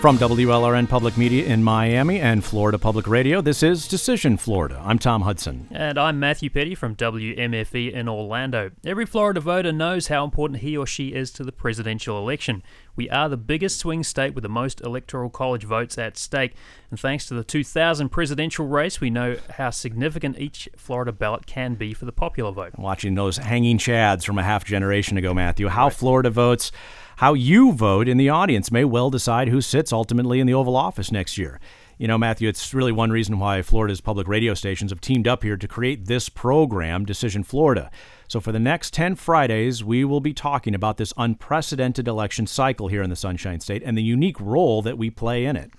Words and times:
From 0.00 0.18
WLRN 0.18 0.88
Public 0.88 1.16
Media 1.16 1.46
in 1.46 1.64
Miami 1.64 2.20
and 2.20 2.44
Florida 2.44 2.78
Public 2.78 3.08
Radio, 3.08 3.40
this 3.40 3.62
is 3.62 3.88
Decision 3.88 4.36
Florida. 4.36 4.80
I'm 4.84 4.98
Tom 4.98 5.22
Hudson. 5.22 5.66
And 5.72 5.98
I'm 5.98 6.20
Matthew 6.20 6.50
Peddie 6.50 6.74
from 6.74 6.94
WMFE 6.94 7.92
in 7.92 8.06
Orlando. 8.06 8.70
Every 8.84 9.06
Florida 9.06 9.40
voter 9.40 9.72
knows 9.72 10.08
how 10.08 10.22
important 10.22 10.60
he 10.60 10.76
or 10.76 10.86
she 10.86 11.08
is 11.08 11.30
to 11.32 11.44
the 11.44 11.50
presidential 11.50 12.18
election. 12.18 12.62
We 12.94 13.08
are 13.08 13.30
the 13.30 13.38
biggest 13.38 13.78
swing 13.78 14.04
state 14.04 14.34
with 14.34 14.42
the 14.42 14.50
most 14.50 14.82
electoral 14.82 15.30
college 15.30 15.64
votes 15.64 15.96
at 15.96 16.18
stake. 16.18 16.52
And 16.90 17.00
thanks 17.00 17.26
to 17.26 17.34
the 17.34 17.42
2000 17.42 18.10
presidential 18.10 18.66
race, 18.66 19.00
we 19.00 19.10
know 19.10 19.36
how 19.50 19.70
significant 19.70 20.38
each 20.38 20.68
Florida 20.76 21.10
ballot 21.10 21.46
can 21.46 21.74
be 21.74 21.94
for 21.94 22.04
the 22.04 22.12
popular 22.12 22.52
vote. 22.52 22.78
Watching 22.78 23.14
those 23.14 23.38
hanging 23.38 23.78
chads 23.78 24.24
from 24.24 24.38
a 24.38 24.44
half 24.44 24.64
generation 24.64 25.16
ago, 25.16 25.32
Matthew, 25.32 25.68
how 25.68 25.84
right. 25.84 25.92
Florida 25.92 26.30
votes 26.30 26.70
how 27.16 27.32
you 27.32 27.72
vote 27.72 28.08
in 28.08 28.18
the 28.18 28.28
audience 28.28 28.70
may 28.70 28.84
well 28.84 29.08
decide 29.08 29.48
who 29.48 29.62
sits 29.62 29.90
ultimately 29.90 30.38
in 30.38 30.46
the 30.46 30.52
Oval 30.52 30.76
Office 30.76 31.10
next 31.10 31.38
year. 31.38 31.58
You 31.96 32.06
know, 32.06 32.18
Matthew, 32.18 32.46
it's 32.46 32.74
really 32.74 32.92
one 32.92 33.10
reason 33.10 33.38
why 33.38 33.62
Florida's 33.62 34.02
public 34.02 34.28
radio 34.28 34.52
stations 34.52 34.90
have 34.90 35.00
teamed 35.00 35.26
up 35.26 35.42
here 35.42 35.56
to 35.56 35.66
create 35.66 36.04
this 36.04 36.28
program, 36.28 37.06
Decision 37.06 37.42
Florida. 37.42 37.90
So, 38.28 38.38
for 38.38 38.52
the 38.52 38.58
next 38.58 38.92
10 38.92 39.14
Fridays, 39.14 39.82
we 39.82 40.04
will 40.04 40.20
be 40.20 40.34
talking 40.34 40.74
about 40.74 40.98
this 40.98 41.14
unprecedented 41.16 42.06
election 42.06 42.46
cycle 42.46 42.88
here 42.88 43.02
in 43.02 43.08
the 43.08 43.16
Sunshine 43.16 43.60
State 43.60 43.82
and 43.82 43.96
the 43.96 44.02
unique 44.02 44.38
role 44.38 44.82
that 44.82 44.98
we 44.98 45.08
play 45.08 45.46
in 45.46 45.56
it. 45.56 45.70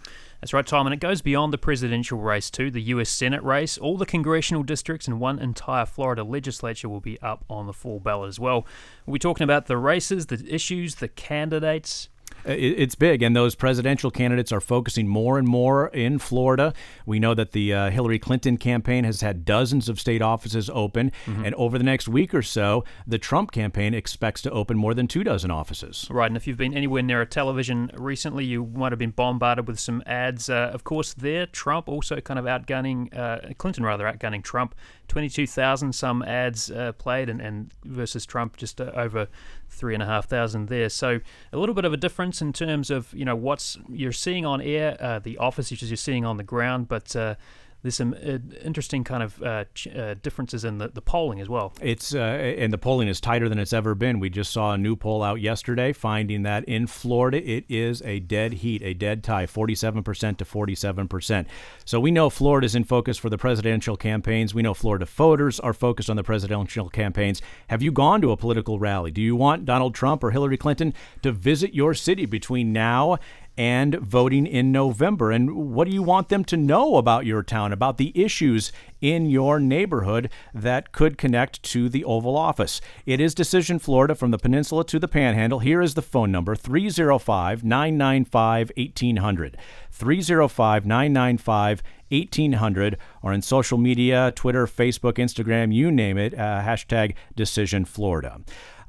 That's 0.48 0.54
right, 0.54 0.66
Tom, 0.66 0.88
and 0.88 0.94
it 0.94 1.02
goes 1.02 1.22
beyond 1.22 1.52
the 1.52 1.58
presidential 1.58 2.20
race 2.20 2.50
too. 2.50 2.72
The 2.72 2.82
U.S. 2.84 3.10
Senate 3.10 3.44
race, 3.44 3.78
all 3.78 3.98
the 3.98 4.06
congressional 4.06 4.64
districts, 4.64 5.06
and 5.06 5.20
one 5.20 5.40
entire 5.40 5.86
Florida 5.86 6.24
legislature 6.24 6.88
will 6.88 7.02
be 7.02 7.22
up 7.22 7.44
on 7.50 7.68
the 7.68 7.74
full 7.74 8.00
ballot 8.00 8.30
as 8.30 8.40
well. 8.40 8.66
We'll 9.06 9.16
be 9.16 9.20
talking 9.20 9.44
about 9.44 9.66
the 9.66 9.76
races, 9.76 10.28
the 10.28 10.42
issues, 10.48 10.96
the 10.96 11.10
candidates, 11.10 12.08
it's 12.48 12.96
big, 12.96 13.22
and 13.22 13.36
those 13.36 13.56
presidential 13.56 14.12
candidates 14.12 14.52
are 14.52 14.62
focusing 14.62 15.08
more 15.08 15.38
and 15.38 15.48
more 15.48 15.88
in 15.90 16.20
Florida. 16.20 16.74
We 17.06 17.20
know 17.20 17.34
that 17.34 17.52
the 17.52 17.74
uh, 17.74 17.90
Hillary 17.90 18.20
Clinton 18.20 18.58
campaign 18.58 19.04
has 19.04 19.22
had 19.22 19.46
dozens 19.46 19.90
of 19.90 20.00
state 20.00 20.22
offices 20.22 20.70
open, 20.70 21.12
mm-hmm. 21.26 21.46
and 21.46 21.56
over 21.56 21.78
the 21.78 21.84
next 21.84 22.08
week 22.08 22.34
or 22.34 22.42
so, 22.42 22.84
the 23.06 23.18
Trump 23.18 23.52
campaign 23.52 23.94
expects 23.94 24.42
to 24.44 24.52
open 24.52 24.78
more 24.78 24.94
than 24.94 25.08
two 25.08 25.24
dozen 25.24 25.52
offices. 25.52 26.08
Right, 26.10 26.28
and 26.28 26.38
if 26.38 26.48
you've 26.48 26.58
been 26.58 26.74
anywhere 26.74 27.04
near 27.04 27.22
a 27.22 27.26
television 27.26 27.92
recently, 27.94 28.46
you 28.46 28.66
might 28.66 28.92
have 28.92 29.00
been 29.00 29.12
bombarded 29.12 29.68
with 29.68 29.80
some 29.80 30.02
ads. 30.06 30.50
Uh, 30.50 30.72
of 30.74 30.84
course, 30.84 31.14
there, 31.14 31.46
Trump 31.46 31.90
also 31.90 32.20
kind 32.22 32.40
of 32.40 32.46
outgunning, 32.46 33.16
uh, 33.18 33.54
Clinton 33.58 33.84
rather, 33.84 34.06
outgunning 34.06 34.44
Trump. 34.44 34.76
22,000 35.08 35.94
some 35.94 36.22
ads 36.24 36.70
uh, 36.70 36.92
played, 36.94 37.30
and, 37.30 37.42
and 37.42 37.72
versus 37.86 38.26
Trump 38.26 38.58
just 38.58 38.82
uh, 38.82 38.92
over 38.96 39.28
three 39.70 39.94
and 39.94 40.04
a 40.04 40.06
half 40.06 40.28
thousand 40.28 40.68
there. 40.68 40.90
So 40.90 41.20
a 41.54 41.58
little 41.58 41.76
bit 41.76 41.86
of 41.86 41.94
a 41.94 41.98
difference 41.98 42.42
in 42.42 42.54
terms 42.54 42.90
of 42.90 43.14
you 43.14 43.26
know 43.26 43.36
what's 43.36 43.78
you're 43.88 44.12
seeing 44.12 44.46
on 44.46 44.62
air, 44.62 44.98
uh, 45.00 45.20
the 45.20 45.38
office 45.38 45.72
issues 45.72 45.90
you're 45.90 45.98
seeing 45.98 46.26
on 46.26 46.38
the 46.38 46.44
ground, 46.44 46.88
but 46.88 47.16
uh, 47.16 47.36
there's 47.82 47.96
some 47.96 48.14
uh, 48.14 48.40
interesting 48.64 49.04
kind 49.04 49.24
of 49.24 49.42
uh, 49.44 49.66
ch- 49.74 49.88
uh, 49.88 50.16
differences 50.16 50.66
in 50.66 50.78
the, 50.78 50.88
the 50.90 51.02
polling 51.02 51.40
as 51.40 51.48
well. 51.48 51.74
It's 51.82 52.14
uh, 52.14 52.20
and 52.20 52.74
the 52.74 52.78
polling 52.78 53.08
is 53.08 53.22
tighter 53.22 53.48
than 53.48 53.60
it's 53.60 53.74
ever 53.74 53.96
been. 53.96 54.20
We 54.20 54.30
just 54.30 54.52
saw 54.52 54.74
a 54.74 54.78
new 54.78 54.96
poll 54.96 55.24
out 55.24 55.42
yesterday 55.42 55.94
finding 55.94 56.44
that 56.44 56.64
in 56.66 56.88
Florida 56.88 57.38
it 57.38 57.66
is 57.70 58.02
a 58.04 58.20
dead 58.20 58.54
heat, 58.54 58.82
a 58.82 58.94
dead 58.94 59.24
tie, 59.24 59.46
47% 59.46 60.38
to 60.38 60.46
47%. 60.46 61.46
So 61.86 62.00
we 62.00 62.12
know 62.12 62.30
Florida 62.30 62.66
is 62.66 62.76
in 62.76 62.84
focus 62.84 63.18
for 63.18 63.30
the 63.30 63.38
presidential 63.38 63.96
campaigns. 63.96 64.54
We 64.54 64.62
know 64.62 64.74
Florida 64.74 65.06
voters 65.06 65.60
are 65.60 65.74
focused 65.74 66.10
on 66.10 66.16
the 66.16 66.24
presidential 66.24 66.90
campaigns. 66.90 67.42
Have 67.68 67.82
you 67.82 67.92
gone 67.92 68.22
to 68.22 68.32
a 68.32 68.38
political 68.38 68.80
rally? 68.80 69.12
Do 69.12 69.22
you 69.22 69.36
want 69.36 69.66
Donald 69.66 69.94
Trump 69.94 70.24
or 70.24 70.32
Hillary 70.32 70.58
Clinton 70.58 70.94
to 71.22 71.32
visit 71.32 71.74
your 71.74 71.94
city 71.94 72.26
between 72.26 72.74
now 72.74 73.18
and 73.58 73.96
voting 73.96 74.46
in 74.46 74.72
November. 74.72 75.32
And 75.32 75.74
what 75.74 75.88
do 75.88 75.94
you 75.94 76.04
want 76.04 76.30
them 76.30 76.46
to 76.46 76.58
know 76.58 76.98
about 76.98 77.26
your 77.26 77.44
town, 77.44 77.74
about 77.74 77.98
the 77.98 78.12
issues 78.16 78.72
in 79.02 79.26
your 79.26 79.60
neighborhood 79.60 80.30
that 80.54 80.92
could 80.92 81.18
connect 81.18 81.64
to 81.64 81.90
the 81.90 82.04
Oval 82.06 82.38
Office? 82.38 82.80
It 83.06 83.20
is 83.20 83.34
Decision 83.34 83.80
Florida 83.80 84.16
from 84.16 84.32
the 84.32 84.38
Peninsula 84.38 84.86
to 84.86 85.00
the 85.00 85.08
Panhandle. 85.08 85.60
Here 85.60 85.82
is 85.82 85.96
the 85.96 86.02
phone 86.02 86.32
number 86.32 86.56
305 86.56 87.64
995 87.64 88.72
1800. 88.78 89.58
305 89.92 90.86
995 90.86 91.82
1800 91.82 91.97
or 92.10 93.34
in 93.34 93.42
social 93.42 93.78
media 93.78 94.32
Twitter, 94.36 94.66
Facebook, 94.66 95.14
Instagram, 95.14 95.74
you 95.74 95.92
name 95.92 96.18
it, 96.18 96.34
uh, 96.34 96.62
hashtag 96.62 97.16
Decision 97.36 97.86
Florida. 97.86 98.40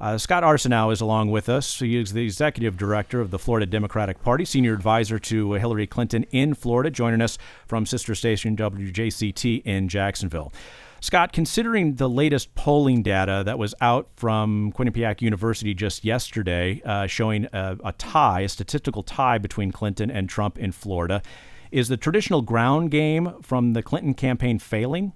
Uh, 0.01 0.17
Scott 0.17 0.43
Arceneaux 0.43 0.91
is 0.93 1.01
along 1.01 1.29
with 1.29 1.49
us. 1.49 1.79
He 1.79 1.97
is 1.97 2.13
the 2.13 2.23
executive 2.23 2.77
director 2.77 3.19
of 3.19 3.31
the 3.31 3.39
Florida 3.39 3.65
Democratic 3.65 4.21
Party, 4.23 4.45
senior 4.45 4.73
advisor 4.73 5.19
to 5.19 5.53
Hillary 5.53 5.87
Clinton 5.87 6.23
in 6.31 6.53
Florida, 6.53 6.89
joining 6.89 7.21
us 7.21 7.37
from 7.67 7.85
sister 7.85 8.15
station 8.15 8.55
WJCT 8.55 9.63
in 9.65 9.89
Jacksonville. 9.89 10.53
Scott, 11.01 11.31
considering 11.31 11.95
the 11.95 12.09
latest 12.09 12.53
polling 12.55 13.03
data 13.03 13.41
that 13.45 13.57
was 13.57 13.73
out 13.79 14.09
from 14.15 14.73
Quinnipiac 14.73 15.21
University 15.21 15.73
just 15.73 16.03
yesterday, 16.03 16.81
uh, 16.83 17.07
showing 17.07 17.47
a, 17.53 17.77
a 17.85 17.93
tie, 17.93 18.41
a 18.41 18.49
statistical 18.49 19.01
tie 19.01 19.37
between 19.37 19.71
Clinton 19.71 20.11
and 20.11 20.27
Trump 20.27 20.57
in 20.57 20.73
Florida, 20.73 21.21
is 21.71 21.87
the 21.87 21.97
traditional 21.97 22.41
ground 22.41 22.91
game 22.91 23.33
from 23.41 23.73
the 23.73 23.83
Clinton 23.83 24.13
campaign 24.13 24.59
failing? 24.59 25.13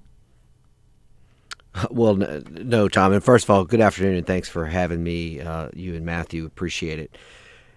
Well, 1.90 2.16
no, 2.16 2.88
Tom. 2.88 3.14
And 3.14 3.24
first 3.24 3.46
of 3.46 3.50
all, 3.50 3.66
good 3.66 3.81
afternoon, 3.81 4.16
and 4.16 4.28
thanks 4.28 4.47
for 4.47 4.66
having 4.66 5.03
me. 5.03 5.42
Uh, 5.42 5.69
you 5.74 5.96
and 5.96 6.06
Matthew 6.06 6.46
appreciate 6.46 7.00
it. 7.00 7.18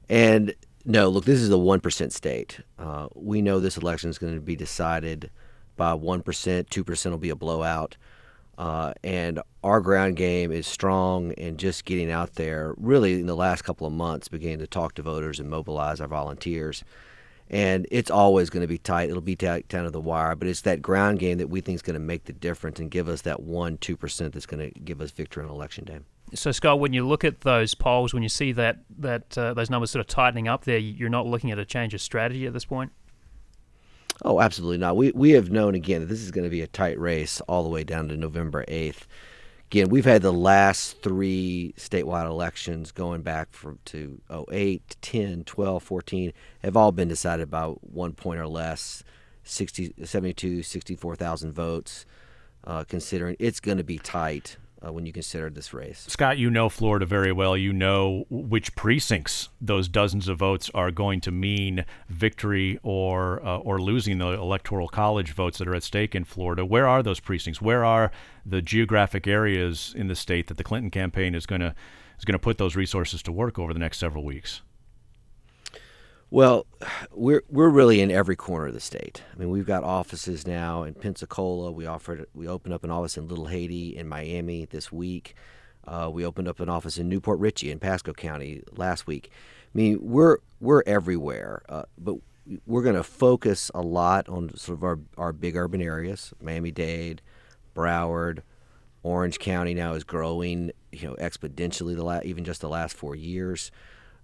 And 0.09 0.55
no, 0.85 1.09
look, 1.09 1.25
this 1.25 1.41
is 1.41 1.51
a 1.51 1.59
one 1.59 1.81
percent 1.81 2.13
state. 2.13 2.61
Uh, 2.79 3.09
we 3.15 3.41
know 3.41 3.59
this 3.59 3.79
election 3.79 4.11
is 4.11 4.19
going 4.19 4.35
to 4.35 4.41
be 4.41 4.55
decided 4.55 5.31
by 5.77 5.95
one 5.95 6.23
percent. 6.23 6.71
Two 6.71 6.85
percent 6.85 7.13
will 7.13 7.19
be 7.19 7.31
a 7.31 7.37
blowout. 7.37 7.97
Uh, 8.59 8.93
and 9.03 9.41
our 9.65 9.81
ground 9.81 10.17
game 10.17 10.51
is 10.53 10.67
strong 10.67 11.33
and 11.33 11.59
just 11.59 11.85
getting 11.85 12.11
out 12.11 12.35
there. 12.35 12.75
Really, 12.77 13.15
in 13.15 13.27
the 13.27 13.37
last 13.37 13.63
couple 13.63 13.87
of 13.87 13.93
months, 13.93 14.29
beginning 14.29 14.59
to 14.59 14.67
talk 14.67 14.95
to 14.95 15.03
voters 15.03 15.41
and 15.41 15.49
mobilize 15.49 16.01
our 16.01 16.07
volunteers 16.07 16.85
and 17.51 17.87
it's 17.91 18.11
always 18.11 18.51
going 18.51 18.63
to 18.63 18.67
be 18.67 18.79
tight. 18.79 19.11
It'll 19.11 19.21
be 19.21 19.37
tight 19.37 19.69
down 19.69 19.85
to 19.85 19.91
the 19.91 20.01
wire, 20.01 20.35
but 20.35 20.49
it's 20.49 20.63
that 20.63 20.83
ground 20.83 21.19
game 21.19 21.39
that 21.39 21.49
we 21.49 21.61
think 21.61 21.77
is 21.77 21.83
going 21.83 21.95
to 21.95 22.01
make 22.01 22.25
the 22.25 22.33
difference 22.33 22.81
and 22.81 22.91
give 22.91 23.09
us 23.09 23.23
that 23.23 23.43
one, 23.43 23.79
two 23.79 23.97
percent 23.97 24.35
that's 24.35 24.47
going 24.47 24.71
to 24.73 24.81
give 24.81 25.01
us 25.01 25.11
victory 25.11 25.45
on 25.45 25.51
election 25.51 25.85
day. 25.85 26.01
So, 26.35 26.51
Scott, 26.51 26.81
when 26.81 26.93
you 26.93 27.07
look 27.07 27.25
at 27.25 27.43
those 27.43 27.75
polls, 27.75 28.13
when 28.13 28.23
you 28.23 28.29
see 28.29 28.53
that 28.53 28.79
that 28.99 29.39
uh, 29.39 29.55
those 29.55 29.71
numbers 29.71 29.91
sort 29.91 30.01
of 30.01 30.09
tightening 30.09 30.49
up 30.49 30.65
there, 30.65 30.79
you're 30.79 31.09
not 31.09 31.27
looking 31.27 31.53
at 31.53 31.59
a 31.59 31.65
change 31.65 31.95
of 31.95 32.01
strategy 32.01 32.47
at 32.47 32.53
this 32.53 32.65
point. 32.65 32.91
Oh, 34.23 34.41
absolutely 34.41 34.79
not. 34.79 34.97
We 34.97 35.13
we 35.13 35.31
have 35.33 35.51
known 35.51 35.75
again 35.75 36.01
that 36.01 36.07
this 36.07 36.23
is 36.23 36.31
going 36.31 36.45
to 36.45 36.51
be 36.51 36.63
a 36.63 36.67
tight 36.67 36.99
race 36.99 37.41
all 37.43 37.63
the 37.63 37.69
way 37.69 37.85
down 37.85 38.09
to 38.09 38.17
November 38.17 38.65
eighth 38.67 39.07
again, 39.71 39.89
we've 39.89 40.05
had 40.05 40.23
the 40.23 40.33
last 40.33 41.03
three 41.03 41.75
statewide 41.77 42.27
elections 42.27 42.93
going 42.93 43.23
back 43.23 43.53
from 43.53 43.79
to 43.87 44.21
08, 44.51 44.97
10, 45.03 45.45
12, 45.45 45.83
14 45.83 46.33
have 46.63 46.77
all 46.77 46.93
been 46.93 47.09
decided 47.09 47.51
by 47.51 47.67
one 47.67 48.13
point 48.13 48.41
or 48.41 48.47
less, 48.47 49.03
60, 49.45 49.95
72, 50.05 50.63
64,000 50.63 51.53
votes, 51.53 52.07
uh, 52.65 52.85
considering 52.85 53.37
it's 53.39 53.61
going 53.61 53.79
to 53.79 53.85
be 53.85 53.99
tight 53.99 54.57
uh, 54.87 54.93
when 54.93 55.07
you 55.07 55.13
consider 55.13 55.51
this 55.51 55.73
race. 55.73 56.05
Scott, 56.09 56.39
you 56.39 56.51
know 56.51 56.69
Florida 56.69 57.07
very 57.07 57.33
well. 57.33 57.57
You 57.57 57.73
know 57.73 58.25
which 58.31 58.75
precincts 58.75 59.49
those 59.61 59.89
dozens 59.89 60.29
of 60.29 60.39
votes 60.39 60.71
are 60.75 60.91
going 60.91 61.21
to 61.23 61.31
mean 61.31 61.85
victory 62.09 62.79
or 62.83 63.45
uh, 63.45 63.59
or 63.59 63.81
losing 63.81 64.19
the 64.19 64.29
electoral 64.29 64.89
college 64.89 65.33
votes 65.33 65.59
that 65.59 65.69
are 65.69 65.75
at 65.75 65.83
stake 65.83 66.15
in 66.15 66.25
Florida. 66.25 66.65
Where 66.65 66.87
are 66.87 67.03
those 67.03 67.21
precincts? 67.21 67.61
Where 67.61 67.85
are 67.85 68.11
the 68.45 68.63
geographic 68.63 69.27
areas 69.27 69.95
in 69.97 70.09
the 70.09 70.15
state 70.15 70.47
that 70.49 70.57
the 70.57 70.65
Clinton 70.65 70.91
campaign 70.91 71.35
is 71.35 71.47
going 71.47 71.61
to 71.61 71.75
is 72.19 72.25
going 72.25 72.35
to 72.35 72.39
put 72.39 72.59
those 72.59 72.77
resources 72.77 73.23
to 73.23 73.33
work 73.33 73.59
over 73.59 73.73
the 73.73 73.79
next 73.79 73.99
several 73.99 74.25
weeks? 74.25 74.63
Well, 76.31 76.67
we're 77.13 77.43
we're 77.49 77.69
really 77.69 78.01
in 78.01 78.11
every 78.11 78.37
corner 78.37 78.67
of 78.67 78.75
the 78.75 78.81
state. 78.81 79.23
I 79.33 79.39
mean, 79.39 79.51
we've 79.51 79.67
got 79.67 79.85
offices 79.85 80.47
now 80.47 80.83
in 80.83 80.95
Pensacola. 80.95 81.71
We 81.71 81.87
offered 81.87 82.27
we 82.35 82.49
opened 82.49 82.75
up 82.75 82.83
an 82.85 82.91
office 82.91 83.17
in 83.17 83.29
Little 83.29 83.47
Haiti 83.47 83.97
in 83.97 84.09
Miami 84.09 84.65
this 84.65 84.91
week. 84.91 85.35
Uh, 85.87 86.11
we 86.13 86.27
opened 86.27 86.49
up 86.49 86.59
an 86.59 86.69
office 86.69 86.99
in 86.99 87.09
New 87.09 87.21
Port 87.21 87.39
Richey 87.39 87.71
in 87.71 87.79
Pasco 87.79 88.13
County 88.13 88.63
last 88.73 89.07
week. 89.07 89.31
I 89.33 89.79
mean, 89.79 89.99
we're 90.01 90.39
we're 90.61 90.83
everywhere, 90.85 91.63
uh, 91.69 91.85
but 91.97 92.17
we're 92.67 92.83
going 92.83 92.97
to 92.97 93.05
focus 93.05 93.71
a 93.73 93.81
lot 93.81 94.29
on 94.29 94.55
sort 94.57 94.79
of 94.79 94.85
our 94.85 94.99
our 95.17 95.33
big 95.33 95.57
urban 95.57 95.81
areas: 95.81 96.35
Miami 96.43 96.73
Dade, 96.73 97.23
Broward, 97.73 98.41
Orange 99.05 99.39
County. 99.39 99.75
Now 99.75 99.95
is 99.95 100.03
growing, 100.03 100.73
you 100.91 101.07
know, 101.09 101.15
exponentially. 101.21 101.95
The 101.95 102.03
la- 102.03 102.21
even 102.25 102.45
just 102.45 102.63
the 102.63 102.69
last 102.69 102.97
four 102.97 103.15
years. 103.15 103.71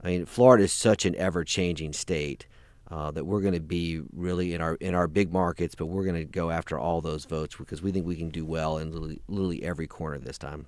I 0.03 0.09
mean, 0.09 0.27
Florida 0.27 0.65
is 0.65 0.73
such 0.73 1.05
an 1.05 1.15
ever-changing 1.17 1.93
state 1.93 2.47
uh, 2.91 3.11
that 3.13 3.25
we're 3.25 3.41
going 3.41 3.55
to 3.55 3.61
be 3.61 4.03
really 4.13 4.53
in 4.53 4.61
our 4.61 4.75
in 4.75 4.95
our 4.95 5.09
big 5.09 5.33
markets, 5.33 5.75
but 5.75 5.87
we're 5.87 6.05
going 6.05 6.17
to 6.17 6.25
go 6.25 6.51
after 6.51 6.79
all 6.79 7.01
those 7.01 7.25
votes 7.25 7.57
because 7.57 7.81
we 7.81 7.91
think 7.93 8.07
we 8.07 8.17
can 8.17 8.29
do 8.29 8.45
well 8.45 8.79
in 8.79 8.91
literally, 8.93 9.21
literally 9.29 9.63
every 9.63 9.87
corner 9.87 10.19
this 10.19 10.39
time. 10.39 10.67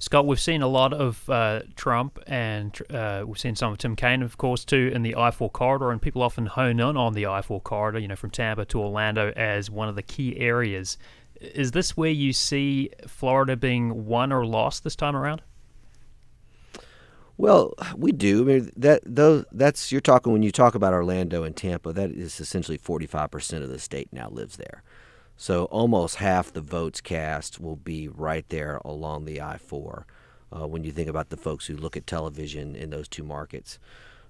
Scott, 0.00 0.26
we've 0.26 0.40
seen 0.40 0.62
a 0.62 0.68
lot 0.68 0.92
of 0.92 1.28
uh, 1.28 1.62
Trump 1.74 2.18
and 2.26 2.78
uh, 2.90 3.24
we've 3.26 3.38
seen 3.38 3.56
some 3.56 3.72
of 3.72 3.78
Tim 3.78 3.96
Kaine, 3.96 4.22
of 4.22 4.38
course, 4.38 4.64
too, 4.64 4.90
in 4.94 5.02
the 5.02 5.16
I 5.16 5.30
4 5.30 5.50
corridor. 5.50 5.90
And 5.90 6.00
people 6.00 6.22
often 6.22 6.46
hone 6.46 6.80
in 6.80 6.96
on 6.96 7.14
the 7.14 7.26
I 7.26 7.42
4 7.42 7.60
corridor, 7.60 7.98
you 7.98 8.08
know, 8.08 8.16
from 8.16 8.30
Tampa 8.30 8.64
to 8.66 8.80
Orlando 8.80 9.32
as 9.32 9.70
one 9.70 9.88
of 9.88 9.96
the 9.96 10.02
key 10.02 10.38
areas. 10.38 10.96
Is 11.40 11.72
this 11.72 11.96
where 11.96 12.10
you 12.10 12.32
see 12.32 12.90
Florida 13.06 13.56
being 13.56 14.06
won 14.06 14.32
or 14.32 14.46
lost 14.46 14.84
this 14.84 14.96
time 14.96 15.16
around? 15.16 15.42
Well, 17.38 17.72
we 17.96 18.12
do. 18.12 18.42
I 18.42 18.44
mean, 18.44 18.70
that 18.76 19.00
those 19.06 19.44
that's 19.52 19.92
you're 19.92 20.00
talking 20.00 20.32
when 20.32 20.42
you 20.42 20.50
talk 20.52 20.74
about 20.74 20.92
Orlando 20.92 21.44
and 21.44 21.56
Tampa. 21.56 21.92
That 21.92 22.10
is 22.10 22.40
essentially 22.40 22.76
45 22.76 23.30
percent 23.30 23.64
of 23.64 23.70
the 23.70 23.78
state 23.78 24.08
now 24.12 24.28
lives 24.28 24.56
there. 24.56 24.82
So 25.36 25.66
almost 25.66 26.16
half 26.16 26.52
the 26.52 26.60
votes 26.60 27.00
cast 27.00 27.60
will 27.60 27.76
be 27.76 28.08
right 28.08 28.44
there 28.48 28.80
along 28.84 29.24
the 29.24 29.40
I 29.40 29.56
4 29.56 30.04
uh, 30.52 30.66
when 30.66 30.82
you 30.82 30.90
think 30.90 31.08
about 31.08 31.28
the 31.28 31.36
folks 31.36 31.66
who 31.68 31.76
look 31.76 31.96
at 31.96 32.08
television 32.08 32.74
in 32.74 32.90
those 32.90 33.06
two 33.06 33.22
markets. 33.22 33.78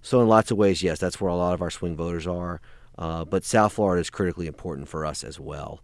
So, 0.02 0.20
in 0.20 0.28
lots 0.28 0.50
of 0.50 0.58
ways, 0.58 0.82
yes, 0.82 0.98
that's 0.98 1.20
where 1.20 1.30
a 1.30 1.36
lot 1.36 1.54
of 1.54 1.62
our 1.62 1.70
swing 1.70 1.96
voters 1.96 2.26
are. 2.26 2.60
Uh, 2.96 3.24
but 3.24 3.44
South 3.44 3.72
Florida 3.72 4.00
is 4.00 4.10
critically 4.10 4.46
important 4.46 4.88
for 4.88 5.06
us 5.06 5.24
as 5.24 5.40
well. 5.40 5.80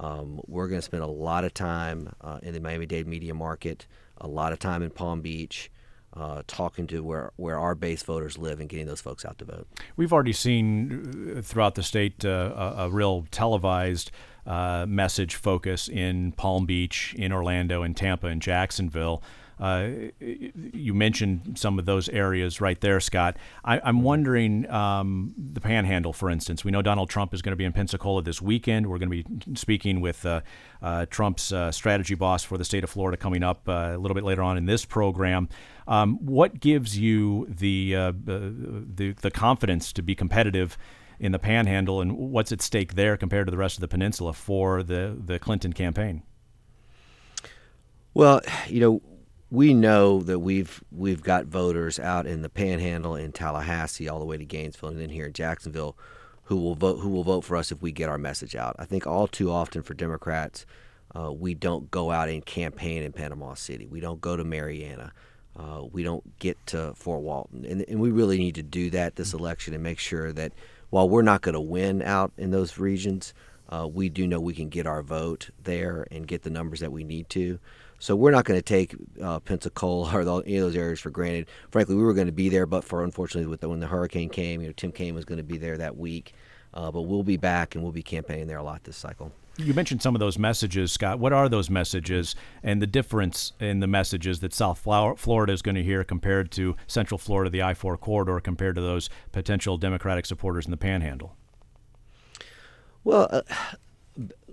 Um, 0.00 0.40
we're 0.46 0.68
going 0.68 0.80
to 0.80 0.84
spend 0.84 1.02
a 1.02 1.08
lot 1.08 1.44
of 1.44 1.54
time 1.54 2.12
uh, 2.20 2.38
in 2.42 2.54
the 2.54 2.60
Miami 2.60 2.86
Dade 2.86 3.06
media 3.06 3.34
market, 3.34 3.86
a 4.18 4.28
lot 4.28 4.52
of 4.52 4.58
time 4.58 4.82
in 4.82 4.90
Palm 4.90 5.20
Beach. 5.22 5.70
Uh, 6.14 6.42
talking 6.46 6.86
to 6.86 7.04
where, 7.04 7.32
where 7.36 7.58
our 7.58 7.74
base 7.74 8.02
voters 8.02 8.38
live 8.38 8.60
and 8.60 8.68
getting 8.70 8.86
those 8.86 9.00
folks 9.00 9.26
out 9.26 9.36
to 9.38 9.44
vote. 9.44 9.68
We've 9.94 10.12
already 10.12 10.32
seen 10.32 11.36
uh, 11.36 11.42
throughout 11.42 11.74
the 11.74 11.82
state 11.82 12.24
uh, 12.24 12.52
a, 12.56 12.74
a, 12.84 12.90
real 12.90 13.26
televised 13.30 14.10
uh, 14.46 14.86
message 14.88 15.34
focus 15.34 15.86
in 15.86 16.32
Palm 16.32 16.64
Beach, 16.64 17.14
in 17.18 17.30
Orlando, 17.30 17.82
in 17.82 17.92
Tampa, 17.92 18.28
in 18.28 18.40
Jacksonville. 18.40 19.22
Uh, 19.60 19.88
you 20.20 20.94
mentioned 20.94 21.58
some 21.58 21.78
of 21.78 21.84
those 21.84 22.08
areas 22.08 22.60
right 22.60 22.80
there, 22.80 23.00
Scott. 23.00 23.36
I, 23.64 23.80
am 23.88 24.02
wondering 24.02 24.70
um, 24.70 25.34
the 25.36 25.60
Panhandle, 25.60 26.12
for 26.12 26.30
instance. 26.30 26.64
We 26.64 26.70
know 26.70 26.82
Donald 26.82 27.10
Trump 27.10 27.34
is 27.34 27.42
going 27.42 27.52
to 27.52 27.56
be 27.56 27.64
in 27.64 27.72
Pensacola 27.72 28.22
this 28.22 28.40
weekend. 28.40 28.86
We're 28.86 28.98
going 28.98 29.10
to 29.10 29.22
be 29.24 29.56
speaking 29.56 30.00
with 30.00 30.24
uh, 30.24 30.42
uh, 30.80 31.06
Trump's 31.06 31.52
uh, 31.52 31.72
strategy 31.72 32.14
boss 32.14 32.44
for 32.44 32.56
the 32.56 32.64
state 32.64 32.84
of 32.84 32.90
Florida 32.90 33.16
coming 33.16 33.42
up 33.42 33.68
uh, 33.68 33.92
a 33.94 33.98
little 33.98 34.14
bit 34.14 34.24
later 34.24 34.42
on 34.42 34.56
in 34.56 34.66
this 34.66 34.84
program. 34.84 35.48
Um, 35.86 36.18
what 36.24 36.60
gives 36.60 36.98
you 36.98 37.46
the, 37.48 37.96
uh, 37.96 38.12
the 38.12 39.14
the 39.20 39.30
confidence 39.30 39.92
to 39.94 40.02
be 40.02 40.14
competitive? 40.14 40.76
in 41.20 41.32
the 41.32 41.38
Panhandle, 41.40 42.00
and 42.00 42.16
what's 42.16 42.52
at 42.52 42.62
stake 42.62 42.94
there 42.94 43.16
compared 43.16 43.48
to 43.48 43.50
the 43.50 43.56
rest 43.56 43.76
of 43.76 43.80
the 43.80 43.88
peninsula 43.88 44.32
for 44.32 44.84
the 44.84 45.16
the 45.18 45.40
Clinton 45.40 45.72
campaign? 45.72 46.22
Well, 48.14 48.40
you 48.68 48.80
know, 48.80 49.02
we 49.50 49.72
know 49.72 50.20
that 50.20 50.40
we've 50.40 50.82
we've 50.92 51.22
got 51.22 51.46
voters 51.46 51.98
out 51.98 52.26
in 52.26 52.42
the 52.42 52.48
Panhandle, 52.48 53.16
in 53.16 53.32
Tallahassee, 53.32 54.08
all 54.08 54.18
the 54.18 54.26
way 54.26 54.36
to 54.36 54.44
Gainesville, 54.44 54.90
and 54.90 55.00
then 55.00 55.08
here 55.08 55.26
in 55.26 55.32
Jacksonville, 55.32 55.96
who 56.44 56.56
will 56.56 56.74
vote 56.74 57.00
who 57.00 57.08
will 57.08 57.24
vote 57.24 57.44
for 57.44 57.56
us 57.56 57.72
if 57.72 57.80
we 57.80 57.92
get 57.92 58.08
our 58.08 58.18
message 58.18 58.54
out. 58.54 58.76
I 58.78 58.84
think 58.84 59.06
all 59.06 59.26
too 59.26 59.50
often 59.50 59.82
for 59.82 59.94
Democrats, 59.94 60.66
uh, 61.16 61.32
we 61.32 61.54
don't 61.54 61.90
go 61.90 62.10
out 62.10 62.28
and 62.28 62.44
campaign 62.44 63.02
in 63.02 63.12
Panama 63.12 63.54
City. 63.54 63.86
We 63.86 64.00
don't 64.00 64.20
go 64.20 64.36
to 64.36 64.44
Marianna. 64.44 65.12
Uh, 65.56 65.82
we 65.90 66.02
don't 66.02 66.38
get 66.38 66.56
to 66.66 66.92
Fort 66.94 67.22
Walton, 67.22 67.64
and, 67.64 67.84
and 67.88 68.00
we 68.00 68.10
really 68.10 68.38
need 68.38 68.54
to 68.56 68.62
do 68.62 68.90
that 68.90 69.16
this 69.16 69.32
election 69.32 69.74
and 69.74 69.82
make 69.82 69.98
sure 69.98 70.32
that 70.32 70.52
while 70.90 71.08
we're 71.08 71.22
not 71.22 71.40
going 71.40 71.54
to 71.54 71.60
win 71.60 72.00
out 72.02 72.32
in 72.36 72.50
those 72.50 72.78
regions, 72.78 73.34
uh, 73.68 73.88
we 73.90 74.08
do 74.08 74.26
know 74.26 74.40
we 74.40 74.54
can 74.54 74.68
get 74.68 74.86
our 74.86 75.02
vote 75.02 75.50
there 75.62 76.06
and 76.10 76.26
get 76.26 76.42
the 76.42 76.50
numbers 76.50 76.80
that 76.80 76.92
we 76.92 77.02
need 77.02 77.28
to. 77.30 77.58
So 77.98 78.14
we're 78.14 78.30
not 78.30 78.44
going 78.44 78.58
to 78.58 78.62
take 78.62 78.94
uh, 79.22 79.40
Pensacola 79.40 80.14
or 80.14 80.24
the, 80.24 80.36
any 80.38 80.56
of 80.56 80.64
those 80.64 80.76
areas 80.76 81.00
for 81.00 81.10
granted. 81.10 81.48
Frankly, 81.70 81.94
we 81.94 82.02
were 82.02 82.14
going 82.14 82.26
to 82.26 82.32
be 82.32 82.48
there, 82.48 82.66
but 82.66 82.84
for 82.84 83.02
unfortunately, 83.02 83.48
with 83.48 83.60
the, 83.60 83.68
when 83.68 83.80
the 83.80 83.86
hurricane 83.86 84.28
came, 84.28 84.60
you 84.60 84.68
know, 84.68 84.74
Tim 84.76 84.92
Kaine 84.92 85.14
was 85.14 85.24
going 85.24 85.38
to 85.38 85.44
be 85.44 85.58
there 85.58 85.76
that 85.78 85.96
week. 85.96 86.34
Uh, 86.74 86.90
but 86.90 87.02
we'll 87.02 87.22
be 87.22 87.36
back 87.36 87.74
and 87.74 87.82
we'll 87.82 87.92
be 87.92 88.02
campaigning 88.02 88.46
there 88.46 88.58
a 88.58 88.62
lot 88.62 88.84
this 88.84 88.96
cycle. 88.96 89.32
You 89.56 89.74
mentioned 89.74 90.02
some 90.02 90.14
of 90.14 90.20
those 90.20 90.38
messages, 90.38 90.92
Scott. 90.92 91.18
What 91.18 91.32
are 91.32 91.48
those 91.48 91.68
messages 91.68 92.36
and 92.62 92.80
the 92.80 92.86
difference 92.86 93.54
in 93.58 93.80
the 93.80 93.88
messages 93.88 94.38
that 94.40 94.54
South 94.54 94.78
Florida 94.78 95.52
is 95.52 95.62
going 95.62 95.74
to 95.74 95.82
hear 95.82 96.04
compared 96.04 96.52
to 96.52 96.76
Central 96.86 97.18
Florida, 97.18 97.50
the 97.50 97.62
I 97.62 97.74
4 97.74 97.96
corridor, 97.96 98.38
compared 98.38 98.76
to 98.76 98.80
those 98.80 99.10
potential 99.32 99.76
Democratic 99.76 100.26
supporters 100.26 100.66
in 100.66 100.70
the 100.70 100.76
panhandle? 100.76 101.34
Well, 103.02 103.26
uh, 103.32 103.42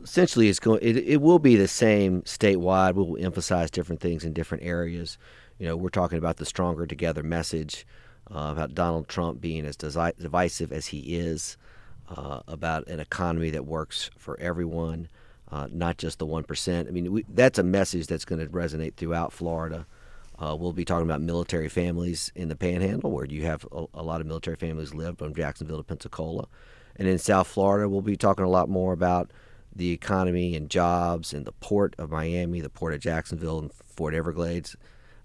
essentially, 0.06 0.48
it's 0.48 0.60
going. 0.60 0.80
It, 0.82 0.98
it 0.98 1.22
will 1.22 1.40
be 1.40 1.56
the 1.56 1.68
same 1.68 2.22
statewide. 2.22 2.94
We'll 2.94 3.24
emphasize 3.24 3.70
different 3.72 4.02
things 4.02 4.24
in 4.24 4.34
different 4.34 4.64
areas. 4.64 5.18
You 5.58 5.68
know, 5.68 5.76
we're 5.76 5.90
talking 5.90 6.18
about 6.18 6.38
the 6.38 6.46
stronger 6.46 6.86
together 6.86 7.24
message, 7.24 7.86
uh, 8.30 8.50
about 8.52 8.76
Donald 8.76 9.08
Trump 9.08 9.42
being 9.42 9.66
as 9.66 9.76
divisive 9.76 10.72
as 10.72 10.88
he 10.88 11.00
is 11.16 11.58
uh, 12.10 12.42
about 12.48 12.88
an 12.88 13.00
economy 13.00 13.50
that 13.52 13.66
works 13.66 14.10
for 14.18 14.40
everyone, 14.40 15.08
uh, 15.52 15.68
not 15.72 15.98
just 15.98 16.20
the 16.20 16.26
1%. 16.26 16.88
I 16.88 16.92
mean, 16.92 17.12
we, 17.12 17.26
that's 17.30 17.60
a 17.60 17.64
message 17.64 18.08
that's 18.08 18.26
going 18.26 18.40
to 18.40 18.52
resonate 18.52 18.96
throughout 18.96 19.34
Florida. 19.34 19.86
Uh, 20.38 20.56
we'll 20.60 20.74
be 20.74 20.86
talking 20.86 21.08
about 21.08 21.22
military 21.22 21.70
families 21.70 22.32
in 22.36 22.50
the 22.50 22.56
panhandle, 22.56 23.12
where 23.12 23.26
you 23.26 23.44
have 23.44 23.66
a, 23.72 23.86
a, 23.94 24.04
lot 24.04 24.20
of 24.20 24.28
military 24.28 24.58
families 24.58 24.94
live 24.94 25.18
from 25.18 25.34
Jacksonville 25.34 25.78
to 25.78 25.84
Pensacola. 25.84 26.48
And 26.98 27.08
in 27.08 27.18
South 27.18 27.48
Florida, 27.48 27.88
we'll 27.88 28.02
be 28.02 28.18
talking 28.18 28.44
a 28.44 28.50
lot 28.50 28.68
more 28.68 28.92
about 28.92 29.32
the 29.76 29.92
economy 29.92 30.56
and 30.56 30.70
jobs 30.70 31.34
and 31.34 31.46
the 31.46 31.52
port 31.52 31.96
of 31.98 32.12
Miami, 32.12 32.62
the 32.62 32.70
port 32.70 32.94
of 32.94 33.00
Jacksonville, 33.02 33.60
and 33.60 33.72
Port 33.96 34.14
Everglades. 34.14 34.76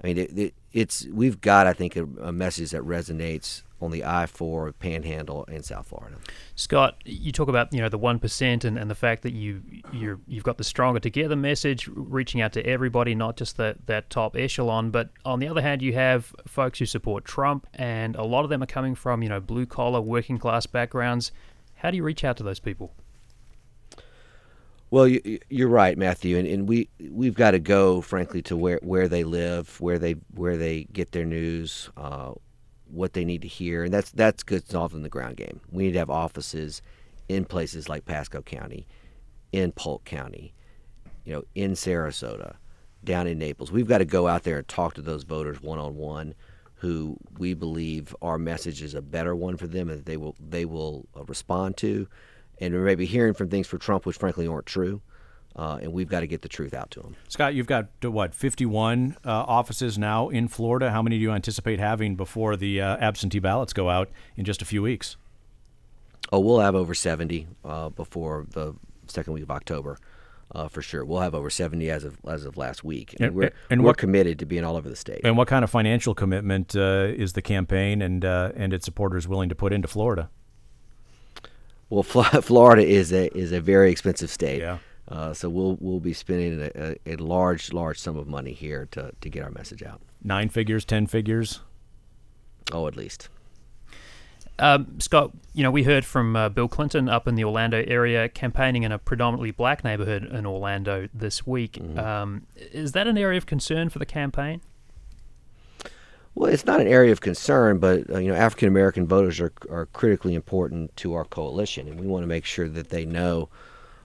I 0.03 0.07
mean, 0.07 0.19
it, 0.19 0.39
it, 0.39 0.55
it's 0.73 1.07
we've 1.13 1.41
got, 1.41 1.67
I 1.67 1.73
think, 1.73 1.97
a, 1.97 2.05
a 2.23 2.33
message 2.33 2.71
that 2.71 2.83
resonates 2.83 3.63
on 3.83 3.91
the 3.91 4.05
I-4 4.05 4.75
Panhandle 4.79 5.45
in 5.45 5.63
South 5.63 5.87
Florida. 5.89 6.17
Scott, 6.55 6.97
you 7.05 7.33
talk 7.33 7.49
about 7.49 7.73
you 7.73 7.81
know 7.81 7.89
the 7.89 7.99
one 7.99 8.19
percent 8.19 8.65
and, 8.65 8.79
and 8.79 8.91
the 8.91 8.95
fact 8.95 9.23
that 9.23 9.33
you 9.33 9.63
you 9.93 10.21
you've 10.27 10.45
got 10.45 10.59
the 10.59 10.65
stronger 10.65 11.01
together 11.01 11.37
message, 11.37 11.89
reaching 11.89 12.41
out 12.41 12.53
to 12.55 12.67
everybody, 12.67 13.15
not 13.15 13.37
just 13.37 13.57
that 13.57 13.87
that 13.87 14.11
top 14.11 14.37
echelon. 14.37 14.91
But 14.91 15.11
on 15.25 15.39
the 15.39 15.49
other 15.49 15.63
hand, 15.63 15.83
you 15.83 15.95
have 15.95 16.35
folks 16.47 16.79
who 16.79 16.87
support 16.87 17.25
Trump, 17.25 17.67
and 17.75 18.17
a 18.17 18.25
lot 18.25 18.45
of 18.45 18.51
them 18.51 18.63
are 18.63 18.67
coming 18.67 18.95
from 18.95 19.23
you 19.23 19.29
know 19.29 19.41
blue 19.41 19.67
collar, 19.67 20.01
working 20.01 20.39
class 20.39 20.67
backgrounds. 20.67 21.33
How 21.77 21.91
do 21.91 21.97
you 21.97 22.03
reach 22.03 22.25
out 22.25 22.37
to 22.39 22.43
those 22.43 22.61
people? 22.61 22.93
Well, 24.91 25.07
you, 25.07 25.39
are 25.61 25.69
right, 25.69 25.97
Matthew, 25.97 26.37
and, 26.37 26.49
and 26.49 26.69
we 26.69 26.89
we've 27.11 27.35
got 27.35 27.53
to 27.53 27.61
go, 27.61 28.01
frankly, 28.01 28.43
to 28.43 28.57
where, 28.57 28.81
where 28.83 29.07
they 29.07 29.23
live, 29.23 29.81
where 29.81 30.01
they 30.01 30.17
where 30.35 30.57
they 30.57 30.85
get 30.93 31.13
their 31.13 31.25
news, 31.25 31.91
uh, 31.97 32.33
what 32.89 33.13
they 33.13 33.25
need 33.25 33.43
to 33.43 33.49
hear, 33.49 33.85
and 33.85 33.95
that's 33.95 34.11
that's 34.11 34.43
good 34.43 34.67
stuff 34.67 34.93
in 34.93 35.03
the 35.05 35.09
ground 35.09 35.37
game. 35.37 35.61
We 35.71 35.85
need 35.85 35.93
to 35.93 36.01
have 36.01 36.11
offices 36.11 36.83
in 37.29 37.45
places 37.45 37.89
like 37.89 38.05
Pasco 38.05 38.43
County, 38.43 38.89
in 39.53 39.71
Polk 39.71 40.05
County, 40.05 40.53
you 41.25 41.35
know, 41.35 41.45
in 41.55 41.73
Sarasota, 41.73 42.57
down 43.05 43.29
in 43.29 43.39
Naples. 43.39 43.71
We've 43.71 43.87
got 43.87 43.99
to 43.99 44.05
go 44.05 44.27
out 44.27 44.43
there 44.43 44.59
and 44.59 44.67
talk 44.67 44.95
to 44.95 45.03
those 45.03 45.23
voters 45.23 45.63
one 45.63 45.79
on 45.79 45.95
one, 45.95 46.35
who 46.75 47.17
we 47.39 47.55
believe 47.55 48.13
our 48.23 48.39
message 48.39 48.83
is 48.83 48.97
a 48.97 49.03
better 49.03 49.37
one 49.37 49.57
for 49.57 49.69
them, 49.69 49.89
and 49.89 50.05
they 50.05 50.17
will 50.17 50.35
they 50.41 50.65
will 50.65 51.07
uh, 51.17 51.23
respond 51.27 51.77
to, 51.77 52.09
and 52.61 52.75
we're 52.75 52.85
maybe 52.85 53.07
hearing 53.07 53.35
from 53.35 53.49
things 53.49 53.67
for 53.67 53.79
Trump 53.79 54.07
which 54.07 54.17
frankly 54.17 54.47
aren't 54.47 54.67
true. 54.67 55.01
Uh, 55.57 55.81
and 55.83 55.93
we've 55.93 56.09
got 56.09 56.21
to 56.21 56.29
get 56.29 56.43
the 56.43 56.49
truth 56.49 56.73
out 56.73 56.93
to 56.93 57.01
them. 57.01 57.17
Scott, 57.29 57.55
you've 57.55 57.67
got 57.67 57.89
what 58.03 58.35
51 58.35 59.17
uh, 59.25 59.31
offices 59.31 59.99
now 59.99 60.29
in 60.29 60.47
Florida. 60.47 60.93
How 60.93 61.03
many 61.03 61.17
do 61.17 61.23
you 61.23 61.33
anticipate 61.33 61.81
having 61.81 62.15
before 62.15 62.57
the 62.57 62.81
uh, 62.81 62.97
absentee 62.99 63.41
ballots 63.41 63.73
go 63.73 63.91
out 63.91 64.11
in 64.37 64.45
just 64.45 64.63
a 64.63 64.65
few 64.65 64.81
weeks? 64.81 65.17
Oh, 66.31 66.39
we'll 66.39 66.61
have 66.61 66.77
over 66.77 66.95
70 66.95 67.49
uh, 67.65 67.89
before 67.89 68.47
the 68.51 68.75
second 69.09 69.33
week 69.33 69.43
of 69.43 69.51
October. 69.51 69.99
Uh, 70.53 70.69
for 70.69 70.83
sure, 70.83 71.05
we'll 71.05 71.21
have 71.21 71.33
over 71.33 71.49
seventy 71.49 71.91
as 71.91 72.03
of 72.03 72.19
as 72.27 72.45
of 72.45 72.57
last 72.57 72.83
week, 72.83 73.15
and, 73.15 73.27
and 73.27 73.35
we're 73.37 73.53
and 73.71 73.83
we're 73.83 73.91
what, 73.91 73.99
committed 73.99 74.37
to 74.41 74.45
being 74.45 74.65
all 74.65 74.75
over 74.75 74.89
the 74.89 74.97
state. 74.97 75.21
And 75.23 75.37
what 75.37 75.47
kind 75.47 75.63
of 75.63 75.71
financial 75.71 76.13
commitment 76.13 76.75
uh, 76.75 77.07
is 77.09 77.35
the 77.35 77.43
campaign 77.43 78.03
and 78.03 78.25
and 78.25 78.73
its 78.73 78.85
supporters 78.85 79.29
willing 79.29 79.49
to 79.49 79.55
put 79.55 79.73
into 79.73 79.87
Florida? 79.87 80.29
Well, 81.91 82.03
Florida 82.05 82.87
is 82.87 83.13
a 83.13 83.37
is 83.37 83.53
a 83.53 83.61
very 83.61 83.91
expensive 83.91 84.31
state. 84.31 84.61
Yeah. 84.61 84.79
Uh, 85.09 85.35
so 85.35 85.49
we'll 85.49 85.77
we'll 85.81 86.01
be 86.01 86.13
spending 86.13 86.61
a, 86.63 86.71
a, 86.77 87.15
a, 87.15 87.17
large 87.17 87.73
large 87.73 87.99
sum 87.99 88.17
of 88.17 88.29
money 88.29 88.53
here 88.53 88.87
to 88.93 89.13
to 89.21 89.29
get 89.29 89.43
our 89.43 89.51
message 89.51 89.83
out. 89.83 90.01
Nine 90.23 90.49
figures, 90.49 90.85
ten 90.85 91.07
figures. 91.07 91.61
Oh, 92.73 92.87
at 92.87 92.97
least. 92.97 93.29
Um, 94.61 95.01
Scott, 95.01 95.33
you 95.55 95.63
know, 95.63 95.71
we 95.71 95.85
heard 95.85 96.05
from 96.05 96.37
uh, 96.37 96.51
Bill 96.51 96.69
Clinton 96.69 97.09
up 97.09 97.27
in 97.27 97.35
the 97.35 97.45
Orlando 97.45 97.83
area 97.87 98.29
campaigning 98.29 98.83
in 98.83 98.93
a 98.93 98.99
predominantly 98.99 99.53
black 99.53 99.83
neighborhood 99.83 100.23
in 100.25 100.45
Orlando 100.45 101.09
this 101.15 101.47
week. 101.47 101.73
Mm-hmm. 101.73 101.99
Um, 101.99 102.47
is 102.57 102.93
that 102.93 103.07
an 103.07 103.17
area 103.17 103.39
of 103.39 103.47
concern 103.47 103.89
for 103.89 103.99
the 103.99 104.07
campaign? 104.07 104.61
Well, 106.35 106.53
it's 106.53 106.65
not 106.65 106.81
an 106.81 106.87
area 106.87 107.13
of 107.13 107.21
concern, 107.21 107.79
but 107.79 108.09
uh, 108.11 108.19
you 108.19 108.29
know, 108.29 108.35
African 108.37 108.69
American 108.69 109.07
voters 109.07 109.41
are 109.41 109.53
are 109.69 109.87
critically 109.87 110.35
important 110.35 110.97
to 110.99 111.15
our 111.15 111.25
coalition, 111.25 111.89
and 111.89 111.99
we 111.99 112.07
want 112.07 112.23
to 112.23 112.29
make 112.29 112.45
sure 112.45 112.69
that 112.69 112.89
they 112.91 113.05
know 113.05 113.49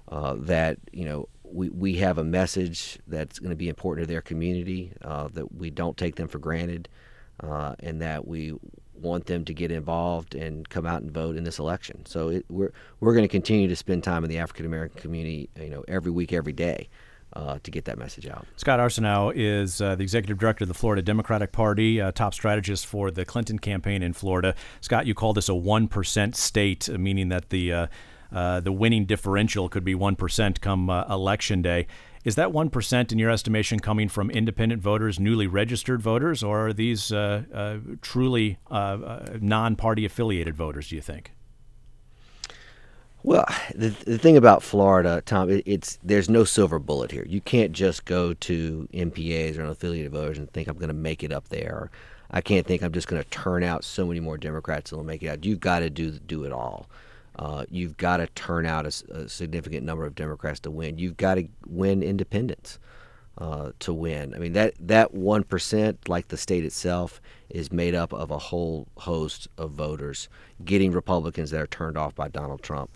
uh, 0.10 0.36
that 0.40 0.78
you 0.92 1.06
know 1.06 1.30
we, 1.44 1.70
we 1.70 1.96
have 1.98 2.18
a 2.18 2.24
message 2.24 3.00
that's 3.08 3.40
going 3.40 3.52
to 3.52 3.56
be 3.56 3.70
important 3.70 4.08
to 4.08 4.12
their 4.12 4.22
community, 4.22 4.92
uh, 5.04 5.28
that 5.34 5.54
we 5.56 5.70
don't 5.70 5.98
take 5.98 6.16
them 6.16 6.28
for 6.28 6.40
granted, 6.40 6.90
uh, 7.42 7.76
and 7.80 8.02
that 8.02 8.28
we 8.28 8.54
want 8.94 9.26
them 9.28 9.46
to 9.46 9.54
get 9.54 9.72
involved 9.72 10.36
and 10.36 10.68
come 10.70 10.86
out 10.86 11.02
and 11.02 11.12
vote 11.12 11.36
in 11.36 11.44
this 11.44 11.60
election. 11.60 12.06
So 12.06 12.30
it, 12.30 12.46
we're 12.50 12.72
we're 13.00 13.14
going 13.14 13.24
to 13.24 13.30
continue 13.30 13.68
to 13.68 13.76
spend 13.76 14.04
time 14.04 14.24
in 14.24 14.30
the 14.30 14.40
African 14.40 14.66
American 14.66 15.00
community, 15.00 15.50
you 15.60 15.70
know, 15.70 15.84
every 15.88 16.12
week, 16.12 16.34
every 16.34 16.54
day. 16.54 16.90
Uh, 17.36 17.60
to 17.64 17.70
get 17.70 17.84
that 17.84 17.98
message 17.98 18.28
out. 18.28 18.48
Scott 18.56 18.80
Arceneaux 18.80 19.34
is 19.36 19.82
uh, 19.82 19.94
the 19.96 20.04
executive 20.04 20.38
director 20.38 20.64
of 20.64 20.70
the 20.70 20.74
Florida 20.74 21.02
Democratic 21.02 21.52
Party, 21.52 22.00
uh, 22.00 22.10
top 22.14 22.34
strategist 22.34 22.86
for 22.86 23.12
the 23.12 23.26
Clinton 23.26 23.60
campaign 23.60 24.02
in 24.02 24.14
Florida. 24.14 24.56
Scott, 24.80 25.06
you 25.06 25.14
call 25.14 25.34
this 25.34 25.50
a 25.50 25.52
1% 25.52 26.34
state, 26.34 26.88
meaning 26.98 27.28
that 27.28 27.50
the 27.50 27.74
uh, 27.74 27.88
uh, 28.32 28.60
the 28.60 28.72
winning 28.72 29.06
differential 29.06 29.70
could 29.70 29.84
be 29.84 29.96
1% 29.96 30.62
come 30.62 30.90
uh, 30.90 31.06
election 31.10 31.62
day. 31.62 31.88
Is 32.24 32.36
that 32.36 32.50
1% 32.50 33.12
in 33.12 33.20
your 33.20 33.30
estimation 33.30 33.80
coming 33.80 34.10
from 34.10 34.32
independent 34.32 34.82
voters, 34.82 35.20
newly 35.20 35.46
registered 35.46 36.02
voters, 36.02 36.42
or 36.42 36.68
are 36.68 36.74
these 36.74 37.12
uh, 37.12 37.44
uh 37.54 37.78
truly 38.02 38.58
uh, 38.72 39.38
non 39.40 39.76
party 39.76 40.06
affiliated 40.06 40.56
voters, 40.56 40.90
do 40.90 40.96
you 40.96 41.02
think? 41.02 41.35
Well, 43.26 43.46
the, 43.74 43.90
the 43.90 44.20
thing 44.20 44.38
about 44.38 44.62
Florida, 44.62 45.24
Tom, 45.26 45.50
it, 45.50 45.64
it's 45.66 45.98
there's 46.04 46.30
no 46.30 46.44
silver 46.44 46.78
bullet 46.78 47.12
here. 47.12 47.26
You 47.28 47.42
can't 47.42 47.72
just 47.72 48.06
go 48.06 48.36
to 48.36 48.88
NPAs 48.94 49.58
or 49.58 49.64
unaffiliated 49.64 50.10
voters 50.10 50.38
and 50.38 50.52
think 50.52 50.68
I'm 50.68 50.78
going 50.78 50.90
to 50.90 50.94
make 50.94 51.24
it 51.24 51.32
up 51.32 51.50
there. 51.50 51.90
I 52.30 52.42
can't 52.42 52.68
think 52.68 52.84
I'm 52.84 52.92
just 52.92 53.08
going 53.08 53.22
to 53.24 53.30
turn 53.30 53.64
out 53.64 53.84
so 53.84 54.06
many 54.06 54.20
more 54.20 54.38
Democrats 54.38 54.92
that'll 54.92 55.06
make 55.06 55.24
it 55.24 55.28
out. 55.28 55.44
You've 55.44 55.60
got 55.60 55.80
to 55.80 55.90
do 55.90 56.12
do 56.12 56.44
it 56.44 56.52
all 56.52 56.88
uh, 57.38 57.66
you've 57.70 57.98
got 57.98 58.18
to 58.18 58.28
turn 58.28 58.66
out 58.66 58.86
a, 58.86 59.14
a, 59.14 59.30
significant 59.30 59.86
number 59.86 60.06
of 60.06 60.16
Democrats 60.16 60.60
to 60.62 60.72
win. 60.72 60.98
You've 60.98 61.18
got 61.18 61.36
to 61.36 61.48
win 61.68 62.02
independents 62.02 62.80
uh, 63.38 63.72
to 63.80 63.94
win. 63.94 64.34
I 64.34 64.38
mean 64.38 64.54
that 64.54 64.74
that 64.80 65.14
one 65.14 65.44
percent, 65.44 66.08
like 66.08 66.30
the 66.30 66.38
state 66.38 66.64
itself, 66.64 67.22
is 67.50 67.72
made 67.72 67.94
up 67.94 68.14
of 68.14 68.32
a 68.32 68.38
whole 68.38 68.88
host 68.98 69.50
of 69.58 69.72
voters, 69.72 70.30
getting 70.64 70.92
Republicans 70.92 71.52
that 71.52 71.62
are 71.62 71.68
turned 71.68 71.98
off 71.98 72.16
by 72.16 72.30
Donald 72.30 72.62
Trump, 72.62 72.90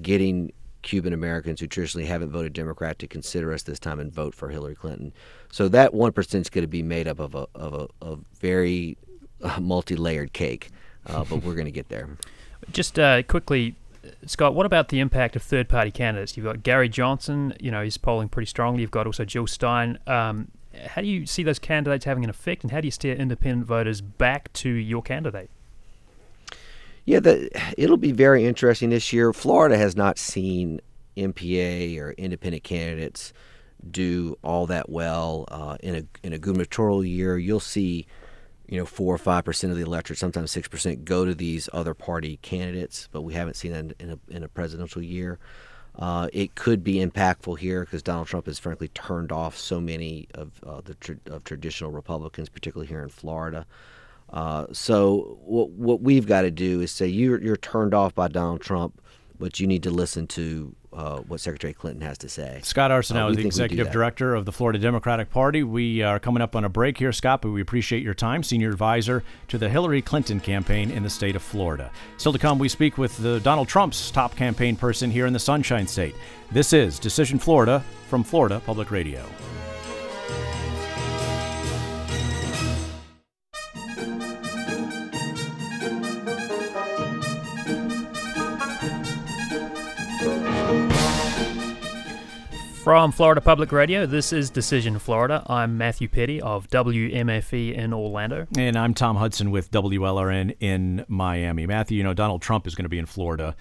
getting 0.00 0.52
Cuban 0.82 1.12
Americans 1.12 1.60
who 1.60 1.66
traditionally 1.66 2.06
haven't 2.06 2.30
voted 2.30 2.52
Democrat 2.52 2.98
to 2.98 3.06
consider 3.06 3.52
us 3.52 3.62
this 3.62 3.78
time 3.78 3.98
and 3.98 4.12
vote 4.12 4.34
for 4.34 4.50
Hillary 4.50 4.74
Clinton. 4.74 5.12
So 5.50 5.68
that 5.68 5.94
one 5.94 6.12
percent 6.12 6.46
is 6.46 6.50
going 6.50 6.64
to 6.64 6.68
be 6.68 6.82
made 6.82 7.08
up 7.08 7.18
of 7.20 7.34
a 7.34 7.46
of 7.54 7.74
a, 7.74 7.88
a 8.04 8.18
very 8.38 8.98
uh, 9.42 9.60
multi-layered 9.60 10.32
cake, 10.32 10.70
uh, 11.06 11.24
but 11.24 11.42
we're 11.42 11.54
going 11.54 11.64
to 11.64 11.72
get 11.72 11.88
there. 11.88 12.08
Just 12.72 12.98
uh, 12.98 13.22
quickly, 13.22 13.76
Scott, 14.26 14.54
what 14.54 14.66
about 14.66 14.88
the 14.88 15.00
impact 15.00 15.36
of 15.36 15.42
third 15.42 15.68
party 15.68 15.90
candidates? 15.90 16.36
You've 16.36 16.44
got 16.44 16.62
Gary 16.62 16.88
Johnson, 16.88 17.54
you 17.60 17.70
know, 17.70 17.82
he's 17.82 17.96
polling 17.96 18.28
pretty 18.28 18.46
strongly. 18.46 18.82
You've 18.82 18.90
got 18.90 19.06
also 19.06 19.24
Jill 19.24 19.46
Stein. 19.46 19.98
Um, 20.06 20.48
how 20.86 21.00
do 21.00 21.06
you 21.06 21.24
see 21.24 21.42
those 21.42 21.58
candidates 21.58 22.04
having 22.04 22.24
an 22.24 22.30
effect, 22.30 22.62
and 22.62 22.72
how 22.72 22.80
do 22.80 22.86
you 22.86 22.90
steer 22.90 23.14
independent 23.14 23.66
voters 23.66 24.00
back 24.00 24.52
to 24.54 24.68
your 24.68 25.02
candidate? 25.02 25.50
Yeah, 27.04 27.20
the, 27.20 27.50
it'll 27.76 27.96
be 27.96 28.12
very 28.12 28.44
interesting 28.44 28.90
this 28.90 29.12
year. 29.12 29.32
Florida 29.32 29.76
has 29.76 29.94
not 29.96 30.18
seen 30.18 30.80
NPA 31.16 31.98
or 31.98 32.12
independent 32.12 32.64
candidates 32.64 33.32
do 33.90 34.38
all 34.42 34.66
that 34.66 34.88
well 34.88 35.44
uh, 35.48 35.76
in 35.80 35.94
a 35.94 36.26
in 36.26 36.32
a 36.32 36.38
gubernatorial 36.38 37.04
year. 37.04 37.36
You'll 37.36 37.60
see 37.60 38.06
you 38.66 38.78
know, 38.78 38.86
four 38.86 39.14
or 39.14 39.18
five 39.18 39.44
percent 39.44 39.70
of 39.70 39.76
the 39.76 39.84
electorate, 39.84 40.18
sometimes 40.18 40.50
six 40.50 40.68
percent, 40.68 41.04
go 41.04 41.24
to 41.24 41.34
these 41.34 41.68
other 41.72 41.94
party 41.94 42.38
candidates, 42.38 43.08
but 43.12 43.22
we 43.22 43.34
haven't 43.34 43.54
seen 43.54 43.72
that 43.72 43.94
in 44.00 44.10
a, 44.10 44.18
in 44.34 44.42
a 44.42 44.48
presidential 44.48 45.02
year. 45.02 45.38
Uh, 45.96 46.28
it 46.32 46.54
could 46.56 46.82
be 46.82 46.94
impactful 46.94 47.58
here 47.58 47.84
because 47.84 48.02
Donald 48.02 48.26
Trump 48.26 48.46
has 48.46 48.58
frankly 48.58 48.88
turned 48.88 49.30
off 49.30 49.56
so 49.56 49.80
many 49.80 50.26
of 50.34 50.60
uh, 50.66 50.80
the 50.84 51.18
of 51.26 51.44
traditional 51.44 51.92
Republicans, 51.92 52.48
particularly 52.48 52.88
here 52.88 53.02
in 53.02 53.10
Florida. 53.10 53.66
Uh, 54.30 54.66
so 54.72 55.38
what 55.44 55.70
what 55.70 56.00
we've 56.00 56.26
got 56.26 56.42
to 56.42 56.50
do 56.50 56.80
is 56.80 56.90
say 56.90 57.06
you're 57.06 57.40
you're 57.40 57.56
turned 57.56 57.94
off 57.94 58.14
by 58.14 58.28
Donald 58.28 58.60
Trump, 58.60 59.00
but 59.38 59.60
you 59.60 59.66
need 59.66 59.82
to 59.84 59.90
listen 59.90 60.26
to 60.26 60.74
uh, 60.94 61.18
what 61.20 61.40
Secretary 61.40 61.72
Clinton 61.72 62.02
has 62.02 62.18
to 62.18 62.28
say. 62.28 62.60
Scott 62.62 62.90
Arceneaux 62.90 63.26
uh, 63.26 63.30
is 63.30 63.36
the 63.36 63.46
executive 63.46 63.90
director 63.90 64.34
of 64.34 64.44
the 64.44 64.52
Florida 64.52 64.78
Democratic 64.78 65.30
Party. 65.30 65.62
We 65.62 66.02
are 66.02 66.18
coming 66.18 66.42
up 66.42 66.54
on 66.56 66.64
a 66.64 66.68
break 66.68 66.98
here, 66.98 67.12
Scott, 67.12 67.42
but 67.42 67.50
we 67.50 67.60
appreciate 67.60 68.02
your 68.02 68.14
time, 68.14 68.42
senior 68.42 68.70
advisor 68.70 69.22
to 69.48 69.58
the 69.58 69.68
Hillary 69.68 70.02
Clinton 70.02 70.40
campaign 70.40 70.90
in 70.90 71.02
the 71.02 71.10
state 71.10 71.36
of 71.36 71.42
Florida. 71.42 71.90
Still 72.16 72.32
to 72.32 72.38
come, 72.38 72.58
we 72.58 72.68
speak 72.68 72.96
with 72.96 73.16
the 73.18 73.40
Donald 73.40 73.68
Trump's 73.68 74.10
top 74.10 74.36
campaign 74.36 74.76
person 74.76 75.10
here 75.10 75.26
in 75.26 75.32
the 75.32 75.38
Sunshine 75.38 75.86
State. 75.86 76.14
This 76.52 76.72
is 76.72 76.98
Decision 76.98 77.38
Florida 77.38 77.84
from 78.08 78.22
Florida 78.22 78.62
Public 78.64 78.90
Radio. 78.90 79.24
From 92.84 93.12
Florida 93.12 93.40
Public 93.40 93.72
Radio, 93.72 94.04
this 94.04 94.30
is 94.30 94.50
Decision 94.50 94.98
Florida. 94.98 95.42
I'm 95.46 95.78
Matthew 95.78 96.06
Peddie 96.06 96.42
of 96.42 96.68
WMFE 96.68 97.72
in 97.72 97.94
Orlando. 97.94 98.46
And 98.58 98.76
I'm 98.76 98.92
Tom 98.92 99.16
Hudson 99.16 99.50
with 99.50 99.70
WLRN 99.70 100.54
in 100.60 101.02
Miami. 101.08 101.64
Matthew, 101.66 101.96
you 101.96 102.04
know, 102.04 102.12
Donald 102.12 102.42
Trump 102.42 102.66
is 102.66 102.74
going 102.74 102.84
to 102.84 102.90
be 102.90 102.98
in 102.98 103.06
Florida 103.06 103.56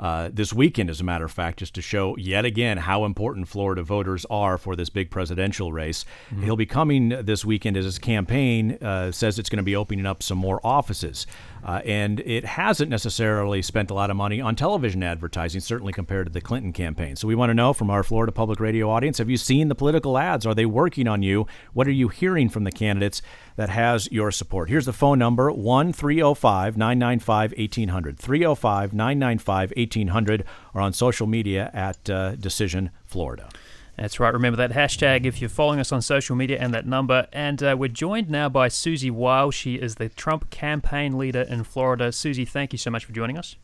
uh, 0.00 0.28
this 0.32 0.52
weekend, 0.52 0.90
as 0.90 1.00
a 1.00 1.04
matter 1.04 1.24
of 1.24 1.30
fact, 1.30 1.60
just 1.60 1.72
to 1.76 1.80
show 1.80 2.16
yet 2.16 2.44
again 2.44 2.78
how 2.78 3.04
important 3.04 3.46
Florida 3.46 3.84
voters 3.84 4.26
are 4.28 4.58
for 4.58 4.74
this 4.74 4.90
big 4.90 5.08
presidential 5.08 5.72
race. 5.72 6.04
Mm-hmm. 6.30 6.42
He'll 6.42 6.56
be 6.56 6.66
coming 6.66 7.10
this 7.10 7.44
weekend 7.44 7.76
as 7.76 7.84
his 7.84 8.00
campaign 8.00 8.72
uh, 8.82 9.12
says 9.12 9.38
it's 9.38 9.48
going 9.48 9.58
to 9.58 9.62
be 9.62 9.76
opening 9.76 10.04
up 10.04 10.20
some 10.20 10.38
more 10.38 10.60
offices. 10.64 11.28
Uh, 11.64 11.80
and 11.86 12.20
it 12.20 12.44
hasn't 12.44 12.90
necessarily 12.90 13.62
spent 13.62 13.90
a 13.90 13.94
lot 13.94 14.10
of 14.10 14.16
money 14.16 14.38
on 14.38 14.54
television 14.54 15.02
advertising, 15.02 15.62
certainly 15.62 15.94
compared 15.94 16.26
to 16.26 16.32
the 16.32 16.40
Clinton 16.40 16.72
campaign. 16.72 17.16
So 17.16 17.26
we 17.26 17.34
want 17.34 17.50
to 17.50 17.54
know 17.54 17.72
from 17.72 17.88
our 17.88 18.02
Florida 18.02 18.32
Public 18.32 18.60
Radio 18.60 18.90
audience 18.90 19.16
have 19.16 19.30
you 19.30 19.38
seen 19.38 19.68
the 19.68 19.74
political 19.74 20.18
ads? 20.18 20.44
Are 20.44 20.54
they 20.54 20.66
working 20.66 21.08
on 21.08 21.22
you? 21.22 21.46
What 21.72 21.86
are 21.86 21.92
you 21.92 22.08
hearing 22.08 22.50
from 22.50 22.64
the 22.64 22.72
candidates 22.72 23.22
that 23.56 23.70
has 23.70 24.12
your 24.12 24.30
support? 24.30 24.68
Here's 24.68 24.84
the 24.84 24.92
phone 24.92 25.18
number 25.18 25.50
1 25.50 25.92
305 25.94 26.76
995 26.76 27.52
1800. 27.52 28.18
305 28.18 28.92
995 28.92 29.72
1800 29.74 30.44
or 30.74 30.80
on 30.82 30.92
social 30.92 31.26
media 31.26 31.70
at 31.72 32.10
uh, 32.10 32.36
Decision 32.36 32.90
Florida. 33.06 33.48
That's 33.96 34.18
right. 34.18 34.32
Remember 34.32 34.56
that 34.56 34.72
hashtag 34.72 35.24
if 35.24 35.40
you're 35.40 35.48
following 35.48 35.78
us 35.78 35.92
on 35.92 36.02
social 36.02 36.34
media 36.34 36.58
and 36.60 36.74
that 36.74 36.86
number. 36.86 37.28
And 37.32 37.62
uh, 37.62 37.76
we're 37.78 37.88
joined 37.88 38.28
now 38.28 38.48
by 38.48 38.68
Susie 38.68 39.10
Wiles. 39.10 39.54
She 39.54 39.76
is 39.76 39.96
the 39.96 40.08
Trump 40.08 40.50
campaign 40.50 41.16
leader 41.16 41.42
in 41.42 41.64
Florida. 41.64 42.10
Susie, 42.10 42.44
thank 42.44 42.72
you 42.72 42.78
so 42.78 42.90
much 42.90 43.04
for 43.04 43.12
joining 43.12 43.38
us. 43.38 43.56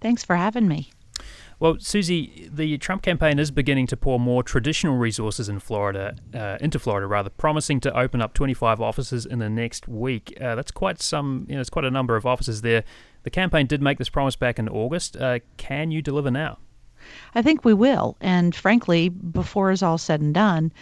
Thanks 0.00 0.24
for 0.24 0.36
having 0.36 0.68
me. 0.68 0.90
Well, 1.60 1.76
Susie, 1.78 2.48
the 2.52 2.76
Trump 2.78 3.02
campaign 3.02 3.38
is 3.38 3.50
beginning 3.50 3.86
to 3.88 3.96
pour 3.96 4.18
more 4.18 4.42
traditional 4.42 4.96
resources 4.96 5.48
in 5.48 5.60
Florida, 5.60 6.16
uh, 6.34 6.58
into 6.60 6.78
Florida 6.78 7.06
rather, 7.06 7.30
promising 7.30 7.78
to 7.80 7.96
open 7.96 8.20
up 8.20 8.34
25 8.34 8.80
offices 8.80 9.24
in 9.24 9.38
the 9.38 9.48
next 9.48 9.86
week. 9.86 10.36
Uh, 10.40 10.56
that's 10.56 10.72
quite 10.72 11.00
some, 11.00 11.46
you 11.48 11.54
know, 11.54 11.60
it's 11.60 11.70
quite 11.70 11.84
a 11.84 11.90
number 11.90 12.16
of 12.16 12.26
offices 12.26 12.62
there. 12.62 12.84
The 13.22 13.30
campaign 13.30 13.66
did 13.66 13.80
make 13.80 13.98
this 13.98 14.08
promise 14.08 14.36
back 14.36 14.58
in 14.58 14.68
August. 14.68 15.16
Uh, 15.16 15.38
can 15.56 15.90
you 15.90 16.02
deliver 16.02 16.30
now? 16.30 16.58
I 17.34 17.42
think 17.42 17.64
we 17.64 17.74
will. 17.74 18.16
And 18.20 18.54
frankly, 18.54 19.08
before 19.08 19.70
it's 19.70 19.82
all 19.82 19.98
said 19.98 20.20
and 20.20 20.34
done, 20.34 20.72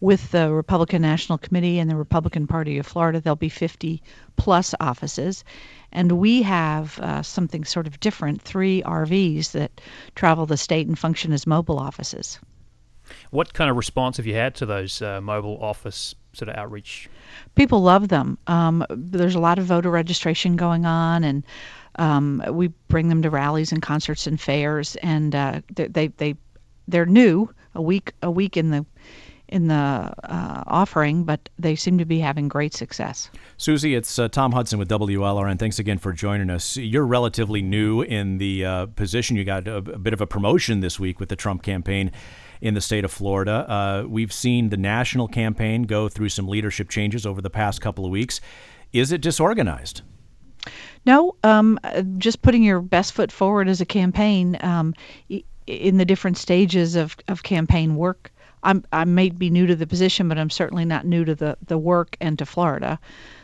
with 0.00 0.30
the 0.30 0.50
Republican 0.50 1.02
National 1.02 1.36
Committee 1.36 1.78
and 1.78 1.90
the 1.90 1.96
Republican 1.96 2.46
Party 2.46 2.78
of 2.78 2.86
Florida, 2.86 3.20
there'll 3.20 3.36
be 3.36 3.50
50 3.50 4.02
plus 4.36 4.74
offices. 4.80 5.44
And 5.92 6.12
we 6.12 6.42
have 6.42 6.98
uh, 7.00 7.22
something 7.22 7.64
sort 7.64 7.86
of 7.86 8.00
different 8.00 8.40
three 8.40 8.82
RVs 8.82 9.52
that 9.52 9.80
travel 10.14 10.46
the 10.46 10.56
state 10.56 10.86
and 10.86 10.98
function 10.98 11.32
as 11.32 11.46
mobile 11.46 11.78
offices. 11.78 12.38
What 13.30 13.52
kind 13.52 13.70
of 13.70 13.76
response 13.76 14.16
have 14.16 14.26
you 14.26 14.34
had 14.34 14.54
to 14.56 14.66
those 14.66 15.02
uh, 15.02 15.20
mobile 15.20 15.58
office 15.60 16.14
sort 16.32 16.48
of 16.48 16.56
outreach? 16.56 17.08
People 17.54 17.82
love 17.82 18.08
them. 18.08 18.38
Um, 18.46 18.84
there's 18.88 19.34
a 19.34 19.40
lot 19.40 19.58
of 19.58 19.66
voter 19.66 19.90
registration 19.90 20.56
going 20.56 20.86
on, 20.86 21.24
and 21.24 21.44
um, 22.00 22.42
we 22.50 22.68
bring 22.88 23.08
them 23.08 23.22
to 23.22 23.30
rallies 23.30 23.72
and 23.72 23.82
concerts 23.82 24.26
and 24.26 24.40
fairs, 24.40 24.96
and 24.96 25.34
uh, 25.34 25.60
they, 25.74 25.86
they 25.86 26.08
they 26.08 26.34
they're 26.88 27.06
new 27.06 27.52
a 27.74 27.82
week 27.82 28.12
a 28.22 28.30
week 28.30 28.56
in 28.56 28.70
the 28.70 28.86
in 29.48 29.66
the 29.66 29.74
uh, 29.74 30.62
offering, 30.66 31.24
but 31.24 31.48
they 31.58 31.74
seem 31.74 31.98
to 31.98 32.04
be 32.04 32.20
having 32.20 32.48
great 32.48 32.72
success. 32.72 33.28
Susie, 33.56 33.96
it's 33.96 34.18
uh, 34.18 34.28
Tom 34.28 34.52
Hudson 34.52 34.78
with 34.78 34.88
WLRN. 34.88 35.58
Thanks 35.58 35.78
again 35.78 35.98
for 35.98 36.12
joining 36.12 36.50
us. 36.50 36.76
You're 36.76 37.06
relatively 37.06 37.60
new 37.60 38.00
in 38.00 38.38
the 38.38 38.64
uh, 38.64 38.86
position. 38.86 39.36
You 39.36 39.44
got 39.44 39.66
a, 39.66 39.76
a, 39.76 39.98
bit 39.98 40.12
of 40.12 40.20
a 40.20 40.26
promotion 40.26 40.80
this 40.80 41.00
week 41.00 41.18
with 41.18 41.30
the 41.30 41.36
Trump 41.36 41.64
campaign 41.64 42.12
in 42.60 42.74
the 42.74 42.80
state 42.80 43.04
of 43.04 43.10
Florida. 43.10 43.68
Uh, 43.68 44.04
we've 44.08 44.32
seen 44.32 44.68
the 44.68 44.76
national 44.76 45.26
campaign 45.26 45.82
go 45.82 46.08
through 46.08 46.28
some 46.28 46.46
leadership 46.46 46.88
changes 46.88 47.26
over 47.26 47.42
the 47.42 47.50
past 47.50 47.80
couple 47.80 48.04
of 48.04 48.10
weeks. 48.12 48.40
Is 48.92 49.10
it 49.10 49.20
disorganized? 49.20 50.02
No, 51.06 51.34
um, 51.44 51.78
just 52.18 52.42
putting 52.42 52.62
your 52.62 52.80
best 52.80 53.12
foot 53.12 53.32
forward 53.32 53.68
as 53.68 53.80
a 53.80 53.86
campaign 53.86 54.58
um, 54.60 54.94
in 55.66 55.96
the 55.96 56.04
different 56.04 56.36
stages 56.36 56.96
of, 56.96 57.16
of 57.28 57.42
campaign 57.42 57.96
work. 57.96 58.30
I'm 58.62 58.84
I 58.92 59.04
may 59.04 59.30
be 59.30 59.48
new 59.48 59.66
to 59.66 59.74
the 59.74 59.86
position, 59.86 60.28
but 60.28 60.38
I'm 60.38 60.50
certainly 60.50 60.84
not 60.84 61.06
new 61.06 61.24
to 61.24 61.34
the 61.34 61.56
the 61.66 61.78
work 61.78 62.16
and 62.20 62.38
to 62.38 62.46
Florida. 62.46 62.98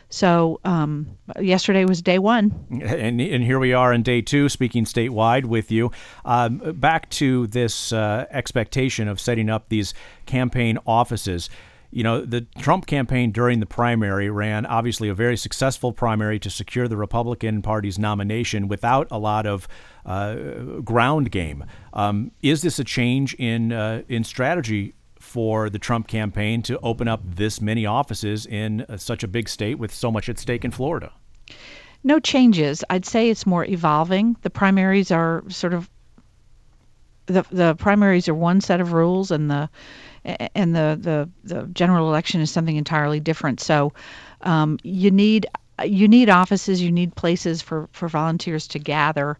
So 0.09 0.61
um, 0.63 1.17
yesterday 1.39 1.83
was 1.83 2.01
day 2.01 2.17
one, 2.17 2.53
and, 2.69 3.19
and 3.19 3.43
here 3.43 3.59
we 3.59 3.73
are 3.73 3.91
in 3.91 4.03
day 4.03 4.21
two, 4.21 4.47
speaking 4.47 4.85
statewide 4.85 5.45
with 5.45 5.69
you. 5.69 5.91
Um, 6.23 6.59
back 6.75 7.09
to 7.11 7.47
this 7.47 7.91
uh, 7.91 8.25
expectation 8.29 9.07
of 9.07 9.19
setting 9.19 9.49
up 9.49 9.67
these 9.67 9.93
campaign 10.25 10.77
offices 10.85 11.49
you 11.91 12.03
know, 12.03 12.21
the 12.21 12.41
Trump 12.59 12.85
campaign 12.85 13.31
during 13.31 13.59
the 13.59 13.65
primary 13.65 14.29
ran 14.29 14.65
obviously 14.65 15.09
a 15.09 15.13
very 15.13 15.37
successful 15.37 15.93
primary 15.93 16.39
to 16.39 16.49
secure 16.49 16.87
the 16.87 16.97
Republican 16.97 17.61
Party's 17.61 17.97
nomination 17.97 18.67
without 18.67 19.07
a 19.09 19.17
lot 19.17 19.45
of 19.45 19.67
uh, 20.05 20.35
ground 20.83 21.31
game. 21.31 21.65
Um, 21.93 22.31
is 22.41 22.61
this 22.61 22.79
a 22.79 22.83
change 22.83 23.33
in 23.35 23.71
uh, 23.71 24.03
in 24.07 24.23
strategy 24.23 24.93
for 25.19 25.69
the 25.69 25.79
Trump 25.79 26.07
campaign 26.07 26.61
to 26.63 26.79
open 26.79 27.07
up 27.07 27.21
this 27.23 27.61
many 27.61 27.85
offices 27.85 28.45
in 28.45 28.81
uh, 28.81 28.97
such 28.97 29.23
a 29.23 29.27
big 29.27 29.49
state 29.49 29.79
with 29.79 29.93
so 29.93 30.11
much 30.11 30.29
at 30.29 30.39
stake 30.39 30.63
in 30.63 30.71
Florida? 30.71 31.11
No 32.03 32.19
changes. 32.19 32.83
I'd 32.89 33.05
say 33.05 33.29
it's 33.29 33.45
more 33.45 33.65
evolving. 33.65 34.37
The 34.41 34.49
primaries 34.49 35.11
are 35.11 35.43
sort 35.49 35.73
of 35.73 35.89
the 37.25 37.45
the 37.51 37.75
primaries 37.75 38.27
are 38.27 38.33
one 38.33 38.61
set 38.61 38.81
of 38.81 38.93
rules, 38.93 39.31
and 39.31 39.49
the 39.51 39.69
and 40.55 40.75
the, 40.75 40.97
the, 40.99 41.29
the 41.43 41.67
general 41.67 42.09
election 42.09 42.41
is 42.41 42.51
something 42.51 42.75
entirely 42.75 43.19
different. 43.19 43.59
So 43.59 43.93
um, 44.41 44.77
you 44.83 45.11
need 45.11 45.47
you 45.85 46.07
need 46.07 46.29
offices, 46.29 46.81
you 46.81 46.91
need 46.91 47.15
places 47.15 47.61
for, 47.61 47.87
for 47.91 48.07
volunteers 48.07 48.67
to 48.67 48.79
gather. 48.79 49.37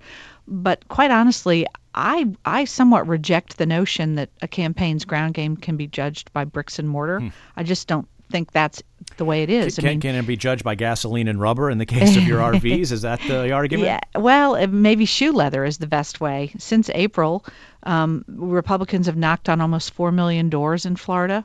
But 0.48 0.88
quite 0.88 1.12
honestly, 1.12 1.66
I 1.96 2.28
I 2.46 2.66
somewhat 2.66 3.08
reject 3.08 3.58
the 3.58 3.66
notion 3.66 4.16
that 4.16 4.30
a 4.42 4.48
campaign's 4.48 5.04
ground 5.04 5.34
game 5.34 5.58
can 5.58 5.78
be 5.78 5.88
judged 5.88 6.32
by 6.34 6.46
bricks 6.46 6.80
and 6.80 6.88
mortar. 6.88 7.20
Hmm. 7.20 7.30
I 7.56 7.64
just 7.64 7.88
don't 7.88 8.08
think 8.30 8.52
that's 8.52 8.84
the 9.18 9.26
way 9.26 9.44
it 9.44 9.50
is. 9.50 9.76
Can, 9.76 9.86
I 9.86 9.90
mean, 9.90 10.02
can 10.02 10.16
it 10.16 10.28
be 10.28 10.38
judged 10.38 10.64
by 10.64 10.76
gasoline 10.76 11.28
and 11.28 11.40
rubber 11.40 11.70
in 11.70 11.78
the 11.78 11.86
case 11.86 12.16
of 12.16 12.24
your 12.24 12.40
RVs? 12.54 12.92
Is 12.92 13.02
that 13.02 13.20
the 13.22 13.52
argument? 13.52 13.88
Yeah. 13.88 14.00
Well, 14.20 14.68
maybe 14.68 15.06
shoe 15.06 15.32
leather 15.32 15.66
is 15.66 15.78
the 15.80 15.88
best 15.88 16.22
way. 16.22 16.52
Since 16.58 16.90
April, 16.94 17.46
um, 17.88 18.26
Republicans 18.28 19.06
have 19.06 19.16
knocked 19.16 19.48
on 19.48 19.62
almost 19.62 19.94
4 19.94 20.12
million 20.12 20.50
doors 20.50 20.86
in 20.86 20.98
Florida. 20.98 21.44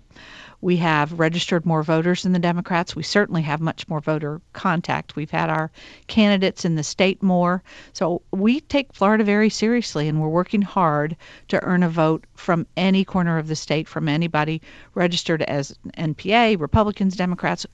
We 0.60 0.76
have 0.76 1.18
registered 1.18 1.64
more 1.64 1.82
voters 1.82 2.22
than 2.22 2.32
the 2.32 2.38
Democrats. 2.38 2.94
We 2.94 3.02
certainly 3.02 3.42
have 3.42 3.60
much 3.60 3.88
more 3.88 4.00
voter 4.00 4.40
contact. 4.52 5.16
We've 5.16 5.30
had 5.30 5.50
our 5.50 5.70
candidates 6.06 6.64
in 6.64 6.74
the 6.74 6.84
state 6.84 7.22
more. 7.22 7.62
So 7.92 8.22
we 8.32 8.60
take 8.60 8.92
Florida 8.92 9.24
very 9.24 9.48
seriously, 9.48 10.08
and 10.08 10.20
we're 10.20 10.28
working 10.28 10.62
hard 10.62 11.16
to 11.48 11.62
earn 11.62 11.82
a 11.82 11.88
vote 11.88 12.26
from 12.34 12.66
any 12.76 13.04
corner 13.04 13.38
of 13.38 13.48
the 13.48 13.56
state, 13.56 13.88
from 13.88 14.08
anybody 14.08 14.60
registered 14.94 15.42
as 15.42 15.76
NPA, 15.96 16.60
Republicans, 16.60 17.16
Democrats. 17.16 17.66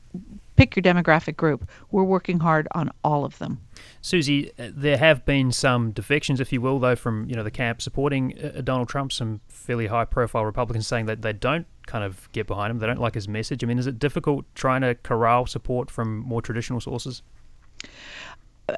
Pick 0.59 0.75
your 0.75 0.83
demographic 0.83 1.37
group. 1.37 1.71
We're 1.93 2.03
working 2.03 2.41
hard 2.41 2.67
on 2.73 2.91
all 3.05 3.25
of 3.25 3.39
them. 3.39 3.61
Susie, 4.01 4.51
uh, 4.59 4.71
there 4.75 4.97
have 4.97 5.25
been 5.25 5.53
some 5.53 5.93
defections, 5.93 6.41
if 6.41 6.53
you 6.53 6.61
will, 6.61 6.81
though, 6.81 6.97
from 6.97 7.29
you 7.29 7.37
know 7.37 7.45
the 7.45 7.51
camp 7.53 7.81
supporting 7.81 8.37
uh, 8.43 8.61
Donald 8.63 8.89
Trump. 8.89 9.13
Some 9.13 9.41
fairly 9.47 9.87
high-profile 9.87 10.45
Republicans 10.45 10.89
saying 10.89 11.07
that 11.07 11.23
they 11.23 11.33
don't 11.33 11.65
kind 11.87 12.03
of 12.03 12.29
get 12.33 12.49
behind 12.49 12.73
him. 12.73 12.81
They 12.81 12.89
don't 12.89 13.01
like 13.01 13.15
his 13.15 13.29
message. 13.29 13.63
I 13.63 13.69
mean, 13.69 13.79
is 13.79 13.87
it 13.87 14.01
difficult 14.01 14.47
trying 14.57 14.81
to 14.81 14.97
corral 14.97 15.47
support 15.47 15.93
from 15.93 16.19
more 16.19 16.43
traditional 16.43 16.81
sources? 16.81 17.23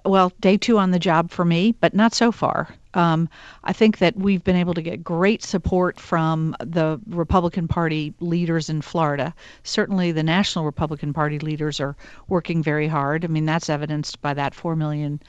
Well, 0.04 0.32
day 0.40 0.56
two 0.56 0.78
on 0.78 0.90
the 0.90 0.99
job 0.99 1.30
for 1.30 1.44
me, 1.44 1.73
but 1.80 1.94
not 1.94 2.14
so 2.14 2.30
far. 2.30 2.68
Um, 2.94 3.28
I 3.64 3.73
think 3.73 3.99
that 3.99 4.16
we've 4.16 4.42
been 4.42 4.56
able 4.56 4.75
to 4.75 4.82
get 4.82 5.04
great 5.04 5.42
support 5.42 6.00
from 6.00 6.56
the 6.61 7.00
Republican 7.09 7.68
Party 7.68 8.12
leaders 8.20 8.68
in 8.68 8.82
Florida. 8.82 9.35
Certainly, 9.62 10.12
the 10.12 10.23
National 10.23 10.64
Republican 10.64 11.12
Party 11.12 11.38
leaders 11.38 11.80
are 11.80 11.97
working 12.28 12.62
very 12.62 12.88
hard. 12.88 13.25
I 13.25 13.28
mean, 13.28 13.47
that's 13.47 13.71
evidenced 13.71 14.21
by 14.23 14.34
that 14.34 14.54
four 14.54 14.75
million, 14.75 15.21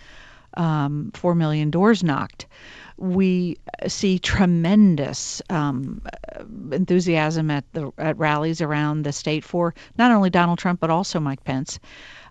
um, 0.55 1.11
four 1.13 1.35
million 1.35 1.69
doors 1.69 2.03
knocked. 2.03 2.47
We 2.97 3.57
see 3.87 4.19
tremendous 4.19 5.41
um, 5.49 6.01
enthusiasm 6.71 7.49
at 7.51 7.63
the 7.73 7.91
at 7.97 8.17
rallies 8.17 8.61
around 8.61 9.03
the 9.03 9.11
state 9.11 9.43
for 9.43 9.73
not 9.97 10.11
only 10.11 10.29
Donald 10.29 10.59
Trump 10.59 10.79
but 10.79 10.89
also 10.89 11.19
Mike 11.19 11.43
Pence. 11.43 11.79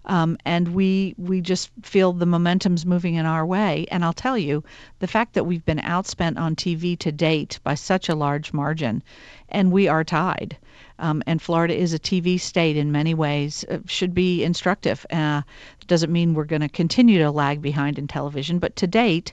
Um, 0.06 0.38
and 0.44 0.68
we 0.68 1.14
we 1.18 1.40
just 1.40 1.70
feel 1.82 2.12
the 2.12 2.26
momentum's 2.26 2.86
moving 2.86 3.14
in 3.14 3.26
our 3.26 3.44
way. 3.44 3.86
And 3.90 4.04
I'll 4.04 4.12
tell 4.12 4.38
you, 4.38 4.64
the 4.98 5.06
fact 5.06 5.34
that 5.34 5.44
we've 5.44 5.64
been 5.64 5.78
outspent 5.78 6.38
on 6.38 6.56
TV 6.56 6.98
to 6.98 7.12
date 7.12 7.60
by 7.62 7.74
such 7.74 8.08
a 8.08 8.14
large 8.14 8.52
margin, 8.52 9.02
and 9.48 9.72
we 9.72 9.88
are 9.88 10.04
tied. 10.04 10.56
Um, 10.98 11.22
and 11.26 11.40
Florida 11.40 11.74
is 11.74 11.94
a 11.94 11.98
TV 11.98 12.38
state 12.38 12.76
in 12.76 12.92
many 12.92 13.14
ways, 13.14 13.64
uh, 13.70 13.78
should 13.86 14.14
be 14.14 14.44
instructive. 14.44 15.06
Uh, 15.10 15.42
doesn't 15.86 16.12
mean 16.12 16.34
we're 16.34 16.44
going 16.44 16.60
to 16.60 16.68
continue 16.68 17.18
to 17.18 17.30
lag 17.30 17.62
behind 17.62 17.98
in 17.98 18.06
television, 18.06 18.58
but 18.58 18.76
to 18.76 18.86
date, 18.86 19.32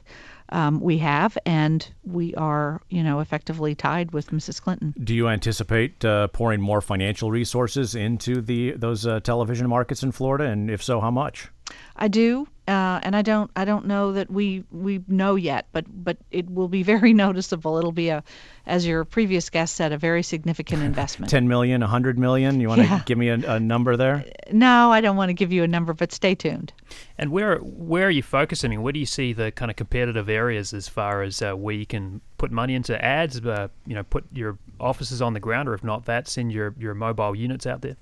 um, 0.49 0.79
we 0.79 0.97
have, 0.99 1.37
and 1.45 1.89
we 2.03 2.33
are, 2.35 2.81
you 2.89 3.03
know, 3.03 3.19
effectively 3.19 3.75
tied 3.75 4.11
with 4.11 4.31
Mrs. 4.31 4.61
Clinton. 4.61 4.93
Do 5.03 5.13
you 5.13 5.27
anticipate 5.27 6.03
uh, 6.05 6.27
pouring 6.29 6.61
more 6.61 6.81
financial 6.81 7.31
resources 7.31 7.95
into 7.95 8.41
the 8.41 8.71
those 8.71 9.05
uh, 9.05 9.19
television 9.19 9.67
markets 9.67 10.03
in 10.03 10.11
Florida, 10.11 10.45
and 10.45 10.69
if 10.69 10.83
so, 10.83 10.99
how 11.01 11.11
much? 11.11 11.49
I 11.95 12.07
do, 12.07 12.47
uh, 12.67 12.99
and 13.01 13.15
I 13.15 13.21
don't. 13.21 13.49
I 13.55 13.65
don't 13.65 13.85
know 13.87 14.11
that 14.11 14.29
we 14.29 14.63
we 14.71 15.03
know 15.07 15.35
yet, 15.35 15.67
but 15.71 15.85
but 15.87 16.17
it 16.31 16.49
will 16.49 16.67
be 16.67 16.83
very 16.93 17.13
noticeable. 17.13 17.77
It'll 17.77 17.91
be 17.91 18.09
a, 18.09 18.23
as 18.65 18.85
your 18.85 19.03
previous 19.05 19.49
guest 19.49 19.75
said, 19.75 19.91
a 19.91 19.97
very 19.97 20.21
significant 20.21 20.83
investment. 20.83 21.29
Ten 21.29 21.47
million, 21.47 21.81
a 21.81 21.87
hundred 21.87 22.19
million. 22.19 22.59
You 22.59 22.67
want 22.67 22.81
to 22.81 22.87
yeah. 22.87 23.01
give 23.05 23.17
me 23.17 23.29
a, 23.29 23.35
a, 23.35 23.59
number 23.59 23.97
there? 23.97 24.25
No, 24.51 24.91
I 24.91 25.01
don't 25.01 25.15
want 25.15 25.29
to 25.29 25.33
give 25.33 25.51
you 25.51 25.63
a 25.63 25.67
number, 25.67 25.93
but 25.93 26.11
stay 26.11 26.35
tuned. 26.35 26.73
And 27.17 27.31
where 27.31 27.57
where 27.59 28.07
are 28.07 28.11
you 28.11 28.23
focusing? 28.23 28.69
I 28.69 28.71
mean, 28.71 28.83
where 28.83 28.93
do 28.93 28.99
you 28.99 29.05
see 29.05 29.33
the 29.33 29.51
kind 29.51 29.71
of 29.71 29.77
competitive 29.77 30.29
areas 30.29 30.73
as 30.73 30.87
far 30.87 31.23
as 31.23 31.41
uh, 31.41 31.53
where 31.53 31.75
you 31.75 31.85
can 31.85 32.21
put 32.37 32.51
money 32.51 32.75
into 32.75 33.03
ads? 33.03 33.43
Uh, 33.43 33.69
you 33.85 33.95
know, 33.95 34.03
put 34.03 34.25
your 34.33 34.59
offices 34.79 35.21
on 35.21 35.33
the 35.33 35.39
ground, 35.39 35.67
or 35.67 35.73
if 35.73 35.83
not 35.83 36.05
that, 36.05 36.27
send 36.27 36.51
your 36.51 36.75
your 36.77 36.93
mobile 36.93 37.35
units 37.35 37.65
out 37.65 37.81
there. 37.81 37.95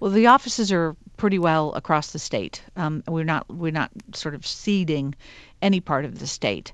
Well, 0.00 0.10
the 0.10 0.26
offices 0.26 0.72
are 0.72 0.96
pretty 1.16 1.38
well 1.38 1.72
across 1.74 2.12
the 2.12 2.18
state. 2.18 2.62
Um, 2.76 3.02
we're 3.06 3.24
not 3.24 3.48
we're 3.48 3.72
not 3.72 3.90
sort 4.14 4.34
of 4.34 4.46
ceding 4.46 5.14
any 5.60 5.80
part 5.80 6.04
of 6.04 6.18
the 6.18 6.26
state. 6.26 6.72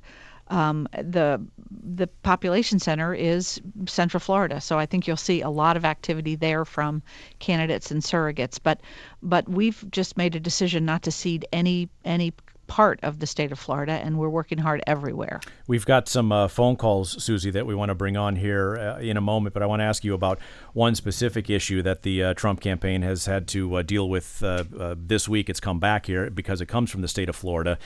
Um, 0.49 0.89
the 0.93 1.41
the 1.71 2.07
population 2.23 2.79
center 2.79 3.13
is 3.15 3.61
Central 3.87 4.21
Florida, 4.21 4.61
so 4.61 4.79
I 4.79 4.87
think 4.87 5.07
you'll 5.07 5.17
see 5.17 5.43
a 5.43 5.51
lot 5.51 5.77
of 5.77 5.85
activity 5.85 6.37
there 6.37 6.65
from 6.65 7.03
candidates 7.39 7.91
and 7.91 8.03
surrogates. 8.03 8.59
But 8.63 8.81
but 9.23 9.49
we've 9.49 9.85
just 9.91 10.17
made 10.17 10.35
a 10.35 10.41
decision 10.41 10.85
not 10.85 11.03
to 11.03 11.11
cede 11.11 11.47
any 11.53 11.89
any 12.05 12.33
part 12.69 13.01
of 13.03 13.19
the 13.19 13.27
state 13.27 13.51
of 13.51 13.59
Florida, 13.59 13.93
and 13.93 14.19
we're 14.19 14.29
working 14.29 14.59
hard 14.59 14.81
everywhere. 14.87 15.41
We've 15.67 15.85
got 15.85 16.07
some 16.09 16.31
uh, 16.31 16.47
phone 16.47 16.77
calls, 16.77 17.23
Susie, 17.23 17.51
that 17.51 17.67
we 17.67 17.75
want 17.75 17.89
to 17.89 17.95
bring 17.95 18.17
on 18.17 18.37
here 18.37 18.77
uh, 18.77 19.01
in 19.01 19.17
a 19.17 19.21
moment, 19.21 19.55
but 19.55 19.63
I 19.63 19.67
want 19.67 19.81
to 19.81 19.85
ask 19.85 20.05
you 20.05 20.15
about 20.15 20.39
one 20.75 20.95
specific 20.95 21.51
issue 21.51 21.83
that 21.83 22.03
the 22.03 22.23
uh, 22.23 22.35
Trump 22.35 22.61
campaign 22.61 23.03
has 23.03 23.27
had 23.27 23.49
to 23.49 23.77
uh, 23.77 23.83
deal 23.83 24.09
with 24.09 24.43
uh, 24.43 24.65
uh, 24.79 24.95
this 24.97 25.29
week. 25.29 25.51
It's 25.51 25.59
come 25.59 25.81
back 25.81 26.07
here 26.07 26.31
because 26.31 26.61
it 26.61 26.67
comes 26.67 26.91
from 26.91 27.01
the 27.01 27.09
state 27.09 27.29
of 27.29 27.35
Florida. 27.35 27.79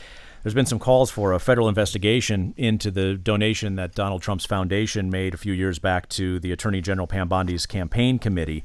There's 0.42 0.54
been 0.54 0.66
some 0.66 0.80
calls 0.80 1.10
for 1.10 1.32
a 1.32 1.38
federal 1.38 1.68
investigation 1.68 2.52
into 2.56 2.90
the 2.90 3.14
donation 3.14 3.76
that 3.76 3.94
Donald 3.94 4.22
Trump's 4.22 4.44
foundation 4.44 5.08
made 5.08 5.34
a 5.34 5.36
few 5.36 5.52
years 5.52 5.78
back 5.78 6.08
to 6.10 6.40
the 6.40 6.50
Attorney 6.50 6.80
General 6.80 7.06
Pam 7.06 7.28
Bondi's 7.28 7.64
campaign 7.64 8.18
committee. 8.18 8.64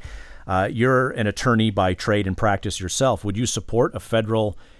you're 0.71 1.11
an 1.11 1.27
attorney 1.27 1.69
by 1.69 1.93
trade 1.93 2.25
and 2.25 2.35
practice 2.35 2.79
yourself. 2.79 3.23
Would 3.23 3.37
you 3.37 3.45
support 3.45 3.93
a 3.93 3.99
federal 3.99 4.57
investigation 4.57 4.76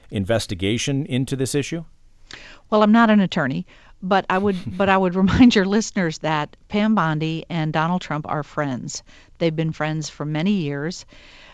into 1.06 1.36
this 1.36 1.56
issue? 1.56 1.84
Well, 2.70 2.84
I'm 2.84 2.92
not 2.92 3.10
an 3.10 3.20
attorney, 3.20 3.66
but 4.02 4.26
I 4.30 4.38
would 4.38 4.58
but 4.78 4.90
I 4.90 4.98
would 4.98 5.16
remind 5.16 5.56
your 5.56 5.66
listeners 5.66 6.20
that 6.20 6.56
Pam 6.68 6.96
Bondi 6.96 7.46
and 7.50 7.74
Donald 7.74 8.02
Trump 8.02 8.26
are 8.28 8.44
friends. 8.44 9.04
They've 9.38 9.56
been 9.56 9.72
friends 9.72 10.10
for 10.10 10.26
many 10.26 10.52
years. 10.52 11.06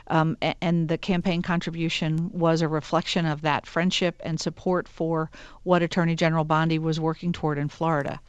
Um, 0.08 0.38
and 0.62 0.90
the 0.90 0.98
campaign 0.98 1.42
contribution 1.42 2.30
was 2.34 2.62
a 2.62 2.68
reflection 2.68 3.26
of 3.26 3.42
that 3.44 3.66
friendship 3.66 4.22
and 4.26 4.38
support 4.38 4.86
for 4.88 5.32
what 5.64 5.82
Attorney 5.82 6.14
General 6.14 6.44
Bondi 6.44 6.78
was 6.78 7.00
working 7.00 7.32
toward 7.32 7.58
in 7.58 7.70
Florida 7.70 8.20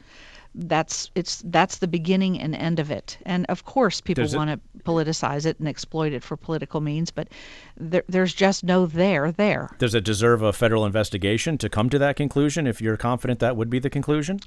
that's 0.57 1.11
it's 1.15 1.43
that's 1.45 1.79
the 1.79 1.87
beginning 1.87 2.39
and 2.39 2.55
end 2.55 2.79
of 2.79 2.89
it. 2.89 3.17
And 3.25 3.45
of 3.47 3.65
course, 3.65 4.01
people 4.01 4.25
want 4.33 4.49
to 4.49 4.59
politicize 4.83 5.45
it 5.45 5.59
and 5.59 5.67
exploit 5.67 6.13
it 6.13 6.23
for 6.23 6.37
political 6.37 6.81
means, 6.81 7.11
but 7.11 7.27
there, 7.77 8.03
there's 8.07 8.33
just 8.33 8.63
no 8.63 8.85
there 8.85 9.31
there. 9.31 9.75
Does 9.79 9.95
it 9.95 10.03
deserve 10.03 10.41
a 10.41 10.53
federal 10.53 10.85
investigation 10.85 11.57
to 11.57 11.69
come 11.69 11.89
to 11.89 11.99
that 11.99 12.15
conclusion? 12.15 12.67
If 12.67 12.81
you're 12.81 12.97
confident 12.97 13.39
that 13.39 13.57
would 13.57 13.69
be 13.69 13.79
the 13.79 13.89
conclusion, 13.89 14.39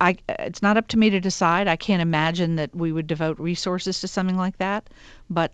I, 0.00 0.16
it's 0.28 0.62
not 0.62 0.76
up 0.76 0.88
to 0.88 0.98
me 0.98 1.10
to 1.10 1.20
decide. 1.20 1.68
I 1.68 1.76
can't 1.76 2.02
imagine 2.02 2.56
that 2.56 2.74
we 2.74 2.92
would 2.92 3.06
devote 3.06 3.38
resources 3.38 4.00
to 4.00 4.08
something 4.08 4.36
like 4.36 4.58
that, 4.58 4.88
but 5.28 5.52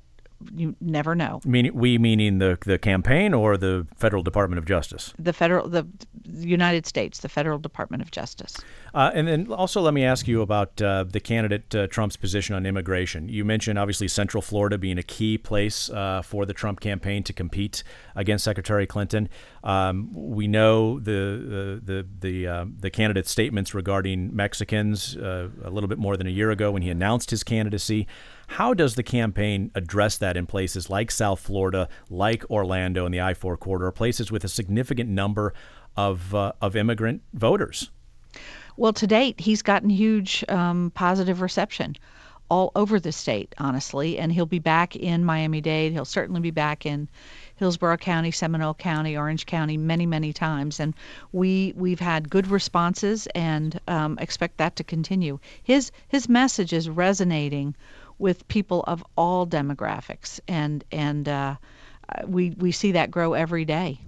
you 0.54 0.76
never 0.80 1.14
know. 1.14 1.40
Meaning, 1.44 1.74
we 1.74 1.98
meaning 1.98 2.38
the 2.38 2.58
the 2.64 2.78
campaign 2.78 3.34
or 3.34 3.56
the 3.56 3.86
federal 3.96 4.22
Department 4.22 4.58
of 4.58 4.64
Justice. 4.64 5.12
The 5.18 5.32
federal, 5.32 5.68
the 5.68 5.86
United 6.24 6.86
States, 6.86 7.20
the 7.20 7.28
federal 7.28 7.58
Department 7.58 8.02
of 8.02 8.10
Justice. 8.10 8.56
Uh, 8.94 9.10
and 9.14 9.28
then 9.28 9.52
also 9.52 9.80
let 9.80 9.94
me 9.94 10.04
ask 10.04 10.26
you 10.26 10.42
about 10.42 10.80
uh, 10.80 11.04
the 11.04 11.20
candidate 11.20 11.74
uh, 11.74 11.86
Trump's 11.86 12.16
position 12.16 12.54
on 12.54 12.66
immigration. 12.66 13.28
You 13.28 13.44
mentioned 13.44 13.78
obviously 13.78 14.08
Central 14.08 14.42
Florida 14.42 14.78
being 14.78 14.98
a 14.98 15.02
key 15.02 15.38
place 15.38 15.90
uh, 15.90 16.22
for 16.22 16.46
the 16.46 16.54
Trump 16.54 16.80
campaign 16.80 17.22
to 17.24 17.32
compete 17.32 17.82
against 18.14 18.44
Secretary 18.44 18.86
Clinton. 18.86 19.28
Um, 19.62 20.10
we 20.12 20.48
know 20.48 20.98
the 20.98 21.80
the 21.84 22.06
the 22.18 22.46
uh, 22.46 22.64
the 22.78 22.90
candidate's 22.90 23.30
statements 23.30 23.74
regarding 23.74 24.34
Mexicans 24.34 25.16
uh, 25.16 25.48
a 25.64 25.70
little 25.70 25.88
bit 25.88 25.98
more 25.98 26.16
than 26.16 26.26
a 26.26 26.30
year 26.30 26.50
ago 26.50 26.70
when 26.70 26.82
he 26.82 26.90
announced 26.90 27.30
his 27.30 27.44
candidacy. 27.44 28.06
How 28.50 28.74
does 28.74 28.96
the 28.96 29.04
campaign 29.04 29.70
address 29.76 30.18
that 30.18 30.36
in 30.36 30.44
places 30.44 30.90
like 30.90 31.12
South 31.12 31.38
Florida, 31.38 31.88
like 32.10 32.44
Orlando 32.50 33.04
and 33.04 33.14
the 33.14 33.20
I 33.20 33.32
4 33.32 33.56
corridor, 33.56 33.92
places 33.92 34.32
with 34.32 34.42
a 34.42 34.48
significant 34.48 35.08
number 35.08 35.54
of, 35.96 36.34
uh, 36.34 36.50
of 36.60 36.74
immigrant 36.74 37.22
voters? 37.32 37.92
Well, 38.76 38.92
to 38.94 39.06
date, 39.06 39.38
he's 39.38 39.62
gotten 39.62 39.88
huge 39.88 40.44
um, 40.48 40.90
positive 40.96 41.40
reception 41.40 41.94
all 42.50 42.72
over 42.74 42.98
the 42.98 43.12
state, 43.12 43.54
honestly, 43.58 44.18
and 44.18 44.32
he'll 44.32 44.46
be 44.46 44.58
back 44.58 44.96
in 44.96 45.24
Miami 45.24 45.60
Dade. 45.60 45.92
He'll 45.92 46.04
certainly 46.04 46.40
be 46.40 46.50
back 46.50 46.84
in 46.84 47.08
Hillsborough 47.54 47.98
County, 47.98 48.32
Seminole 48.32 48.74
County, 48.74 49.16
Orange 49.16 49.46
County 49.46 49.76
many, 49.76 50.06
many 50.06 50.32
times, 50.32 50.80
and 50.80 50.92
we 51.30 51.72
we've 51.76 52.00
had 52.00 52.28
good 52.28 52.48
responses 52.48 53.28
and 53.36 53.80
um, 53.86 54.18
expect 54.18 54.56
that 54.56 54.74
to 54.74 54.82
continue. 54.82 55.38
His 55.62 55.92
his 56.08 56.28
message 56.28 56.72
is 56.72 56.90
resonating 56.90 57.76
with 58.20 58.46
people 58.48 58.84
of 58.86 59.04
all 59.16 59.46
demographics, 59.46 60.38
and 60.46 60.84
and 60.92 61.28
uh, 61.28 61.56
we 62.26 62.50
we 62.50 62.70
see 62.70 62.92
that 62.92 63.10
grow 63.10 63.32
every 63.32 63.64
day. 63.64 64.00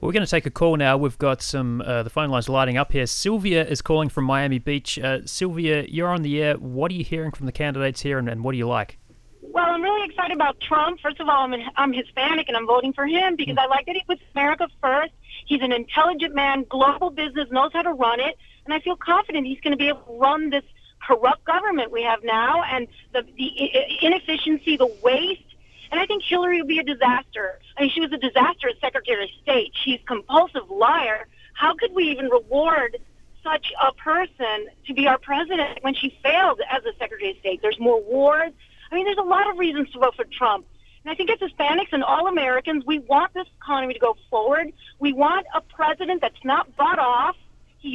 Well, 0.00 0.08
we're 0.08 0.12
going 0.12 0.26
to 0.26 0.30
take 0.30 0.44
a 0.44 0.50
call 0.50 0.76
now. 0.76 0.98
We've 0.98 1.16
got 1.16 1.40
some 1.40 1.80
uh, 1.80 2.02
the 2.02 2.10
phone 2.10 2.28
lines 2.28 2.48
lighting 2.48 2.76
up 2.76 2.92
here. 2.92 3.06
Sylvia 3.06 3.64
is 3.64 3.80
calling 3.80 4.10
from 4.10 4.24
Miami 4.24 4.58
Beach. 4.58 4.98
Uh, 4.98 5.20
Sylvia, 5.24 5.86
you're 5.88 6.08
on 6.10 6.22
the 6.22 6.42
air. 6.42 6.54
What 6.54 6.90
are 6.92 6.94
you 6.94 7.04
hearing 7.04 7.30
from 7.32 7.46
the 7.46 7.52
candidates 7.52 8.02
here, 8.02 8.18
and, 8.18 8.28
and 8.28 8.44
what 8.44 8.52
do 8.52 8.58
you 8.58 8.68
like? 8.68 8.98
Well, 9.40 9.64
I'm 9.64 9.80
really 9.80 10.06
excited 10.06 10.34
about 10.34 10.60
Trump. 10.60 11.00
First 11.00 11.18
of 11.18 11.28
all, 11.28 11.44
I'm, 11.44 11.54
I'm 11.76 11.92
Hispanic 11.92 12.48
and 12.48 12.56
I'm 12.58 12.66
voting 12.66 12.92
for 12.92 13.06
him 13.06 13.36
because 13.36 13.56
I 13.58 13.64
like 13.66 13.86
that 13.86 13.94
he 13.94 14.02
puts 14.06 14.20
America 14.34 14.68
first. 14.82 15.12
He's 15.46 15.62
an 15.62 15.72
intelligent 15.72 16.34
man, 16.34 16.66
global 16.68 17.08
business, 17.08 17.48
knows 17.50 17.72
how 17.72 17.80
to 17.82 17.92
run 17.92 18.20
it, 18.20 18.36
and 18.66 18.74
I 18.74 18.80
feel 18.80 18.96
confident 18.96 19.46
he's 19.46 19.60
going 19.60 19.70
to 19.70 19.78
be 19.78 19.88
able 19.88 20.00
to 20.00 20.18
run 20.18 20.50
this 20.50 20.64
corrupt 21.06 21.44
government 21.44 21.90
we 21.92 22.02
have 22.02 22.24
now 22.24 22.62
and 22.62 22.88
the, 23.12 23.22
the 23.36 24.04
inefficiency, 24.04 24.76
the 24.76 24.92
waste. 25.02 25.42
And 25.90 26.00
I 26.00 26.06
think 26.06 26.24
Hillary 26.24 26.60
will 26.60 26.68
be 26.68 26.78
a 26.78 26.84
disaster. 26.84 27.60
I 27.76 27.82
mean, 27.82 27.90
she 27.90 28.00
was 28.00 28.12
a 28.12 28.18
disaster 28.18 28.68
as 28.68 28.80
Secretary 28.80 29.24
of 29.24 29.30
State. 29.42 29.72
She's 29.84 30.00
a 30.00 30.04
compulsive 30.04 30.68
liar. 30.68 31.28
How 31.54 31.74
could 31.74 31.94
we 31.94 32.04
even 32.10 32.26
reward 32.26 32.98
such 33.44 33.72
a 33.80 33.92
person 33.92 34.66
to 34.86 34.94
be 34.94 35.06
our 35.06 35.18
president 35.18 35.78
when 35.82 35.94
she 35.94 36.18
failed 36.22 36.60
as 36.68 36.84
a 36.84 36.96
Secretary 36.98 37.30
of 37.30 37.38
State? 37.38 37.62
There's 37.62 37.78
more 37.78 38.02
wars. 38.02 38.52
I 38.90 38.94
mean, 38.96 39.04
there's 39.04 39.18
a 39.18 39.22
lot 39.22 39.48
of 39.48 39.58
reasons 39.58 39.90
to 39.92 40.00
vote 40.00 40.16
for 40.16 40.24
Trump. 40.24 40.66
And 41.04 41.12
I 41.12 41.14
think 41.14 41.30
as 41.30 41.38
Hispanics 41.38 41.92
and 41.92 42.02
all 42.02 42.26
Americans, 42.26 42.84
we 42.84 42.98
want 42.98 43.32
this 43.32 43.46
economy 43.62 43.94
to 43.94 44.00
go 44.00 44.16
forward. 44.28 44.72
We 44.98 45.12
want 45.12 45.46
a 45.54 45.60
president 45.60 46.20
that's 46.20 46.44
not 46.44 46.66
he 46.76 46.95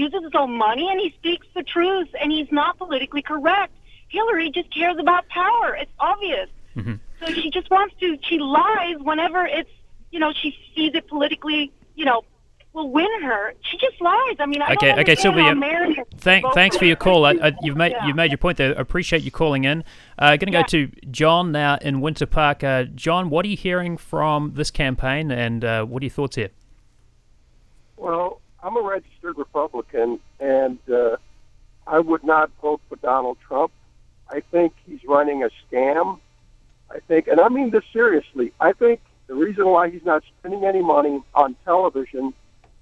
uses 0.02 0.24
his 0.24 0.36
own 0.36 0.52
money 0.58 0.90
and 0.90 1.00
he 1.00 1.12
speaks 1.12 1.48
the 1.56 1.64
truth 1.64 2.10
and 2.20 2.32
he's 2.32 2.52
not 2.52 2.78
politically 2.78 3.22
correct. 3.22 3.74
Hillary 4.10 4.50
just 4.50 4.74
cares 4.74 4.98
about 5.00 5.28
power. 5.30 5.76
It's 5.76 5.92
obvious. 6.00 6.50
Mm-hmm. 6.76 6.96
So 7.20 7.34
she 7.34 7.50
just 7.50 7.70
wants 7.70 7.96
to, 8.00 8.18
she 8.24 8.40
lies 8.40 8.98
whenever 9.00 9.46
it's, 9.46 9.70
you 10.12 10.20
know, 10.20 10.34
she 10.34 10.58
sees 10.76 10.94
it 10.96 11.08
politically, 11.08 11.72
you 11.96 12.06
know, 12.06 12.24
will 12.74 12.90
win 12.90 13.22
her. 13.22 13.54
She 13.62 13.78
just 13.78 14.02
lies. 14.02 14.36
I 14.40 14.46
mean, 14.46 14.62
I 14.62 14.74
okay, 14.74 14.94
okay, 15.02 15.16
Sylvia. 15.16 15.56
Thank, 16.18 16.46
thanks 16.54 16.78
for 16.78 16.86
your 16.86 16.96
call. 16.96 17.26
I, 17.26 17.32
I, 17.32 17.52
you've 17.62 17.76
made 17.78 17.92
yeah. 17.92 18.08
you've 18.08 18.16
made 18.16 18.32
your 18.32 18.38
point 18.38 18.58
there. 18.58 18.78
I 18.78 18.82
appreciate 18.82 19.24
you 19.24 19.32
calling 19.32 19.66
in. 19.66 19.84
Uh, 20.18 20.38
going 20.38 20.52
to 20.52 20.52
yeah. 20.52 20.62
go 20.62 20.68
to 20.68 20.88
John 21.12 21.52
now 21.52 21.78
in 21.82 22.02
Winter 22.02 22.26
Park. 22.26 22.64
Uh, 22.64 22.84
John, 22.84 23.30
what 23.30 23.46
are 23.46 23.50
you 23.50 23.58
hearing 23.58 23.98
from 23.98 24.54
this 24.54 24.72
campaign, 24.72 25.32
and 25.32 25.66
uh, 25.66 25.86
what 25.86 26.02
are 26.02 26.06
your 26.06 26.12
thoughts 26.12 26.38
here? 26.38 26.50
Well, 27.98 28.40
I'm 28.63 28.78
a 28.78 28.82
registered 28.82 29.38
Republican, 29.38 30.19
and 30.39 30.78
uh, 30.89 31.17
I 31.88 32.00
would 32.00 32.24
not 32.24 32.52
vote 32.62 32.82
for 32.88 32.95
Donald 32.97 33.38
Trump. 33.47 33.71
I 34.30 34.41
think 34.52 34.74
he's 34.86 35.04
running 35.06 35.43
a 35.43 35.50
scam. 35.65 36.19
I 36.89 37.00
think, 37.00 37.28
and 37.28 37.39
I 37.39 37.50
mean 37.50 37.71
this 37.71 37.84
seriously. 37.91 38.54
I 38.60 38.74
think 38.74 39.00
the 39.28 39.34
reason 39.34 39.65
why 39.67 39.89
he's 39.89 40.06
not 40.06 40.24
spending 40.39 40.65
any 40.65 40.82
money 40.82 41.21
on 41.34 41.56
television 41.65 42.34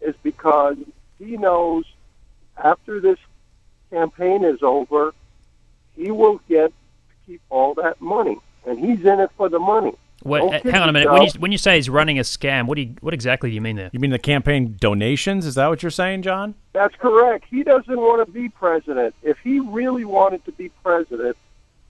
is 0.01 0.15
because 0.23 0.77
he 1.17 1.37
knows 1.37 1.85
after 2.57 2.99
this 2.99 3.19
campaign 3.89 4.43
is 4.43 4.61
over, 4.61 5.13
he 5.95 6.11
will 6.11 6.41
get 6.49 6.69
to 6.69 7.15
keep 7.25 7.41
all 7.49 7.73
that 7.75 8.01
money, 8.01 8.37
and 8.65 8.79
he's 8.79 9.05
in 9.05 9.19
it 9.19 9.31
for 9.37 9.47
the 9.49 9.59
money. 9.59 9.95
What, 10.21 10.41
oh, 10.41 10.49
uh, 10.49 10.59
hang 10.63 10.81
on 10.81 10.89
a 10.89 10.93
minute. 10.93 11.11
When 11.11 11.21
you, 11.21 11.29
when 11.39 11.51
you 11.51 11.57
say 11.57 11.75
he's 11.75 11.89
running 11.89 12.19
a 12.19 12.23
scam, 12.23 12.67
what 12.67 12.75
do 12.75 12.81
you, 12.81 12.95
what 12.99 13.13
exactly 13.13 13.49
do 13.49 13.55
you 13.55 13.61
mean 13.61 13.77
there? 13.77 13.89
You 13.93 13.99
mean 13.99 14.11
the 14.11 14.19
campaign 14.19 14.75
donations? 14.77 15.45
Is 15.45 15.55
that 15.55 15.67
what 15.67 15.81
you're 15.81 15.91
saying, 15.91 16.23
John? 16.23 16.55
That's 16.73 16.95
correct. 16.95 17.45
He 17.49 17.63
doesn't 17.63 17.97
want 17.97 18.25
to 18.25 18.31
be 18.31 18.49
president. 18.49 19.15
If 19.23 19.37
he 19.39 19.59
really 19.59 20.03
wanted 20.05 20.43
to 20.45 20.51
be 20.51 20.69
president, 20.83 21.37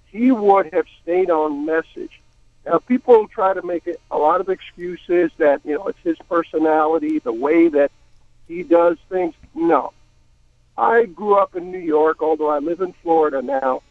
he 0.05 0.31
would 0.31 0.71
have 0.73 0.85
stayed 1.01 1.29
on 1.29 1.65
message. 1.65 2.21
Now, 2.65 2.77
people 2.79 3.27
try 3.27 3.53
to 3.53 3.63
make 3.63 3.87
a 4.11 4.17
lot 4.17 4.41
of 4.41 4.49
excuses 4.49 5.31
that 5.37 5.61
you 5.65 5.75
know 5.75 5.87
it's 5.87 5.99
his 6.03 6.17
personality, 6.29 7.19
the 7.19 7.33
way 7.33 7.67
that 7.69 7.91
he 8.47 8.63
does 8.63 8.97
things. 9.09 9.33
No, 9.55 9.93
I 10.77 11.05
grew 11.05 11.35
up 11.35 11.55
in 11.55 11.71
New 11.71 11.79
York, 11.79 12.21
although 12.21 12.49
I 12.49 12.59
live 12.59 12.81
in 12.81 12.93
Florida 13.01 13.41
now. 13.41 13.81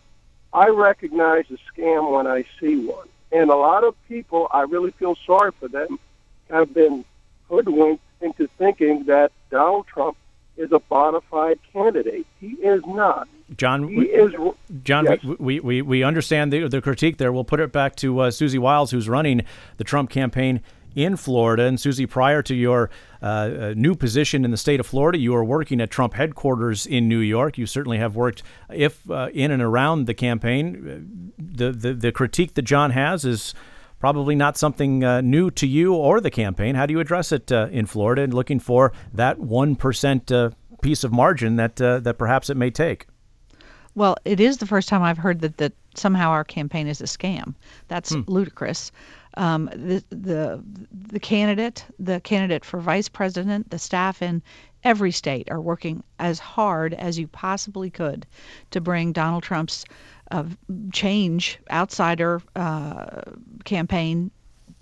I 0.52 0.68
recognize 0.68 1.44
a 1.50 1.58
scam 1.72 2.12
when 2.12 2.26
I 2.26 2.44
see 2.60 2.76
one. 2.86 3.08
And 3.30 3.50
a 3.50 3.56
lot 3.56 3.84
of 3.84 3.94
people, 4.08 4.48
I 4.50 4.62
really 4.62 4.90
feel 4.92 5.16
sorry 5.26 5.52
for 5.58 5.68
them, 5.68 5.98
have 6.50 6.72
been 6.72 7.04
hoodwinked 7.48 8.02
into 8.20 8.48
thinking 8.58 9.04
that 9.04 9.32
Donald 9.50 9.86
Trump 9.86 10.16
is 10.56 10.72
a 10.72 10.78
bona 10.78 11.20
fide 11.30 11.58
candidate. 11.72 12.26
He 12.40 12.48
is 12.48 12.82
not. 12.86 13.28
John, 13.56 13.88
he 13.88 13.96
we, 13.96 14.06
is. 14.06 14.32
John, 14.82 15.04
yes. 15.06 15.22
we, 15.38 15.60
we, 15.60 15.82
we 15.82 16.02
understand 16.02 16.52
the, 16.52 16.68
the 16.68 16.82
critique 16.82 17.18
there. 17.18 17.32
We'll 17.32 17.44
put 17.44 17.60
it 17.60 17.72
back 17.72 17.96
to 17.96 18.20
uh, 18.20 18.30
Susie 18.30 18.58
Wiles, 18.58 18.90
who's 18.90 19.08
running 19.08 19.42
the 19.76 19.84
Trump 19.84 20.10
campaign 20.10 20.60
in 20.94 21.16
Florida. 21.16 21.64
And 21.64 21.80
Susie, 21.80 22.06
prior 22.06 22.42
to 22.42 22.54
your 22.54 22.90
uh, 23.22 23.26
uh, 23.26 23.74
new 23.76 23.94
position 23.94 24.44
in 24.44 24.50
the 24.50 24.56
state 24.56 24.80
of 24.80 24.86
Florida, 24.86 25.18
you 25.18 25.32
were 25.32 25.44
working 25.44 25.80
at 25.80 25.90
Trump 25.90 26.14
headquarters 26.14 26.86
in 26.86 27.08
New 27.08 27.18
York. 27.18 27.58
You 27.58 27.66
certainly 27.66 27.98
have 27.98 28.16
worked, 28.16 28.42
if 28.72 29.08
uh, 29.10 29.30
in 29.32 29.50
and 29.50 29.62
around 29.62 30.06
the 30.06 30.14
campaign. 30.14 31.32
The, 31.38 31.72
the 31.72 31.94
the 31.94 32.12
critique 32.12 32.54
that 32.54 32.62
John 32.62 32.90
has 32.90 33.24
is 33.24 33.54
probably 33.98 34.34
not 34.34 34.56
something 34.56 35.02
uh, 35.02 35.20
new 35.20 35.50
to 35.52 35.66
you 35.66 35.94
or 35.94 36.20
the 36.20 36.30
campaign. 36.30 36.74
How 36.74 36.86
do 36.86 36.92
you 36.92 37.00
address 37.00 37.32
it 37.32 37.50
uh, 37.50 37.68
in 37.70 37.86
Florida 37.86 38.22
and 38.22 38.32
looking 38.32 38.60
for 38.60 38.92
that 39.12 39.38
one 39.38 39.76
percent 39.76 40.30
uh, 40.30 40.50
piece 40.82 41.04
of 41.04 41.12
margin 41.12 41.56
that 41.56 41.76
that 41.76 42.16
perhaps 42.18 42.50
it 42.50 42.56
may 42.56 42.70
take? 42.70 43.06
Well, 43.94 44.16
it 44.24 44.38
is 44.38 44.58
the 44.58 44.66
first 44.66 44.88
time 44.88 45.02
I've 45.02 45.18
heard 45.18 45.40
that 45.40 45.56
that 45.56 45.72
somehow 45.96 46.30
our 46.30 46.44
campaign 46.44 46.86
is 46.86 47.00
a 47.00 47.04
scam. 47.04 47.54
That's 47.88 48.12
hmm. 48.12 48.22
ludicrous 48.26 48.92
um, 49.38 49.66
the 49.72 50.04
the 50.10 50.62
the 50.92 51.20
candidate, 51.20 51.86
the 51.98 52.20
candidate 52.20 52.64
for 52.64 52.80
vice 52.80 53.08
president, 53.08 53.70
the 53.70 53.78
staff 53.78 54.20
in 54.20 54.42
every 54.84 55.12
state 55.12 55.50
are 55.50 55.60
working 55.60 56.02
as 56.18 56.38
hard 56.38 56.92
as 56.94 57.18
you 57.18 57.28
possibly 57.28 57.88
could 57.88 58.26
to 58.72 58.80
bring 58.80 59.12
Donald 59.12 59.42
Trump's 59.42 59.84
uh, 60.30 60.44
change 60.92 61.58
outsider 61.70 62.42
uh, 62.56 63.22
campaign 63.64 64.30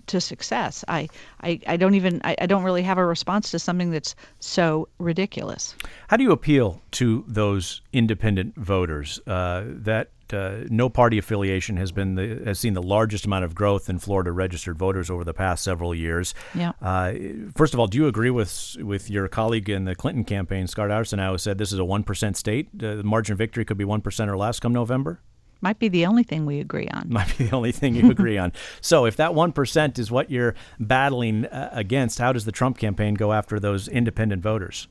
to 0.07 0.21
success. 0.21 0.83
I, 0.87 1.09
I, 1.41 1.59
I 1.67 1.77
don't 1.77 1.95
even 1.95 2.21
I, 2.23 2.35
I, 2.41 2.45
don't 2.45 2.63
really 2.63 2.83
have 2.83 2.97
a 2.97 3.05
response 3.05 3.51
to 3.51 3.59
something 3.59 3.91
that's 3.91 4.15
so 4.39 4.87
ridiculous. 4.99 5.75
How 6.07 6.17
do 6.17 6.23
you 6.23 6.31
appeal 6.31 6.81
to 6.91 7.25
those 7.27 7.81
independent 7.91 8.55
voters 8.55 9.19
uh, 9.27 9.63
that 9.65 10.11
uh, 10.33 10.65
no 10.69 10.89
party 10.89 11.17
affiliation 11.17 11.77
has 11.77 11.91
been 11.91 12.15
the, 12.15 12.41
has 12.45 12.59
seen 12.59 12.73
the 12.73 12.81
largest 12.81 13.25
amount 13.25 13.45
of 13.45 13.55
growth 13.55 13.89
in 13.89 13.99
Florida 13.99 14.31
registered 14.31 14.77
voters 14.77 15.09
over 15.09 15.23
the 15.23 15.33
past 15.33 15.63
several 15.63 15.93
years. 15.93 16.33
Yeah. 16.53 16.73
Uh, 16.81 17.13
first 17.55 17.73
of 17.73 17.79
all, 17.79 17.87
do 17.87 17.97
you 17.97 18.07
agree 18.07 18.29
with 18.29 18.77
with 18.79 19.09
your 19.09 19.27
colleague 19.27 19.69
in 19.69 19.85
the 19.85 19.95
Clinton 19.95 20.23
campaign, 20.23 20.67
Scott 20.67 20.89
Arceneaux, 20.89 21.31
who 21.31 21.37
said 21.37 21.57
this 21.57 21.71
is 21.71 21.79
a 21.79 21.85
one 21.85 22.03
percent 22.03 22.37
state? 22.37 22.69
Uh, 22.75 22.95
the 22.95 23.03
margin 23.03 23.33
of 23.33 23.37
victory 23.37 23.65
could 23.65 23.77
be 23.77 23.85
one 23.85 24.01
percent 24.01 24.29
or 24.29 24.37
less 24.37 24.59
come 24.59 24.73
November. 24.73 25.21
Might 25.61 25.79
be 25.79 25.87
the 25.87 26.05
only 26.05 26.23
thing 26.23 26.45
we 26.45 26.59
agree 26.59 26.87
on. 26.87 27.07
Might 27.09 27.35
be 27.37 27.45
the 27.45 27.55
only 27.55 27.71
thing 27.71 27.95
you 27.95 28.11
agree 28.11 28.37
on. 28.37 28.53
So, 28.81 29.05
if 29.05 29.15
that 29.17 29.31
1% 29.31 29.99
is 29.99 30.11
what 30.11 30.29
you're 30.29 30.53
battling 30.79 31.45
uh, 31.45 31.69
against, 31.73 32.19
how 32.19 32.31
does 32.31 32.45
the 32.45 32.51
Trump 32.51 32.77
campaign 32.77 33.15
go 33.15 33.33
after 33.33 33.59
those 33.59 33.87
independent 33.87 34.41
voters? 34.43 34.87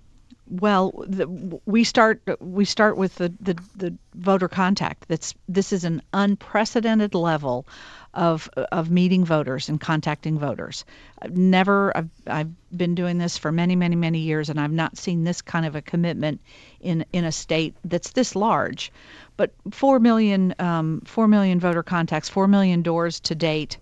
Well, 0.48 0.92
the, 1.08 1.26
we 1.66 1.82
start 1.82 2.22
we 2.40 2.64
start 2.64 2.96
with 2.96 3.16
the, 3.16 3.32
the, 3.40 3.58
the 3.74 3.94
voter 4.14 4.48
contact. 4.48 5.08
That's 5.08 5.34
this 5.48 5.72
is 5.72 5.82
an 5.82 6.02
unprecedented 6.12 7.14
level 7.14 7.66
of 8.14 8.48
of 8.70 8.90
meeting 8.90 9.24
voters 9.24 9.68
and 9.68 9.80
contacting 9.80 10.38
voters. 10.38 10.84
I've 11.20 11.36
never 11.36 11.96
I've, 11.96 12.10
I've 12.28 12.50
been 12.76 12.94
doing 12.94 13.18
this 13.18 13.36
for 13.36 13.50
many 13.50 13.74
many 13.74 13.96
many 13.96 14.20
years, 14.20 14.48
and 14.48 14.60
I've 14.60 14.72
not 14.72 14.96
seen 14.96 15.24
this 15.24 15.42
kind 15.42 15.66
of 15.66 15.74
a 15.74 15.82
commitment 15.82 16.40
in 16.80 17.04
in 17.12 17.24
a 17.24 17.32
state 17.32 17.74
that's 17.84 18.12
this 18.12 18.36
large. 18.36 18.92
But 19.36 19.52
four 19.72 19.98
million 19.98 20.54
um, 20.60 21.02
four 21.06 21.26
million 21.26 21.58
voter 21.58 21.82
contacts, 21.82 22.28
four 22.28 22.46
million 22.46 22.82
doors 22.82 23.18
to 23.20 23.34
date. 23.34 23.78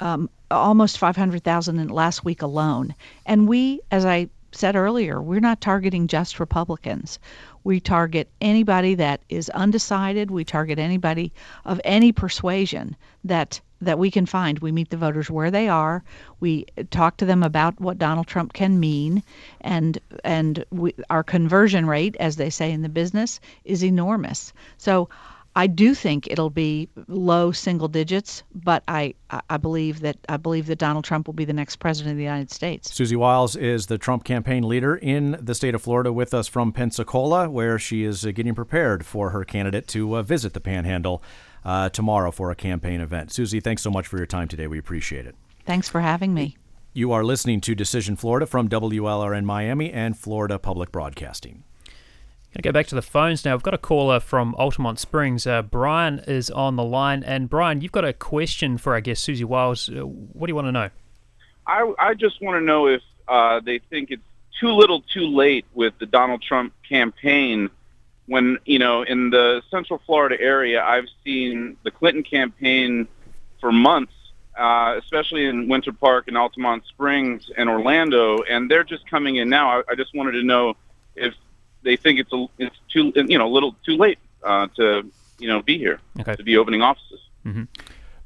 Um, 0.00 0.28
almost 0.50 0.98
500,000 0.98 1.78
in 1.78 1.88
last 1.88 2.24
week 2.24 2.42
alone. 2.42 2.94
And 3.24 3.48
we, 3.48 3.80
as 3.90 4.04
I 4.04 4.28
said 4.56 4.76
earlier, 4.76 5.20
we're 5.20 5.40
not 5.40 5.60
targeting 5.60 6.06
just 6.06 6.40
Republicans. 6.40 7.18
We 7.64 7.80
target 7.80 8.28
anybody 8.40 8.94
that 8.94 9.20
is 9.28 9.50
undecided. 9.50 10.30
We 10.30 10.44
target 10.44 10.78
anybody 10.78 11.32
of 11.64 11.80
any 11.84 12.12
persuasion 12.12 12.96
that 13.24 13.60
that 13.80 13.98
we 13.98 14.10
can 14.10 14.24
find. 14.24 14.58
We 14.60 14.72
meet 14.72 14.88
the 14.88 14.96
voters 14.96 15.30
where 15.30 15.50
they 15.50 15.68
are. 15.68 16.02
We 16.40 16.64
talk 16.90 17.18
to 17.18 17.26
them 17.26 17.42
about 17.42 17.78
what 17.80 17.98
Donald 17.98 18.26
Trump 18.26 18.52
can 18.54 18.80
mean, 18.80 19.22
and 19.60 19.98
and 20.24 20.64
we, 20.70 20.94
our 21.10 21.22
conversion 21.22 21.86
rate, 21.86 22.16
as 22.18 22.36
they 22.36 22.50
say 22.50 22.72
in 22.72 22.82
the 22.82 22.88
business, 22.88 23.40
is 23.64 23.84
enormous. 23.84 24.52
So 24.78 25.08
I 25.56 25.66
do 25.66 25.94
think 25.94 26.28
it'll 26.30 26.50
be 26.50 26.90
low 27.08 27.50
single 27.50 27.88
digits, 27.88 28.42
but 28.54 28.82
I, 28.88 29.14
I 29.48 29.56
believe 29.56 30.00
that 30.00 30.18
I 30.28 30.36
believe 30.36 30.66
that 30.66 30.76
Donald 30.76 31.06
Trump 31.06 31.26
will 31.26 31.34
be 31.34 31.46
the 31.46 31.54
next 31.54 31.76
president 31.76 32.12
of 32.12 32.18
the 32.18 32.24
United 32.24 32.50
States. 32.50 32.94
Susie 32.94 33.16
Wiles 33.16 33.56
is 33.56 33.86
the 33.86 33.96
Trump 33.96 34.24
campaign 34.24 34.68
leader 34.68 34.96
in 34.96 35.38
the 35.40 35.54
state 35.54 35.74
of 35.74 35.80
Florida 35.80 36.12
with 36.12 36.34
us 36.34 36.46
from 36.46 36.72
Pensacola, 36.72 37.48
where 37.48 37.78
she 37.78 38.04
is 38.04 38.26
uh, 38.26 38.32
getting 38.32 38.54
prepared 38.54 39.06
for 39.06 39.30
her 39.30 39.44
candidate 39.44 39.88
to 39.88 40.18
uh, 40.18 40.22
visit 40.22 40.52
the 40.52 40.60
Panhandle 40.60 41.22
uh, 41.64 41.88
tomorrow 41.88 42.30
for 42.30 42.50
a 42.50 42.54
campaign 42.54 43.00
event. 43.00 43.32
Susie, 43.32 43.60
thanks 43.60 43.80
so 43.80 43.90
much 43.90 44.06
for 44.06 44.18
your 44.18 44.26
time 44.26 44.48
today. 44.48 44.66
We 44.66 44.78
appreciate 44.78 45.24
it. 45.24 45.36
Thanks 45.64 45.88
for 45.88 46.02
having 46.02 46.34
me. 46.34 46.58
You 46.92 47.12
are 47.12 47.24
listening 47.24 47.62
to 47.62 47.74
Decision 47.74 48.16
Florida 48.16 48.44
from 48.44 48.68
WLRN 48.68 49.44
Miami 49.44 49.90
and 49.90 50.18
Florida 50.18 50.58
Public 50.58 50.92
Broadcasting. 50.92 51.64
Going 52.56 52.62
to 52.62 52.68
go 52.68 52.72
back 52.72 52.86
to 52.86 52.94
the 52.94 53.02
phones 53.02 53.44
now. 53.44 53.54
We've 53.54 53.62
got 53.62 53.74
a 53.74 53.78
caller 53.78 54.18
from 54.18 54.54
Altamonte 54.54 54.98
Springs. 54.98 55.46
Uh, 55.46 55.60
Brian 55.60 56.20
is 56.20 56.48
on 56.48 56.76
the 56.76 56.84
line. 56.84 57.22
And 57.22 57.50
Brian, 57.50 57.82
you've 57.82 57.92
got 57.92 58.06
a 58.06 58.14
question 58.14 58.78
for, 58.78 58.94
I 58.94 59.00
guess, 59.00 59.20
Susie 59.20 59.44
Wiles. 59.44 59.90
Uh, 59.90 60.06
what 60.06 60.46
do 60.46 60.50
you 60.52 60.54
want 60.54 60.68
to 60.68 60.72
know? 60.72 60.88
I, 61.66 61.92
I 61.98 62.14
just 62.14 62.40
want 62.40 62.58
to 62.58 62.64
know 62.64 62.86
if 62.86 63.02
uh, 63.28 63.60
they 63.60 63.80
think 63.90 64.10
it's 64.10 64.22
too 64.58 64.70
little 64.70 65.02
too 65.02 65.26
late 65.26 65.66
with 65.74 65.98
the 65.98 66.06
Donald 66.06 66.40
Trump 66.40 66.72
campaign 66.88 67.68
when, 68.24 68.56
you 68.64 68.78
know, 68.78 69.02
in 69.02 69.28
the 69.28 69.60
Central 69.70 70.00
Florida 70.06 70.40
area, 70.40 70.82
I've 70.82 71.08
seen 71.24 71.76
the 71.82 71.90
Clinton 71.90 72.22
campaign 72.22 73.06
for 73.60 73.70
months, 73.70 74.14
uh, 74.58 74.94
especially 74.96 75.44
in 75.44 75.68
Winter 75.68 75.92
Park 75.92 76.28
and 76.28 76.38
Altamonte 76.38 76.86
Springs 76.86 77.50
and 77.54 77.68
Orlando, 77.68 78.38
and 78.48 78.70
they're 78.70 78.82
just 78.82 79.06
coming 79.10 79.36
in 79.36 79.50
now. 79.50 79.80
I, 79.80 79.82
I 79.90 79.94
just 79.94 80.14
wanted 80.14 80.32
to 80.32 80.42
know 80.42 80.74
if 81.14 81.34
they 81.86 81.96
think 81.96 82.18
it's 82.18 82.32
a, 82.32 82.46
it's 82.58 82.76
too 82.92 83.12
you 83.14 83.38
know 83.38 83.46
a 83.46 83.52
little 83.52 83.74
too 83.86 83.96
late 83.96 84.18
uh, 84.42 84.66
to 84.76 85.10
you 85.38 85.48
know 85.48 85.62
be 85.62 85.78
here 85.78 86.00
okay. 86.20 86.34
to 86.34 86.42
be 86.42 86.58
opening 86.58 86.82
offices. 86.82 87.20
Mm-hmm. 87.46 87.62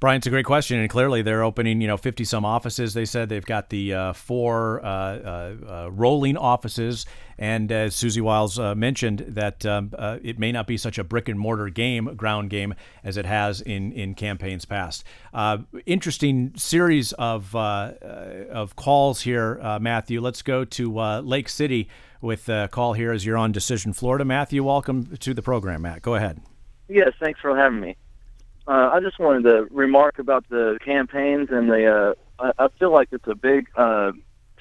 Brian, 0.01 0.17
it's 0.17 0.27
a 0.27 0.31
great 0.31 0.47
question, 0.47 0.79
and 0.79 0.89
clearly 0.89 1.21
they're 1.21 1.43
opening, 1.43 1.83
you 1.83 1.87
know, 1.87 1.99
50 1.99 2.25
some 2.25 2.43
offices. 2.43 2.95
They 2.95 3.05
said 3.05 3.29
they've 3.29 3.45
got 3.45 3.69
the 3.69 3.93
uh, 3.93 4.13
four 4.15 4.83
uh, 4.83 4.89
uh, 4.89 5.55
uh 5.69 5.91
rolling 5.93 6.39
offices, 6.39 7.05
and 7.37 7.71
as 7.71 7.95
Susie 7.95 8.23
Wiles 8.23 8.59
uh, 8.59 8.75
mentioned, 8.75 9.27
that 9.29 9.67
um, 9.67 9.93
uh, 9.99 10.17
it 10.23 10.39
may 10.39 10.53
not 10.53 10.67
be 10.67 10.79
such 10.79 10.97
a 10.97 11.05
brick 11.05 11.29
and 11.29 11.39
mortar 11.39 11.69
game, 11.69 12.15
ground 12.17 12.49
game, 12.49 12.75
as 13.05 13.19
it 13.19 13.27
has 13.27 13.61
in 13.61 13.93
in 13.93 14.15
campaigns 14.15 14.65
past. 14.65 15.05
interesting 15.85 16.53
series 16.57 17.13
of 17.13 17.55
of 17.55 18.77
calls 18.77 19.21
here, 19.21 19.61
Matthew. 19.83 20.23
Let's 20.23 20.41
go 20.41 20.65
to 20.65 21.21
Lake 21.21 21.51
City 21.51 21.91
with 22.21 22.49
a 22.49 22.69
call 22.71 22.93
here 22.93 23.13
as 23.13 23.25
you're 23.25 23.37
on 23.37 23.53
Decision 23.53 23.93
Florida. 23.93 24.25
Matthew, 24.25 24.63
welcome 24.63 25.17
to 25.17 25.35
the 25.35 25.43
program. 25.43 25.83
Matt, 25.83 26.03
go 26.03 26.15
ahead. 26.15 26.41
Yes, 26.89 27.13
thanks 27.21 27.41
for 27.41 27.57
having 27.57 27.81
me. 27.81 27.97
Uh, 28.67 28.91
I 28.93 29.01
just 29.01 29.19
wanted 29.19 29.45
to 29.45 29.67
remark 29.71 30.19
about 30.19 30.49
the 30.49 30.79
campaigns 30.85 31.49
and 31.51 31.71
the. 31.71 32.15
Uh, 32.39 32.53
I, 32.59 32.69
feel 32.79 32.93
like 32.93 33.09
it's 33.13 33.27
a 33.27 33.35
big 33.35 33.69
uh, 33.77 34.13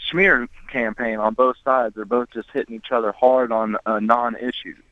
smear 0.09 0.47
campaign 0.71 1.19
on 1.19 1.33
both 1.33 1.57
sides. 1.63 1.95
They're 1.95 2.05
both 2.05 2.29
just 2.31 2.49
hitting 2.51 2.75
each 2.75 2.91
other 2.91 3.11
hard 3.11 3.51
on 3.51 3.77
uh, 3.85 3.99
non-issues, 3.99 4.83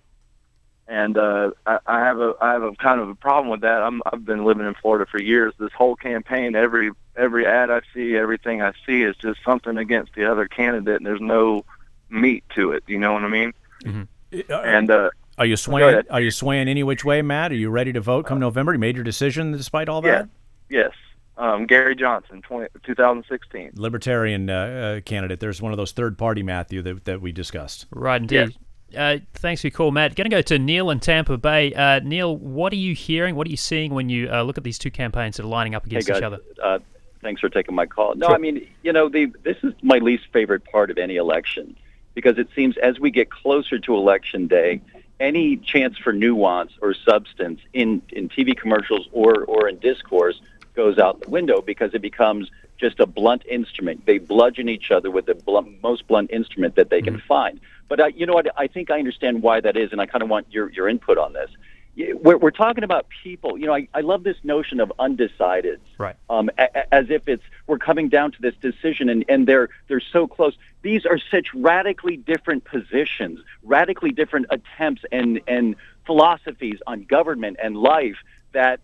and 0.88 1.18
uh, 1.18 1.52
I, 1.66 1.80
I 1.86 2.00
have 2.00 2.20
a 2.20 2.34
I 2.42 2.54
have 2.54 2.64
a 2.64 2.74
kind 2.74 3.02
of 3.02 3.10
a 3.10 3.16
problem 3.16 3.50
with 3.50 3.62
that. 3.62 3.82
I'm 3.82 4.02
I've 4.06 4.26
been 4.26 4.46
living 4.46 4.66
in 4.66 4.74
Florida 4.76 5.06
for 5.10 5.22
years. 5.22 5.54
This 5.60 5.74
whole 5.74 5.96
campaign, 5.96 6.56
every 6.56 6.92
every 7.16 7.46
ad 7.46 7.72
I 7.72 7.82
see, 7.94 8.16
everything 8.16 8.62
I 8.62 8.74
see 8.86 9.04
is 9.04 9.16
just 9.18 9.40
something 9.44 9.78
against 9.78 10.14
the 10.14 10.26
other 10.32 10.48
candidate, 10.48 10.98
and 10.98 11.06
there's 11.06 11.22
no 11.22 11.66
meat 12.10 12.44
to 12.56 12.72
it. 12.72 12.84
You 12.88 13.00
know 13.00 13.14
what 13.14 13.24
I 13.24 13.30
mean? 13.30 13.54
Mm-hmm. 13.84 14.52
And 14.52 14.92
uh, 14.92 15.10
are 15.38 15.46
you 15.46 15.56
swaying? 15.56 16.04
Are 16.10 16.22
you 16.22 16.32
swaying 16.32 16.68
any 16.68 16.84
which 16.84 17.06
way, 17.06 17.22
Matt? 17.22 17.52
Are 17.52 17.56
you 17.56 17.70
ready 17.70 17.94
to 17.94 18.02
vote 18.02 18.26
come 18.26 18.40
November? 18.40 18.74
You 18.74 18.80
made 18.80 18.96
your 18.96 19.04
decision 19.04 19.52
despite 19.52 19.88
all 19.88 20.02
that. 20.02 20.28
Yeah. 20.70 20.84
Yes. 20.84 20.92
Um, 21.38 21.68
Gary 21.68 21.96
Johnson, 21.96 22.42
20, 22.42 22.70
2016. 22.84 23.72
Libertarian 23.76 24.50
uh, 24.50 24.54
uh, 24.54 25.02
candidate. 25.02 25.40
There's 25.40 25.62
one 25.62 25.72
of 25.72 25.78
those 25.78 25.92
third 25.92 26.18
party, 26.18 26.42
Matthew, 26.42 26.82
that, 26.82 27.06
that 27.06 27.22
we 27.22 27.32
discussed. 27.32 27.86
Right, 27.92 28.20
indeed. 28.20 28.56
Yes. 28.90 28.98
Uh, 28.98 29.24
thanks 29.36 29.62
for 29.62 29.68
your 29.68 29.72
call, 29.74 29.92
Matt. 29.92 30.16
Going 30.16 30.30
to 30.30 30.36
go 30.36 30.42
to 30.42 30.58
Neil 30.58 30.90
in 30.90 31.00
Tampa 31.00 31.38
Bay. 31.38 31.74
Uh, 31.74 32.00
Neil, 32.00 32.36
what 32.36 32.74
are 32.74 32.78
you 32.78 32.96
hearing? 32.96 33.36
What 33.36 33.46
are 33.46 33.52
you 33.52 33.58
seeing 33.58 33.94
when 33.94 34.10
you 34.10 34.32
uh, 34.32 34.42
look 34.42 34.58
at 34.58 34.64
these 34.64 34.80
two 34.80 34.90
campaigns 34.90 35.38
that 35.38 35.44
are 35.44 35.48
lining 35.48 35.76
up 35.76 35.86
against 35.86 36.08
hey 36.08 36.14
guys, 36.14 36.22
each 36.22 36.26
other? 36.26 36.40
Uh, 36.64 36.80
thanks 37.22 37.40
for 37.40 37.50
taking 37.50 37.76
my 37.76 37.86
call. 37.86 38.16
No, 38.16 38.28
sure. 38.28 38.36
I 38.36 38.40
mean, 38.40 38.68
you 38.82 38.92
know, 38.92 39.08
the, 39.08 39.28
this 39.44 39.58
is 39.62 39.74
my 39.84 39.98
least 39.98 40.24
favorite 40.34 40.64
part 40.66 40.90
of 40.90 40.98
any 40.98 41.18
election 41.18 41.78
because 42.18 42.40
it 42.40 42.48
seems 42.56 42.76
as 42.78 43.00
we 43.00 43.12
get 43.12 43.30
closer 43.30 43.78
to 43.78 43.96
election 43.96 44.48
day, 44.48 44.82
any 45.20 45.56
chance 45.56 46.00
for 46.00 46.12
nuance 46.12 46.72
or 46.82 46.96
substance 46.96 47.60
in, 47.74 48.02
in 48.10 48.28
TV 48.28 48.58
commercials 48.58 49.08
or, 49.12 49.44
or 49.44 49.70
in 49.70 49.78
discourse 49.78 50.42
goes 50.74 50.98
out 50.98 51.22
the 51.22 51.30
window 51.30 51.62
because 51.62 51.94
it 51.94 52.02
becomes 52.02 52.50
just 52.80 53.00
a 53.00 53.06
blunt 53.06 53.46
instrument. 53.46 54.08
They 54.08 54.18
bludgeon 54.18 54.68
each 54.68 54.90
other 54.90 55.12
with 55.12 55.28
the 55.28 55.36
blunt, 55.36 55.84
most 55.84 56.08
blunt 56.08 56.32
instrument 56.32 56.74
that 56.78 56.90
they 56.90 57.02
mm-hmm. 57.02 57.18
can 57.18 57.22
find. 57.28 57.60
But 57.88 58.00
uh, 58.00 58.08
you 58.08 58.26
know 58.26 58.34
what? 58.34 58.48
I 58.58 58.66
think 58.66 58.90
I 58.90 58.98
understand 58.98 59.44
why 59.44 59.62
that 59.62 59.78
is, 59.78 59.92
and 59.92 60.02
I 60.02 60.08
kind 60.08 60.24
of 60.24 60.30
want 60.30 60.48
your, 60.50 60.72
your 60.72 60.90
input 60.90 61.20
on 61.20 61.34
this 61.34 61.52
we're, 61.98 62.38
we're 62.38 62.52
talking 62.52 62.84
about 62.84 63.08
people. 63.24 63.58
You 63.58 63.68
know, 63.68 63.74
I, 63.74 63.88
I 63.94 64.02
love 64.02 64.24
this 64.24 64.38
notion 64.44 64.80
of 64.80 64.92
undecided, 65.00 65.80
right? 65.98 66.16
Um, 66.30 66.50
a, 66.58 66.94
as 66.94 67.10
if 67.10 67.28
it's 67.28 67.44
we're 67.66 67.80
coming 67.80 68.10
down 68.10 68.32
to 68.34 68.42
this 68.42 68.56
decision, 68.62 69.10
and, 69.10 69.26
and 69.28 69.48
they're 69.48 69.70
they're 69.88 70.00
so 70.00 70.28
close. 70.28 70.56
These 70.82 71.06
are 71.06 71.20
such 71.32 71.48
radically 71.54 72.18
different 72.18 72.66
positions, 72.66 73.40
radically 73.64 74.12
different 74.12 74.48
attempts 74.50 75.04
and 75.12 75.42
and 75.48 75.76
philosophies 76.06 76.80
on 76.88 77.04
government 77.04 77.58
and 77.62 77.76
life 77.76 78.18
that 78.54 78.80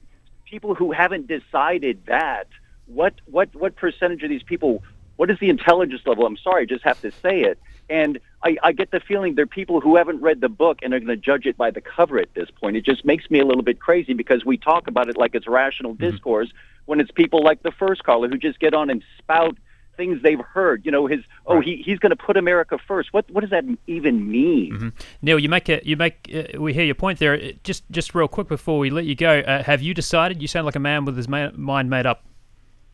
people 0.45 0.75
who 0.75 0.91
haven't 0.91 1.27
decided 1.27 2.05
that 2.07 2.47
what 2.87 3.13
what 3.25 3.53
what 3.55 3.75
percentage 3.75 4.23
of 4.23 4.29
these 4.29 4.43
people 4.43 4.83
what 5.15 5.29
is 5.29 5.39
the 5.39 5.49
intelligence 5.49 6.01
level? 6.05 6.25
I'm 6.25 6.37
sorry, 6.37 6.63
I 6.63 6.65
just 6.65 6.83
have 6.83 6.99
to 7.01 7.11
say 7.11 7.41
it. 7.41 7.59
And 7.89 8.19
I, 8.43 8.57
I 8.63 8.71
get 8.71 8.91
the 8.91 8.99
feeling 8.99 9.35
they're 9.35 9.45
people 9.45 9.81
who 9.81 9.95
haven't 9.95 10.21
read 10.21 10.41
the 10.41 10.49
book 10.49 10.79
and 10.81 10.93
are 10.93 10.99
going 10.99 11.09
to 11.09 11.17
judge 11.17 11.45
it 11.45 11.57
by 11.57 11.71
the 11.71 11.81
cover 11.81 12.19
at 12.19 12.33
this 12.33 12.49
point. 12.49 12.75
It 12.77 12.85
just 12.85 13.05
makes 13.05 13.29
me 13.29 13.39
a 13.39 13.45
little 13.45 13.63
bit 13.63 13.79
crazy 13.79 14.13
because 14.13 14.45
we 14.45 14.57
talk 14.57 14.87
about 14.87 15.09
it 15.09 15.17
like 15.17 15.35
it's 15.35 15.47
rational 15.47 15.93
mm-hmm. 15.93 16.11
discourse 16.11 16.51
when 16.85 16.99
it's 16.99 17.11
people 17.11 17.43
like 17.43 17.63
the 17.63 17.71
first 17.71 18.03
caller 18.03 18.27
who 18.27 18.37
just 18.37 18.59
get 18.59 18.73
on 18.73 18.89
and 18.89 19.03
spout 19.17 19.57
things 19.95 20.21
they've 20.23 20.39
heard. 20.39 20.85
You 20.85 20.91
know, 20.91 21.07
his 21.07 21.21
oh 21.45 21.61
he 21.61 21.81
he's 21.85 21.99
going 21.99 22.09
to 22.09 22.15
put 22.15 22.35
America 22.35 22.77
first. 22.87 23.13
What 23.13 23.29
what 23.29 23.41
does 23.41 23.51
that 23.51 23.63
even 23.87 24.29
mean? 24.29 24.73
Mm-hmm. 24.73 24.89
Neil, 25.21 25.39
you 25.39 25.49
make 25.49 25.69
a 25.69 25.81
you 25.83 25.95
make 25.95 26.29
uh, 26.33 26.59
we 26.59 26.73
hear 26.73 26.83
your 26.83 26.95
point 26.95 27.19
there. 27.19 27.53
Just 27.63 27.83
just 27.91 28.15
real 28.15 28.27
quick 28.27 28.47
before 28.47 28.79
we 28.79 28.89
let 28.89 29.05
you 29.05 29.15
go, 29.15 29.39
uh, 29.39 29.63
have 29.63 29.81
you 29.81 29.93
decided? 29.93 30.41
You 30.41 30.47
sound 30.47 30.65
like 30.65 30.75
a 30.75 30.79
man 30.79 31.05
with 31.05 31.15
his 31.15 31.27
ma- 31.27 31.51
mind 31.55 31.89
made 31.89 32.05
up. 32.05 32.25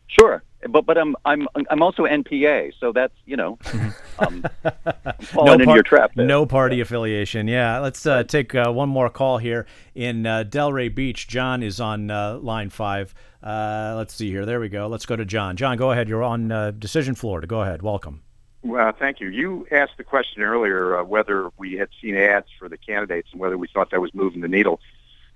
Sure 0.06 0.42
but 0.68 0.84
but 0.84 0.98
I'm 0.98 1.16
I'm 1.24 1.48
I'm 1.70 1.82
also 1.82 2.04
NPA, 2.04 2.72
so 2.78 2.92
that's 2.92 3.14
you 3.24 3.36
know, 3.36 3.58
um, 4.18 4.44
I'm 4.64 5.14
falling 5.20 5.58
no 5.58 5.64
par- 5.64 5.74
your 5.74 5.82
trap. 5.82 6.12
There. 6.14 6.26
No 6.26 6.46
party 6.46 6.80
affiliation. 6.80 7.48
Yeah, 7.48 7.78
let's 7.78 8.04
uh, 8.06 8.24
take 8.24 8.54
uh, 8.54 8.70
one 8.70 8.88
more 8.88 9.08
call 9.08 9.38
here 9.38 9.66
in 9.94 10.26
uh, 10.26 10.44
Delray 10.44 10.94
Beach. 10.94 11.28
John 11.28 11.62
is 11.62 11.80
on 11.80 12.10
uh, 12.10 12.38
line 12.38 12.70
five. 12.70 13.14
Uh, 13.42 13.94
let's 13.96 14.14
see 14.14 14.30
here. 14.30 14.44
There 14.44 14.60
we 14.60 14.68
go. 14.68 14.86
Let's 14.86 15.06
go 15.06 15.16
to 15.16 15.24
John. 15.24 15.56
John, 15.56 15.76
go 15.76 15.90
ahead. 15.92 16.08
You're 16.08 16.22
on 16.22 16.52
uh, 16.52 16.72
Decision 16.72 17.14
Florida. 17.14 17.46
Go 17.46 17.62
ahead. 17.62 17.82
Welcome. 17.82 18.22
Well, 18.62 18.92
thank 18.92 19.20
you. 19.20 19.28
You 19.28 19.66
asked 19.70 19.96
the 19.96 20.04
question 20.04 20.42
earlier 20.42 21.02
whether 21.04 21.48
we 21.56 21.74
had 21.74 21.88
seen 22.02 22.14
ads 22.14 22.48
for 22.58 22.68
the 22.68 22.76
candidates 22.76 23.28
and 23.32 23.40
whether 23.40 23.56
we 23.56 23.68
thought 23.68 23.90
that 23.90 24.00
was 24.02 24.12
moving 24.12 24.42
the 24.42 24.48
needle. 24.48 24.80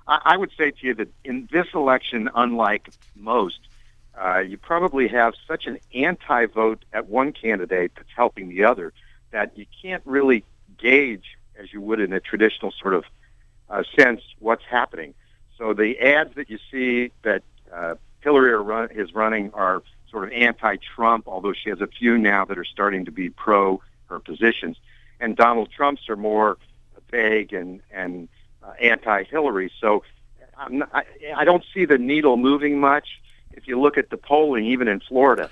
I, 0.07 0.21
I 0.25 0.37
would 0.37 0.51
say 0.59 0.73
to 0.73 0.87
you 0.87 0.95
that 0.97 1.09
in 1.25 1.49
this 1.51 1.69
election, 1.73 2.29
unlike 2.35 2.91
most 3.17 3.61
uh, 4.21 4.39
you 4.39 4.57
probably 4.57 5.09
have 5.09 5.35
such 5.47 5.67
an 5.67 5.79
anti-vote 5.95 6.85
at 6.93 7.09
one 7.09 7.33
candidate 7.33 7.93
that's 7.97 8.09
helping 8.15 8.49
the 8.49 8.65
other 8.65 8.93
that 9.31 9.59
you 9.59 9.67
can't 9.83 10.03
really 10.05 10.45
gauge, 10.79 11.37
as 11.59 11.73
you 11.73 11.81
would 11.81 12.01
in 12.01 12.13
a 12.13 12.21
traditional 12.21 12.73
sort 12.73 12.95
of 12.95 13.05
uh, 13.69 13.83
sense, 13.99 14.21
what's 14.39 14.65
happening. 14.65 15.15
So 15.59 15.73
the 15.73 15.99
ads 16.01 16.35
that 16.37 16.51
you 16.51 16.59
see 16.71 17.11
that 17.23 17.43
uh, 17.73 17.95
Hillary 18.21 18.55
run, 18.57 18.89
is 18.93 19.15
running 19.15 19.51
are 19.53 19.83
sort 20.11 20.25
of 20.25 20.33
anti-Trump, 20.33 21.27
although 21.27 21.53
she 21.53 21.71
has 21.71 21.81
a 21.81 21.87
few 21.87 22.19
now 22.19 22.45
that 22.45 22.59
are 22.59 22.65
starting 22.65 23.05
to 23.07 23.11
be 23.11 23.31
pro 23.31 23.83
her 24.07 24.21
positions, 24.21 24.77
and 25.21 25.37
Donald 25.37 25.71
Trump's 25.73 26.09
are 26.09 26.17
more 26.17 26.59
vague 27.11 27.53
and 27.53 27.81
and 27.91 28.29
uh, 28.63 28.73
anti-Hillary. 28.81 29.71
So 29.81 30.05
not, 30.71 30.89
I, 30.93 31.05
I 31.37 31.45
don't 31.45 31.65
see 31.73 31.85
the 31.85 31.99
needle 31.99 32.37
moving 32.37 32.79
much. 32.79 33.21
If 33.57 33.69
you 33.69 33.81
look 33.81 33.99
at 33.99 34.11
the 34.11 34.17
polling, 34.17 34.65
even 34.67 34.89
in 34.89 35.01
Florida, 35.01 35.51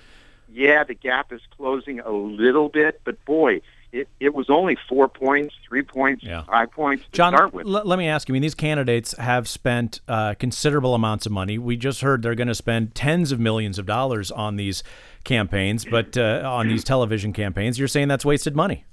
yeah, 0.52 0.84
the 0.84 0.94
gap 0.94 1.32
is 1.32 1.40
closing 1.56 2.00
a 2.00 2.10
little 2.10 2.68
bit, 2.68 3.00
but 3.04 3.24
boy, 3.24 3.60
it, 3.92 4.08
it 4.20 4.34
was 4.34 4.48
only 4.48 4.76
four 4.88 5.06
points, 5.08 5.54
three 5.68 5.82
points, 5.82 6.24
yeah. 6.24 6.44
five 6.44 6.70
points 6.70 7.04
to 7.04 7.10
John, 7.12 7.34
start 7.34 7.52
with. 7.52 7.66
L- 7.66 7.84
let 7.84 7.98
me 7.98 8.08
ask 8.08 8.28
you. 8.28 8.32
I 8.32 8.34
mean, 8.34 8.42
these 8.42 8.54
candidates 8.54 9.16
have 9.18 9.46
spent 9.48 10.00
uh, 10.08 10.34
considerable 10.34 10.94
amounts 10.94 11.26
of 11.26 11.32
money. 11.32 11.58
We 11.58 11.76
just 11.76 12.00
heard 12.00 12.22
they're 12.22 12.34
going 12.34 12.48
to 12.48 12.54
spend 12.54 12.94
tens 12.94 13.32
of 13.32 13.40
millions 13.40 13.78
of 13.78 13.84
dollars 13.84 14.30
on 14.30 14.56
these 14.56 14.82
campaigns, 15.24 15.84
but 15.84 16.16
uh, 16.16 16.42
on 16.44 16.68
these 16.68 16.84
television 16.84 17.32
campaigns, 17.32 17.78
you're 17.78 17.88
saying 17.88 18.08
that's 18.08 18.24
wasted 18.24 18.56
money. 18.56 18.84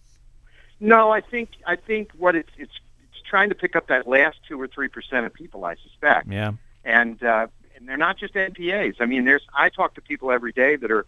No, 0.82 1.12
I 1.12 1.22
think 1.22 1.50
I 1.66 1.76
think 1.76 2.12
what 2.18 2.36
it's 2.36 2.52
it's 2.58 2.72
it's 3.04 3.22
trying 3.30 3.50
to 3.50 3.56
pick 3.56 3.76
up 3.76 3.88
that 3.88 4.08
last 4.08 4.38
two 4.48 4.60
or 4.60 4.68
three 4.68 4.88
percent 4.88 5.26
of 5.26 5.34
people. 5.34 5.66
I 5.66 5.76
suspect. 5.76 6.28
Yeah. 6.30 6.54
And 6.84 7.22
uh, 7.24 7.48
and 7.80 7.88
they're 7.88 7.98
not 7.98 8.18
just 8.18 8.34
NPAs. 8.34 8.96
I 9.00 9.06
mean, 9.06 9.26
there's 9.26 9.46
I 9.54 9.70
talk 9.70 9.96
to 9.96 10.02
people 10.02 10.32
every 10.32 10.52
day 10.52 10.76
that 10.76 10.92
are 10.92 11.06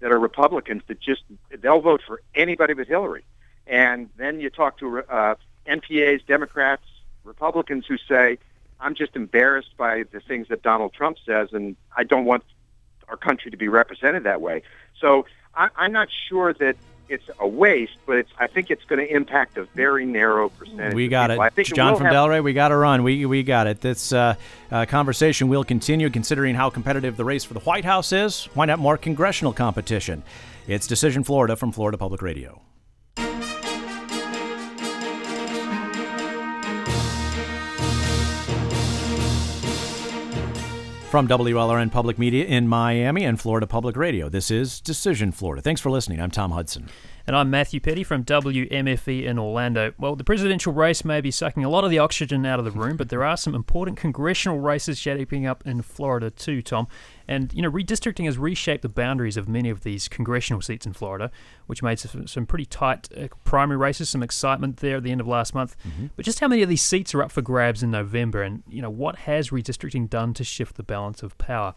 that 0.00 0.10
are 0.10 0.18
Republicans 0.18 0.82
that 0.88 1.00
just 1.00 1.22
they'll 1.60 1.80
vote 1.80 2.00
for 2.06 2.22
anybody 2.34 2.74
but 2.74 2.86
Hillary. 2.86 3.24
And 3.66 4.08
then 4.16 4.40
you 4.40 4.50
talk 4.50 4.78
to 4.78 4.98
uh, 5.08 5.34
NPAs, 5.66 6.26
Democrats, 6.26 6.84
Republicans 7.24 7.86
who 7.86 7.96
say, 8.08 8.38
"I'm 8.80 8.94
just 8.94 9.14
embarrassed 9.16 9.76
by 9.76 10.04
the 10.10 10.20
things 10.20 10.48
that 10.48 10.62
Donald 10.62 10.92
Trump 10.94 11.18
says, 11.24 11.50
and 11.52 11.76
I 11.96 12.04
don't 12.04 12.24
want 12.24 12.44
our 13.08 13.16
country 13.16 13.50
to 13.50 13.56
be 13.56 13.68
represented 13.68 14.24
that 14.24 14.40
way." 14.40 14.62
So 15.00 15.26
I, 15.54 15.68
I'm 15.76 15.92
not 15.92 16.08
sure 16.28 16.52
that 16.54 16.76
it's 17.08 17.28
a 17.38 17.46
waste, 17.46 17.96
but 18.06 18.16
it's 18.16 18.30
I 18.38 18.46
think 18.46 18.70
it's 18.70 18.84
going 18.84 18.98
to 18.98 19.14
impact 19.14 19.58
a 19.58 19.64
very 19.74 20.04
narrow 20.04 20.48
percentage. 20.48 20.94
We 20.94 21.08
got 21.08 21.30
it, 21.30 21.64
John 21.66 21.94
it 21.94 21.98
from 21.98 22.06
Delray. 22.06 22.42
We 22.42 22.52
got 22.52 22.68
to 22.68 22.76
run. 22.76 23.02
We 23.02 23.26
we 23.26 23.42
got 23.42 23.66
it. 23.66 23.80
This 23.80 24.12
uh, 24.12 24.34
uh, 24.70 24.86
conversation 24.86 25.48
will 25.48 25.64
continue, 25.64 26.10
considering 26.10 26.54
how 26.54 26.70
competitive 26.70 27.16
the 27.16 27.24
race 27.24 27.44
for 27.44 27.54
the 27.54 27.60
White 27.60 27.84
House 27.84 28.12
is. 28.12 28.44
Why 28.54 28.66
not 28.66 28.78
more 28.78 28.96
congressional 28.96 29.52
competition? 29.52 30.22
It's 30.66 30.86
Decision 30.86 31.24
Florida 31.24 31.56
from 31.56 31.72
Florida 31.72 31.98
Public 31.98 32.22
Radio. 32.22 32.62
From 41.12 41.28
WLRN 41.28 41.92
Public 41.92 42.18
Media 42.18 42.46
in 42.46 42.66
Miami 42.66 43.22
and 43.24 43.38
Florida 43.38 43.66
Public 43.66 43.98
Radio, 43.98 44.30
this 44.30 44.50
is 44.50 44.80
Decision 44.80 45.30
Florida. 45.30 45.60
Thanks 45.60 45.78
for 45.78 45.90
listening. 45.90 46.22
I'm 46.22 46.30
Tom 46.30 46.52
Hudson. 46.52 46.88
And 47.24 47.36
I'm 47.36 47.50
Matthew 47.50 47.78
Peddie 47.78 48.02
from 48.02 48.24
WMFE 48.24 49.24
in 49.24 49.38
Orlando. 49.38 49.92
Well, 49.96 50.16
the 50.16 50.24
presidential 50.24 50.72
race 50.72 51.04
may 51.04 51.20
be 51.20 51.30
sucking 51.30 51.64
a 51.64 51.68
lot 51.68 51.84
of 51.84 51.90
the 51.90 52.00
oxygen 52.00 52.44
out 52.44 52.58
of 52.58 52.64
the 52.64 52.72
room, 52.72 52.96
but 52.96 53.10
there 53.10 53.22
are 53.22 53.36
some 53.36 53.54
important 53.54 53.96
congressional 53.96 54.58
races 54.58 54.98
shaping 54.98 55.46
up 55.46 55.64
in 55.64 55.82
Florida 55.82 56.30
too, 56.30 56.62
Tom. 56.62 56.88
And, 57.28 57.52
you 57.54 57.62
know, 57.62 57.70
redistricting 57.70 58.24
has 58.24 58.38
reshaped 58.38 58.82
the 58.82 58.88
boundaries 58.88 59.36
of 59.36 59.48
many 59.48 59.70
of 59.70 59.84
these 59.84 60.08
congressional 60.08 60.60
seats 60.60 60.84
in 60.84 60.94
Florida, 60.94 61.30
which 61.66 61.80
made 61.80 62.00
some, 62.00 62.26
some 62.26 62.44
pretty 62.44 62.66
tight 62.66 63.08
uh, 63.16 63.28
primary 63.44 63.78
races, 63.78 64.10
some 64.10 64.22
excitement 64.24 64.78
there 64.78 64.96
at 64.96 65.04
the 65.04 65.12
end 65.12 65.20
of 65.20 65.28
last 65.28 65.54
month. 65.54 65.76
Mm-hmm. 65.86 66.06
But 66.16 66.24
just 66.24 66.40
how 66.40 66.48
many 66.48 66.62
of 66.62 66.68
these 66.68 66.82
seats 66.82 67.14
are 67.14 67.22
up 67.22 67.30
for 67.30 67.40
grabs 67.40 67.84
in 67.84 67.92
November? 67.92 68.42
And, 68.42 68.64
you 68.68 68.82
know, 68.82 68.90
what 68.90 69.20
has 69.20 69.50
redistricting 69.50 70.10
done 70.10 70.34
to 70.34 70.42
shift 70.42 70.74
the 70.74 70.82
balance 70.82 71.22
of 71.22 71.38
power? 71.38 71.74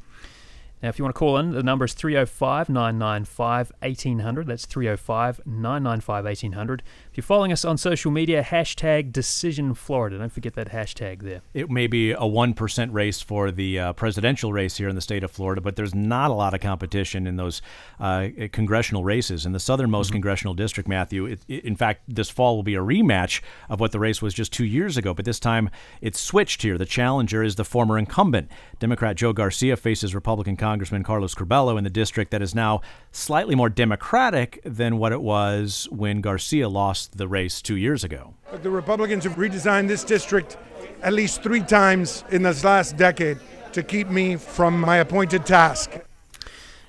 Now, 0.84 0.90
if 0.90 1.00
you 1.00 1.06
want 1.06 1.16
to 1.16 1.20
call 1.20 1.38
in, 1.38 1.52
the 1.52 1.64
number 1.64 1.86
is 1.86 1.94
305 1.94 2.70
995 2.70 3.72
1800. 3.80 4.48
That's 4.48 4.66
305 4.66 5.42
995 5.46 6.26
1800. 6.26 6.84
If 7.16 7.20
you're 7.20 7.28
following 7.28 7.54
us 7.54 7.64
on 7.64 7.78
social 7.78 8.12
media, 8.12 8.44
hashtag 8.44 9.14
Decision 9.14 9.74
Florida. 9.74 10.18
Don't 10.18 10.34
forget 10.34 10.54
that 10.56 10.72
hashtag 10.72 11.22
there. 11.22 11.44
It 11.54 11.70
may 11.70 11.88
be 11.88 12.12
a 12.12 12.18
1% 12.18 12.92
race 12.92 13.22
for 13.22 13.52
the 13.52 13.80
uh, 13.80 13.94
presidential 13.94 14.52
race 14.52 14.76
here 14.76 14.90
in 14.90 14.96
the 14.96 15.02
state 15.02 15.24
of 15.24 15.32
Florida, 15.32 15.62
but 15.62 15.78
there's 15.78 15.96
not 15.96 16.30
a 16.30 16.34
lot 16.34 16.54
of 16.54 16.60
competition 16.60 17.26
in 17.26 17.38
those 17.38 17.62
uh, 18.02 18.28
congressional 18.52 19.06
races. 19.06 19.46
In 19.46 19.54
the 19.54 19.62
southernmost 19.62 20.10
mm-hmm. 20.10 20.16
congressional 20.16 20.56
district, 20.56 20.90
Matthew, 20.90 21.26
it, 21.26 21.40
it, 21.48 21.64
in 21.64 21.78
fact, 21.78 22.02
this 22.06 22.30
fall 22.30 22.58
will 22.58 22.64
be 22.64 22.76
a 22.76 22.82
rematch 22.82 23.42
of 23.70 23.80
what 23.80 23.94
the 23.94 24.00
race 24.00 24.22
was 24.22 24.34
just 24.34 24.52
two 24.52 24.66
years 24.66 24.98
ago, 24.98 25.14
but 25.14 25.24
this 25.24 25.40
time 25.40 25.70
it's 26.02 26.20
switched 26.20 26.64
here. 26.64 26.78
The 26.78 26.86
challenger 26.86 27.42
is 27.42 27.56
the 27.56 27.64
former 27.64 27.98
incumbent. 27.98 28.52
Democrat 28.80 29.16
Joe 29.16 29.32
Garcia 29.32 29.78
faces 29.78 30.14
Republican 30.14 30.58
Congressman 30.58 31.04
Carlos 31.04 31.34
Curbelo 31.34 31.78
in 31.78 31.86
the 31.86 31.90
district 31.90 32.32
that 32.32 32.42
is 32.42 32.54
now 32.54 32.82
slightly 33.14 33.56
more 33.56 33.70
Democratic 33.70 34.60
than 34.66 34.98
what 34.98 35.14
it 35.14 35.22
was 35.22 35.88
when 35.92 36.20
Garcia 36.20 36.68
lost 36.68 37.05
lost 37.06 37.18
the 37.18 37.28
race 37.28 37.62
two 37.62 37.76
years 37.76 38.04
ago. 38.04 38.34
The 38.64 38.70
Republicans 38.70 39.24
have 39.26 39.36
redesigned 39.36 39.88
this 39.88 40.04
district 40.04 40.58
at 41.02 41.14
least 41.14 41.44
three 41.44 41.62
times 41.62 42.24
in 42.32 42.44
this 42.44 42.64
last 42.64 42.98
decade 42.98 43.38
to 43.74 43.84
keep 43.84 44.10
me 44.10 44.38
from 44.38 44.80
my 44.80 44.98
appointed 44.98 45.46
task. 45.46 45.92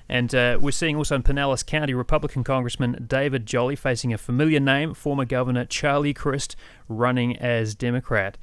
And 0.09 0.33
uh, 0.35 0.59
we're 0.61 0.71
seeing 0.71 0.97
also 0.97 1.17
in 1.17 1.23
Pinellas 1.23 1.67
County, 1.67 1.93
Republican 1.93 2.45
Congressman 2.45 3.07
David 3.09 3.45
Jolly 3.45 3.77
facing 3.77 4.13
a 4.13 4.19
familiar 4.19 4.61
name, 4.61 4.95
former 4.95 5.25
Governor 5.25 5.65
Charlie 5.65 6.15
Crist, 6.15 6.55
running 6.89 7.37
as 7.37 7.75
Democrat. 7.75 8.39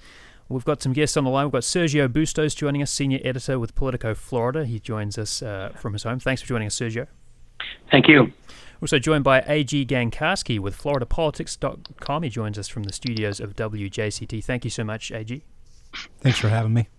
We've 0.49 0.65
got 0.65 0.81
some 0.81 0.91
guests 0.93 1.15
on 1.15 1.23
the 1.23 1.29
line. 1.29 1.45
We've 1.45 1.53
got 1.53 1.63
Sergio 1.63 2.11
Bustos 2.11 2.53
joining 2.53 2.81
us, 2.81 2.91
senior 2.91 3.19
editor 3.23 3.57
with 3.57 3.73
Politico 3.75 4.13
Florida. 4.13 4.65
He 4.65 4.79
joins 4.79 5.17
us 5.17 5.41
uh, 5.41 5.71
from 5.75 5.93
his 5.93 6.03
home. 6.03 6.19
Thanks 6.19 6.41
for 6.41 6.47
joining 6.47 6.67
us, 6.67 6.77
Sergio. 6.77 7.07
Thank 7.89 8.09
you. 8.09 8.33
Also 8.83 8.99
joined 8.99 9.23
by 9.23 9.39
A.G. 9.47 9.85
Gancarski 9.85 10.59
with 10.59 10.77
FloridaPolitics.com. 10.77 12.23
He 12.23 12.29
joins 12.29 12.59
us 12.59 12.67
from 12.67 12.83
the 12.83 12.91
studios 12.91 13.39
of 13.39 13.55
WJCT. 13.55 14.43
Thank 14.43 14.65
you 14.65 14.69
so 14.69 14.83
much, 14.83 15.09
A.G. 15.09 15.41
Thanks 16.19 16.37
for 16.37 16.49
having 16.49 16.73
me. 16.73 16.89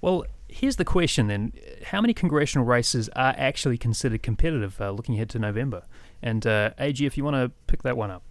Well, 0.00 0.26
here's 0.48 0.74
the 0.74 0.84
question 0.84 1.28
then. 1.28 1.52
How 1.84 2.00
many 2.00 2.14
congressional 2.14 2.66
races 2.66 3.08
are 3.10 3.32
actually 3.38 3.78
considered 3.78 4.24
competitive 4.24 4.80
uh, 4.80 4.90
looking 4.90 5.14
ahead 5.14 5.30
to 5.30 5.38
November? 5.38 5.84
And 6.20 6.44
uh, 6.48 6.70
AG, 6.80 7.06
if 7.06 7.16
you 7.16 7.22
want 7.22 7.36
to 7.36 7.52
pick 7.68 7.84
that 7.84 7.96
one 7.96 8.10
up. 8.10 8.24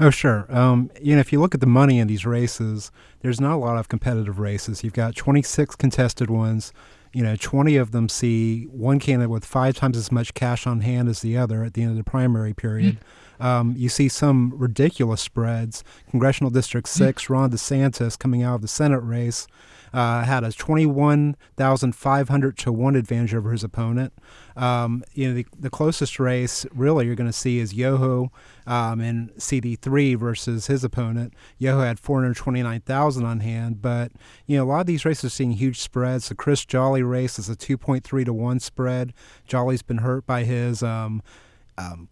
Oh, 0.00 0.10
sure. 0.10 0.46
Um, 0.48 0.90
you 1.00 1.14
know, 1.14 1.20
if 1.20 1.32
you 1.32 1.40
look 1.40 1.54
at 1.54 1.60
the 1.60 1.68
money 1.68 2.00
in 2.00 2.08
these 2.08 2.26
races, 2.26 2.90
there's 3.20 3.40
not 3.40 3.54
a 3.54 3.58
lot 3.58 3.76
of 3.76 3.88
competitive 3.88 4.40
races. 4.40 4.82
You've 4.82 4.94
got 4.94 5.14
26 5.14 5.76
contested 5.76 6.28
ones 6.28 6.72
you 7.14 7.22
know, 7.22 7.36
20 7.36 7.76
of 7.76 7.92
them 7.92 8.08
see 8.08 8.64
one 8.64 8.98
candidate 8.98 9.30
with 9.30 9.44
five 9.44 9.76
times 9.76 9.96
as 9.96 10.10
much 10.10 10.34
cash 10.34 10.66
on 10.66 10.80
hand 10.80 11.08
as 11.08 11.20
the 11.20 11.38
other 11.38 11.62
at 11.62 11.74
the 11.74 11.82
end 11.82 11.92
of 11.92 11.96
the 11.96 12.04
primary 12.04 12.52
period. 12.52 12.98
Mm. 13.40 13.44
Um, 13.44 13.74
you 13.76 13.88
see 13.88 14.08
some 14.08 14.52
ridiculous 14.56 15.20
spreads. 15.20 15.84
Congressional 16.10 16.50
District 16.50 16.88
6, 16.88 17.24
mm. 17.24 17.30
Ron 17.30 17.50
DeSantis 17.50 18.18
coming 18.18 18.42
out 18.42 18.56
of 18.56 18.62
the 18.62 18.68
Senate 18.68 19.00
race 19.00 19.46
uh, 19.94 20.24
had 20.24 20.42
a 20.42 20.50
21,500 20.50 22.58
to 22.58 22.72
1 22.72 22.96
advantage 22.96 23.32
over 23.32 23.52
his 23.52 23.62
opponent. 23.62 24.12
Um, 24.56 25.04
you 25.14 25.28
know, 25.28 25.34
the, 25.34 25.46
the 25.56 25.70
closest 25.70 26.18
race 26.18 26.66
really 26.74 27.06
you're 27.06 27.14
going 27.14 27.30
to 27.30 27.32
see 27.32 27.60
is 27.60 27.74
Yoho 27.74 28.32
um, 28.66 29.00
in 29.00 29.30
CD3 29.38 30.18
versus 30.18 30.66
his 30.66 30.82
opponent. 30.82 31.32
Yoho 31.58 31.82
had 31.82 32.00
429,000 32.00 33.24
on 33.24 33.38
hand, 33.40 33.80
but, 33.80 34.10
you 34.46 34.56
know, 34.56 34.64
a 34.64 34.66
lot 34.66 34.80
of 34.80 34.86
these 34.86 35.04
races 35.04 35.26
are 35.26 35.30
seeing 35.30 35.52
huge 35.52 35.78
spreads. 35.78 36.28
The 36.28 36.34
Crist 36.34 36.66
Jolly 36.68 37.04
race 37.04 37.38
is 37.38 37.48
a 37.48 37.54
2.3 37.54 38.24
to 38.24 38.32
1 38.32 38.58
spread. 38.58 39.14
Jolly's 39.46 39.82
been 39.82 39.98
hurt 39.98 40.26
by 40.26 40.42
his 40.42 40.82
um, 40.82 41.22
um, 41.78 42.08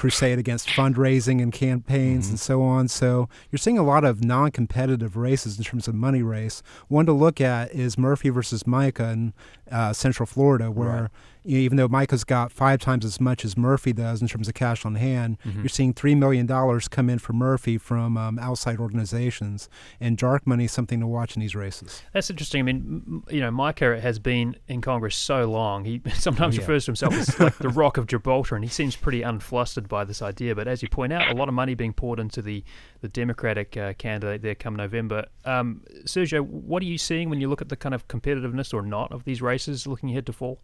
crusade 0.00 0.38
against 0.38 0.66
fundraising 0.68 1.42
and 1.42 1.52
campaigns 1.52 2.24
mm-hmm. 2.24 2.32
and 2.32 2.40
so 2.40 2.62
on. 2.62 2.88
So 2.88 3.28
you're 3.50 3.58
seeing 3.58 3.76
a 3.76 3.82
lot 3.82 4.02
of 4.02 4.24
non-competitive 4.24 5.14
races 5.14 5.58
in 5.58 5.64
terms 5.64 5.86
of 5.88 5.94
money 5.94 6.22
race. 6.22 6.62
One 6.88 7.04
to 7.04 7.12
look 7.12 7.38
at 7.38 7.70
is 7.72 7.98
Murphy 7.98 8.30
versus 8.30 8.66
Mica 8.66 9.10
in 9.10 9.34
uh, 9.70 9.92
Central 9.92 10.24
Florida, 10.24 10.70
where 10.70 11.02
right 11.02 11.10
you 11.44 11.56
know, 11.56 11.62
even 11.62 11.76
though 11.76 11.88
Mica's 11.88 12.24
got 12.24 12.52
five 12.52 12.80
times 12.80 13.04
as 13.04 13.20
much 13.20 13.44
as 13.44 13.56
Murphy 13.56 13.92
does 13.92 14.20
in 14.20 14.28
terms 14.28 14.48
of 14.48 14.54
cash 14.54 14.84
on 14.84 14.96
hand, 14.96 15.38
mm-hmm. 15.44 15.60
you're 15.60 15.68
seeing 15.68 15.94
$3 15.94 16.16
million 16.16 16.46
come 16.90 17.08
in 17.08 17.18
for 17.18 17.32
Murphy 17.32 17.78
from 17.78 18.16
um, 18.16 18.38
outside 18.38 18.78
organizations. 18.78 19.68
And 20.00 20.16
dark 20.16 20.46
money 20.46 20.64
is 20.64 20.72
something 20.72 21.00
to 21.00 21.06
watch 21.06 21.36
in 21.36 21.40
these 21.40 21.54
races. 21.54 22.02
That's 22.12 22.28
interesting. 22.30 22.60
I 22.60 22.62
mean, 22.64 23.22
you 23.30 23.40
know, 23.40 23.50
Micah 23.50 24.00
has 24.00 24.18
been 24.18 24.56
in 24.68 24.80
Congress 24.80 25.16
so 25.16 25.50
long. 25.50 25.84
He 25.84 26.02
sometimes 26.14 26.56
oh, 26.56 26.60
yeah. 26.60 26.62
refers 26.62 26.84
to 26.84 26.90
himself 26.90 27.14
as 27.14 27.40
like 27.40 27.58
the 27.58 27.68
rock 27.70 27.96
of 27.96 28.06
Gibraltar, 28.06 28.54
and 28.54 28.64
he 28.64 28.70
seems 28.70 28.96
pretty 28.96 29.22
unflustered 29.22 29.88
by 29.90 30.04
this 30.04 30.22
idea. 30.22 30.54
But 30.54 30.66
as 30.66 30.82
you 30.82 30.88
point 30.88 31.12
out, 31.12 31.30
a 31.30 31.34
lot 31.34 31.48
of 31.48 31.54
money 31.54 31.74
being 31.74 31.92
poured 31.92 32.18
into 32.18 32.40
the, 32.40 32.64
the 33.02 33.08
Democratic 33.08 33.76
uh, 33.76 33.92
candidate 33.92 34.40
there 34.40 34.54
come 34.54 34.74
November. 34.74 35.26
Um, 35.44 35.82
Sergio, 36.04 36.40
what 36.40 36.82
are 36.82 36.86
you 36.86 36.96
seeing 36.96 37.28
when 37.28 37.42
you 37.42 37.48
look 37.50 37.60
at 37.60 37.68
the 37.68 37.76
kind 37.76 37.94
of 37.94 38.08
competitiveness 38.08 38.72
or 38.72 38.80
not 38.80 39.12
of 39.12 39.24
these 39.24 39.42
races 39.42 39.86
looking 39.86 40.08
ahead 40.10 40.24
to 40.26 40.32
fall? 40.32 40.60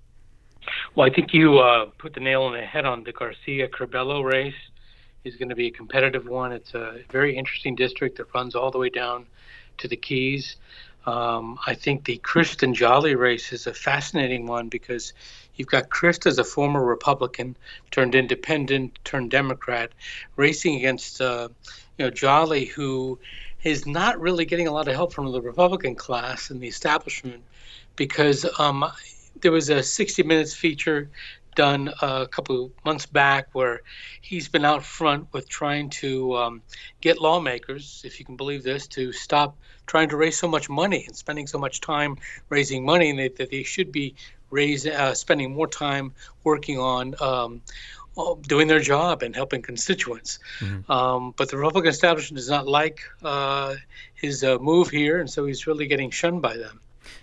Well, 0.95 1.07
I 1.07 1.13
think 1.13 1.35
you 1.35 1.59
uh, 1.59 1.91
put 1.99 2.15
the 2.15 2.21
nail 2.21 2.43
on 2.45 2.53
the 2.55 2.63
head 2.63 2.87
on 2.87 3.05
the 3.05 3.13
Garcia 3.13 3.69
Curbelo 3.69 4.25
race. 4.25 4.55
is 5.25 5.37
going 5.37 5.51
to 5.51 5.55
be 5.55 5.67
a 5.67 5.71
competitive 5.71 6.27
one. 6.27 6.53
It's 6.53 6.75
a 6.75 7.01
very 7.11 7.37
interesting 7.37 7.75
district 7.75 8.17
that 8.17 8.33
runs 8.35 8.55
all 8.55 8.71
the 8.71 8.79
way 8.79 8.89
down 8.89 9.27
to 9.79 9.89
the 9.89 9.97
Keys. 9.97 10.57
Um, 11.07 11.59
I 11.65 11.75
think 11.75 12.05
the 12.05 12.17
Kristen 12.19 12.75
Jolly 12.75 13.15
race 13.15 13.53
is 13.53 13.67
a 13.69 13.75
fascinating 13.75 14.47
one 14.47 14.69
because 14.69 15.13
you've 15.57 15.69
got 15.69 15.91
Crist 15.91 16.27
as 16.27 16.39
a 16.39 16.45
former 16.45 16.85
Republican 16.85 17.57
turned 17.91 18.15
independent, 18.15 18.99
turned 19.05 19.31
Democrat, 19.31 19.93
racing 20.37 20.77
against 20.77 21.21
uh, 21.21 21.49
you 21.99 22.05
know 22.05 22.11
Jolly, 22.11 22.67
who 22.67 23.19
is 23.63 23.87
not 23.87 24.21
really 24.21 24.45
getting 24.45 24.69
a 24.69 24.73
lot 24.73 24.89
of 24.89 24.95
help 24.95 25.13
from 25.13 25.31
the 25.33 25.43
Republican 25.43 25.95
class 25.95 26.51
and 26.51 26.61
the 26.61 26.69
establishment 26.69 27.43
because 27.97 28.47
um, 28.59 28.85
there 29.41 29.53
was 29.53 29.71
a 29.71 29.83
60 29.83 30.23
Minutes 30.23 30.55
feature 30.55 31.11
done 31.57 31.93
a 32.01 32.29
couple 32.29 32.71
months 32.85 33.07
back 33.07 33.49
where 33.53 33.81
he's 34.21 34.49
been 34.49 34.65
out 34.65 34.85
front 34.85 35.27
with 35.33 35.49
trying 35.49 35.91
to 35.91 36.37
um, 36.37 36.63
get 37.01 37.21
lawmakers, 37.21 38.03
if 38.05 38.21
you 38.21 38.25
can 38.25 38.37
believe 38.37 38.63
this, 38.63 38.87
to 38.89 39.13
stop 39.13 39.57
trying 39.87 40.09
to 40.11 40.17
raise 40.17 40.39
so 40.39 40.47
much 40.47 40.69
money 40.69 41.05
and 41.07 41.17
spending 41.17 41.47
so 41.49 41.59
much 41.59 41.81
time 41.81 42.17
raising 42.49 42.85
money, 42.85 43.11
and 43.11 43.19
they, 43.19 43.29
that 43.29 43.51
they 43.51 43.65
should 43.65 43.91
be 43.91 44.15
raise, 44.51 44.87
uh, 44.87 45.15
spending 45.15 45.55
more 45.55 45.67
time 45.67 46.13
working 46.45 46.79
on 46.79 47.15
um, 47.21 47.63
doing 48.43 48.69
their 48.69 48.81
job 48.81 49.23
and 49.23 49.35
helping 49.35 49.63
constituents. 49.63 50.39
Mm-hmm. 50.61 50.91
Um, 50.91 51.35
but 51.37 51.51
the 51.51 51.57
Republican 51.57 51.91
establishment 51.91 52.37
does 52.37 52.49
not 52.49 52.67
like 52.67 53.01
uh, 53.23 53.75
his 54.15 54.45
uh, 54.45 54.59
move 54.59 54.91
here, 54.91 55.21
and 55.21 55.29
so 55.29 55.47
he's 55.47 55.67
really 55.67 55.87
getting 55.87 56.11
shunned 56.11 56.43
by 56.43 56.57
them. 56.57 56.81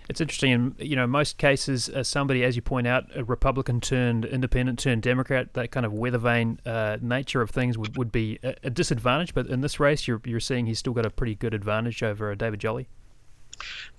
It's 0.08 0.20
interesting. 0.20 0.52
In 0.52 0.74
you 0.78 0.96
know 0.96 1.06
most 1.06 1.38
cases, 1.38 1.88
uh, 1.88 2.02
somebody, 2.02 2.44
as 2.44 2.56
you 2.56 2.62
point 2.62 2.86
out, 2.86 3.04
a 3.14 3.24
Republican 3.24 3.80
turned 3.80 4.24
Independent 4.24 4.78
turned 4.78 5.02
Democrat, 5.02 5.54
that 5.54 5.70
kind 5.70 5.86
of 5.86 5.92
weather 5.92 6.18
vane 6.18 6.60
uh, 6.66 6.98
nature 7.00 7.40
of 7.42 7.50
things 7.50 7.78
would, 7.78 7.96
would 7.96 8.12
be 8.12 8.38
a, 8.42 8.54
a, 8.64 8.70
disadvantage. 8.70 9.34
But 9.34 9.46
in 9.46 9.60
this 9.60 9.80
race, 9.80 10.06
you're 10.06 10.20
you're 10.24 10.40
seeing 10.40 10.66
he's 10.66 10.78
still 10.78 10.92
got 10.92 11.06
a 11.06 11.10
pretty 11.10 11.34
good 11.34 11.54
advantage 11.54 12.02
over 12.02 12.32
uh, 12.32 12.34
David 12.34 12.60
Jolly. 12.60 12.88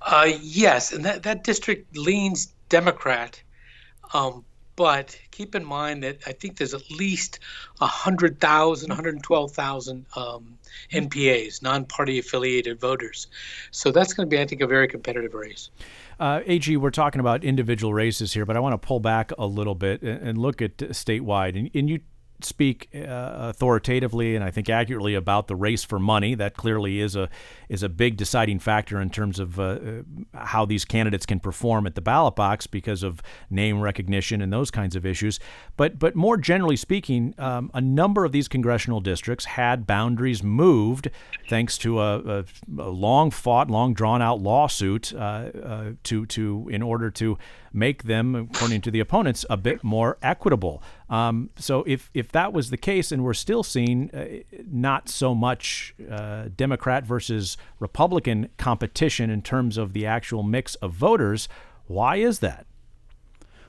Uh, 0.02 0.32
yes, 0.42 0.92
and 0.92 1.06
that 1.06 1.24
that 1.24 1.44
district 1.44 1.98
leans 1.98 2.54
Democrat. 2.70 3.42
Um, 4.14 4.46
but 4.76 5.18
keep 5.32 5.56
in 5.56 5.64
mind 5.66 6.04
that 6.04 6.20
I 6.28 6.32
think 6.32 6.58
there's 6.58 6.74
at 6.74 6.90
least 6.92 7.40
100,000, 7.78 8.90
112,000 8.90 10.06
um, 10.16 10.58
NPAs, 10.92 11.62
non-party 11.62 12.20
affiliated 12.20 12.80
voters. 12.80 13.28
So 13.72 13.92
that's 13.92 14.14
going 14.14 14.30
to 14.30 14.36
be, 14.36 14.42
I 14.42 14.46
think, 14.46 14.62
a 14.62 14.68
very 14.68 14.88
competitive 14.88 15.34
race. 15.34 15.70
Uh, 16.20 16.42
AG, 16.46 16.76
we're 16.78 16.92
talking 16.92 17.20
about 17.20 17.44
individual 17.44 17.94
races 17.94 18.34
here, 18.34 18.46
but 18.46 18.56
I 18.56 18.60
want 18.60 18.74
to 18.80 18.86
pull 18.86 19.00
back 19.00 19.32
a 19.38 19.46
little 19.46 19.76
bit 19.76 20.02
and, 20.02 20.30
and 20.30 20.38
look 20.38 20.62
at 20.62 20.78
statewide. 20.78 21.58
And, 21.58 21.70
and 21.74 21.90
you 21.90 22.00
speak 22.42 22.90
uh, 22.94 23.00
authoritatively 23.00 24.36
and 24.36 24.44
I 24.44 24.52
think 24.52 24.70
accurately 24.70 25.16
about 25.16 25.48
the 25.48 25.56
race 25.56 25.84
for 25.84 26.00
money. 26.00 26.36
That 26.36 26.56
clearly 26.56 27.00
is 27.00 27.16
a 27.16 27.30
is 27.70 27.84
a 27.84 27.90
big 27.90 28.18
deciding 28.18 28.60
factor 28.60 29.02
in 29.02 29.10
terms 29.10 29.40
of 29.40 29.60
uh, 29.60 29.64
uh, 29.64 30.02
how 30.34 30.66
these 30.66 30.86
candidates 30.86 31.26
can 31.26 31.40
perform 31.40 31.88
at 31.88 31.96
the 31.96 32.02
ballot 32.02 32.36
box 32.36 32.68
because 32.68 33.04
of 33.04 33.22
name 33.50 33.82
recognition 33.82 34.42
and 34.42 34.52
those 34.52 34.72
kinds 34.72 34.96
of 34.96 35.06
issues. 35.06 35.40
But 35.78 36.00
but 36.00 36.16
more 36.16 36.38
generally 36.38 36.76
speaking, 36.76 37.34
um, 37.38 37.72
a 37.74 37.82
number 37.82 38.26
of 38.26 38.32
these 38.32 38.48
congressional 38.48 39.02
districts 39.02 39.46
had 39.46 39.88
boundaries 39.88 40.44
moved 40.44 41.10
thanks 41.50 41.78
to 41.80 42.00
a, 42.00 42.20
a, 42.20 42.46
a 42.80 42.90
long 42.90 43.32
fought, 43.32 43.70
long 43.70 43.94
drawn 43.94 44.22
out 44.22 44.42
lawsuit 44.42 45.14
uh, 45.14 45.18
uh, 45.18 45.92
to 46.04 46.26
to 46.28 46.68
in 46.72 46.82
order 46.82 47.10
to 47.12 47.38
make 47.76 48.04
them, 48.04 48.36
according 48.36 48.82
to 48.82 48.90
the 48.92 49.00
opponents, 49.00 49.46
a 49.50 49.58
bit 49.58 49.84
more 49.84 50.18
equitable. 50.22 50.82
Um, 51.10 51.50
so 51.58 51.84
if 51.86 52.10
if 52.14 52.32
that 52.32 52.54
was 52.54 52.70
the 52.70 52.78
case, 52.78 53.12
and 53.12 53.24
we're 53.24 53.34
still 53.34 53.64
seeing 53.64 54.10
uh, 54.12 54.60
not 54.72 55.10
so 55.10 55.36
much 55.36 55.94
uh, 56.10 56.46
Democrat 56.56 57.06
versus 57.06 57.58
Republican 57.80 58.50
competition 58.58 59.30
in 59.30 59.42
terms 59.42 59.78
of 59.78 59.94
the 59.94 60.06
actual 60.06 60.42
mix 60.42 60.76
of 60.76 60.94
voters, 60.94 61.48
why 61.88 62.16
is 62.16 62.40
that? 62.40 62.66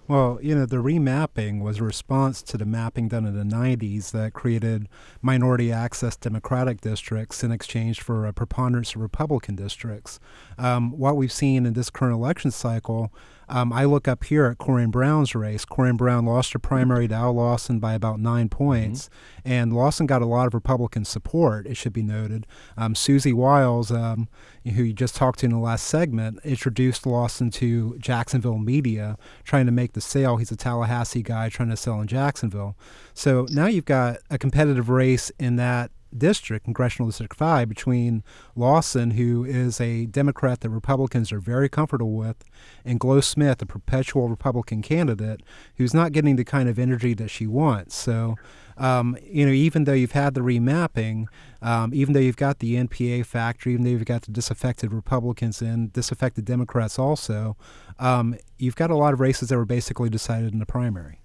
Well, 0.08 0.38
you 0.40 0.54
know, 0.54 0.66
the 0.66 0.76
remapping 0.76 1.60
was 1.62 1.78
a 1.78 1.84
response 1.84 2.40
to 2.42 2.56
the 2.56 2.64
mapping 2.64 3.08
done 3.08 3.26
in 3.26 3.36
the 3.36 3.56
90s 3.56 4.12
that 4.12 4.34
created 4.34 4.88
minority 5.20 5.72
access 5.72 6.14
Democratic 6.14 6.80
districts 6.80 7.42
in 7.42 7.50
exchange 7.50 8.00
for 8.00 8.24
a 8.24 8.32
preponderance 8.32 8.94
of 8.94 9.00
Republican 9.00 9.56
districts. 9.56 10.20
Um, 10.58 10.96
what 10.96 11.16
we've 11.16 11.32
seen 11.32 11.66
in 11.66 11.72
this 11.72 11.90
current 11.90 12.14
election 12.14 12.52
cycle 12.52 13.12
um, 13.48 13.72
I 13.72 13.84
look 13.84 14.08
up 14.08 14.24
here 14.24 14.46
at 14.46 14.58
Corrine 14.58 14.90
Brown's 14.90 15.34
race. 15.34 15.64
Corrine 15.64 15.96
Brown 15.96 16.26
lost 16.26 16.52
her 16.52 16.58
primary 16.58 17.08
to 17.08 17.14
Al 17.14 17.34
Lawson 17.34 17.78
by 17.78 17.94
about 17.94 18.20
nine 18.20 18.48
points, 18.48 19.08
mm-hmm. 19.08 19.52
and 19.52 19.72
Lawson 19.72 20.06
got 20.06 20.22
a 20.22 20.26
lot 20.26 20.46
of 20.46 20.54
Republican 20.54 21.04
support, 21.04 21.66
it 21.66 21.76
should 21.76 21.92
be 21.92 22.02
noted. 22.02 22.46
Um, 22.76 22.94
Susie 22.94 23.32
Wiles, 23.32 23.90
um, 23.92 24.28
who 24.64 24.82
you 24.82 24.92
just 24.92 25.14
talked 25.14 25.40
to 25.40 25.46
in 25.46 25.52
the 25.52 25.58
last 25.58 25.86
segment, 25.86 26.40
introduced 26.44 27.06
Lawson 27.06 27.50
to 27.52 27.96
Jacksonville 27.98 28.58
media, 28.58 29.16
trying 29.44 29.66
to 29.66 29.72
make 29.72 29.92
the 29.92 30.00
sale. 30.00 30.36
He's 30.36 30.50
a 30.50 30.56
Tallahassee 30.56 31.22
guy 31.22 31.48
trying 31.48 31.70
to 31.70 31.76
sell 31.76 32.00
in 32.00 32.08
Jacksonville. 32.08 32.76
So 33.14 33.46
now 33.50 33.66
you've 33.66 33.84
got 33.84 34.18
a 34.30 34.38
competitive 34.38 34.88
race 34.88 35.30
in 35.38 35.56
that 35.56 35.90
district, 36.18 36.64
Congressional 36.64 37.08
District 37.08 37.34
5, 37.34 37.68
between 37.68 38.22
Lawson, 38.54 39.12
who 39.12 39.44
is 39.44 39.80
a 39.80 40.06
Democrat 40.06 40.60
that 40.60 40.70
Republicans 40.70 41.32
are 41.32 41.40
very 41.40 41.68
comfortable 41.68 42.12
with, 42.12 42.44
and 42.84 42.98
Glo 42.98 43.20
Smith, 43.20 43.62
a 43.62 43.66
perpetual 43.66 44.28
Republican 44.28 44.82
candidate 44.82 45.42
who's 45.76 45.94
not 45.94 46.12
getting 46.12 46.36
the 46.36 46.44
kind 46.44 46.68
of 46.68 46.78
energy 46.78 47.14
that 47.14 47.30
she 47.30 47.46
wants. 47.46 47.94
So, 47.94 48.36
um, 48.76 49.16
you 49.24 49.46
know, 49.46 49.52
even 49.52 49.84
though 49.84 49.92
you've 49.92 50.12
had 50.12 50.34
the 50.34 50.40
remapping, 50.40 51.26
um, 51.62 51.94
even 51.94 52.12
though 52.12 52.20
you've 52.20 52.36
got 52.36 52.58
the 52.58 52.74
NPA 52.74 53.24
factor, 53.24 53.70
even 53.70 53.84
though 53.84 53.90
you've 53.90 54.04
got 54.04 54.22
the 54.22 54.32
disaffected 54.32 54.92
Republicans 54.92 55.62
and 55.62 55.92
disaffected 55.92 56.44
Democrats 56.44 56.98
also, 56.98 57.56
um, 57.98 58.36
you've 58.58 58.76
got 58.76 58.90
a 58.90 58.96
lot 58.96 59.12
of 59.12 59.20
races 59.20 59.48
that 59.48 59.56
were 59.56 59.64
basically 59.64 60.10
decided 60.10 60.52
in 60.52 60.58
the 60.58 60.66
primary. 60.66 61.20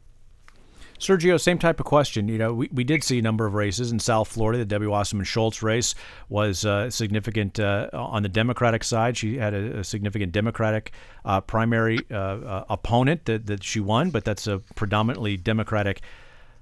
Sergio, 1.02 1.42
same 1.42 1.58
type 1.58 1.80
of 1.80 1.86
question. 1.88 2.28
You 2.28 2.38
know, 2.38 2.54
we, 2.54 2.70
we 2.72 2.84
did 2.84 3.04
see 3.04 3.18
a 3.18 3.22
number 3.24 3.48
of 3.48 3.56
races 3.56 3.92
in 3.92 3.98
South 3.98 4.28
Florida. 4.28 4.60
The 4.60 4.66
Debbie 4.66 4.86
Wasserman 4.86 5.26
Schultz 5.26 5.64
race 5.64 5.96
was 6.30 6.64
uh, 6.64 6.92
significant 6.92 7.60
uh, 7.60 7.90
on 7.92 8.22
the 8.22 8.30
Democratic 8.30 8.84
side. 8.84 9.18
She 9.18 9.38
had 9.38 9.56
a, 9.56 9.80
a 9.80 9.84
significant 9.84 10.32
Democratic 10.32 10.92
uh, 11.26 11.42
primary 11.42 11.98
uh, 12.12 12.16
uh, 12.16 12.66
opponent 12.70 13.26
that, 13.26 13.48
that 13.48 13.64
she 13.64 13.80
won, 13.80 14.12
but 14.12 14.24
that's 14.24 14.46
a 14.46 14.60
predominantly 14.76 15.38
Democratic. 15.38 16.02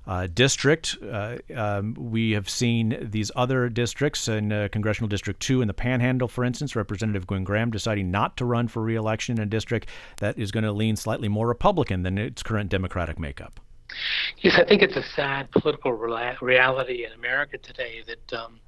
Uh, 0.07 0.25
district. 0.33 0.97
Uh, 1.07 1.37
um, 1.55 1.93
we 1.93 2.31
have 2.31 2.49
seen 2.49 2.97
these 2.99 3.29
other 3.35 3.69
districts 3.69 4.27
in 4.27 4.51
uh, 4.51 4.67
Congressional 4.71 5.07
District 5.07 5.39
2 5.39 5.61
in 5.61 5.67
the 5.67 5.73
Panhandle, 5.73 6.27
for 6.27 6.43
instance, 6.43 6.75
Representative 6.75 7.27
Gwen 7.27 7.43
Graham 7.43 7.69
deciding 7.69 8.09
not 8.09 8.35
to 8.37 8.45
run 8.45 8.67
for 8.67 8.81
reelection 8.81 9.37
in 9.37 9.43
a 9.43 9.45
district 9.45 9.87
that 10.17 10.39
is 10.39 10.51
going 10.51 10.63
to 10.63 10.71
lean 10.71 10.95
slightly 10.95 11.27
more 11.27 11.47
Republican 11.47 12.01
than 12.01 12.17
its 12.17 12.41
current 12.41 12.71
Democratic 12.71 13.19
makeup. 13.19 13.59
Yes, 14.37 14.55
I 14.57 14.63
think 14.63 14.81
it's 14.81 14.95
a 14.95 15.03
sad 15.15 15.51
political 15.51 15.91
reality 15.91 17.05
in 17.05 17.11
America 17.11 17.57
today 17.57 18.03
that, 18.07 18.33
um, 18.39 18.59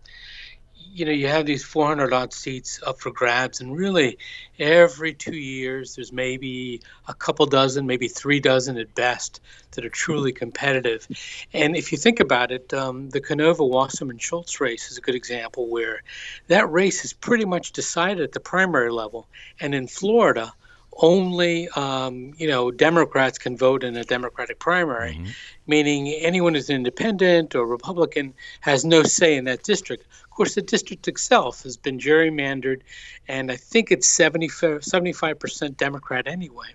you 0.93 1.05
know, 1.05 1.11
you 1.11 1.27
have 1.27 1.45
these 1.45 1.63
400 1.63 2.11
odd 2.11 2.33
seats 2.33 2.81
up 2.85 2.99
for 2.99 3.11
grabs, 3.11 3.61
and 3.61 3.75
really 3.75 4.17
every 4.59 5.13
two 5.13 5.35
years 5.35 5.95
there's 5.95 6.11
maybe 6.11 6.81
a 7.07 7.13
couple 7.13 7.45
dozen, 7.45 7.85
maybe 7.85 8.07
three 8.07 8.39
dozen 8.39 8.77
at 8.77 8.93
best 8.95 9.39
that 9.71 9.85
are 9.85 9.89
truly 9.89 10.33
competitive. 10.33 11.07
And 11.53 11.77
if 11.77 11.91
you 11.91 11.97
think 11.97 12.19
about 12.19 12.51
it, 12.51 12.73
um, 12.73 13.09
the 13.09 13.21
Canova 13.21 13.65
Wasserman 13.65 14.17
Schultz 14.17 14.59
race 14.59 14.91
is 14.91 14.97
a 14.97 15.01
good 15.01 15.15
example 15.15 15.69
where 15.69 16.01
that 16.47 16.69
race 16.69 17.05
is 17.05 17.13
pretty 17.13 17.45
much 17.45 17.71
decided 17.71 18.21
at 18.21 18.31
the 18.33 18.39
primary 18.39 18.91
level. 18.91 19.27
And 19.59 19.73
in 19.73 19.87
Florida, 19.87 20.51
only 20.97 21.69
um, 21.69 22.33
you 22.37 22.47
know 22.47 22.71
Democrats 22.71 23.37
can 23.37 23.57
vote 23.57 23.83
in 23.83 23.95
a 23.95 24.03
Democratic 24.03 24.59
primary, 24.59 25.13
mm-hmm. 25.13 25.31
meaning 25.67 26.07
anyone 26.09 26.53
who's 26.53 26.69
an 26.69 26.75
independent 26.75 27.55
or 27.55 27.65
Republican 27.65 28.33
has 28.61 28.83
no 28.85 29.03
say 29.03 29.35
in 29.35 29.45
that 29.45 29.63
district. 29.63 30.05
Of 30.23 30.29
course, 30.29 30.55
the 30.55 30.61
district 30.61 31.07
itself 31.07 31.63
has 31.63 31.77
been 31.77 31.99
gerrymandered, 31.99 32.81
and 33.27 33.51
I 33.51 33.55
think 33.55 33.91
it's 33.91 34.07
75 34.07 35.39
percent 35.39 35.77
Democrat 35.77 36.27
anyway. 36.27 36.67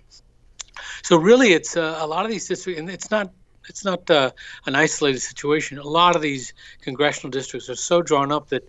So 1.03 1.17
really, 1.17 1.53
it's 1.53 1.77
uh, 1.77 1.97
a 1.99 2.07
lot 2.07 2.25
of 2.25 2.31
these 2.31 2.47
districts, 2.47 2.79
and 2.79 2.89
it's 2.89 3.11
not 3.11 3.31
it's 3.69 3.83
not 3.83 4.09
uh, 4.09 4.31
an 4.65 4.75
isolated 4.75 5.19
situation. 5.19 5.77
A 5.77 5.83
lot 5.83 6.15
of 6.15 6.21
these 6.21 6.53
congressional 6.81 7.31
districts 7.31 7.69
are 7.69 7.75
so 7.75 8.01
drawn 8.01 8.31
up 8.31 8.49
that 8.49 8.67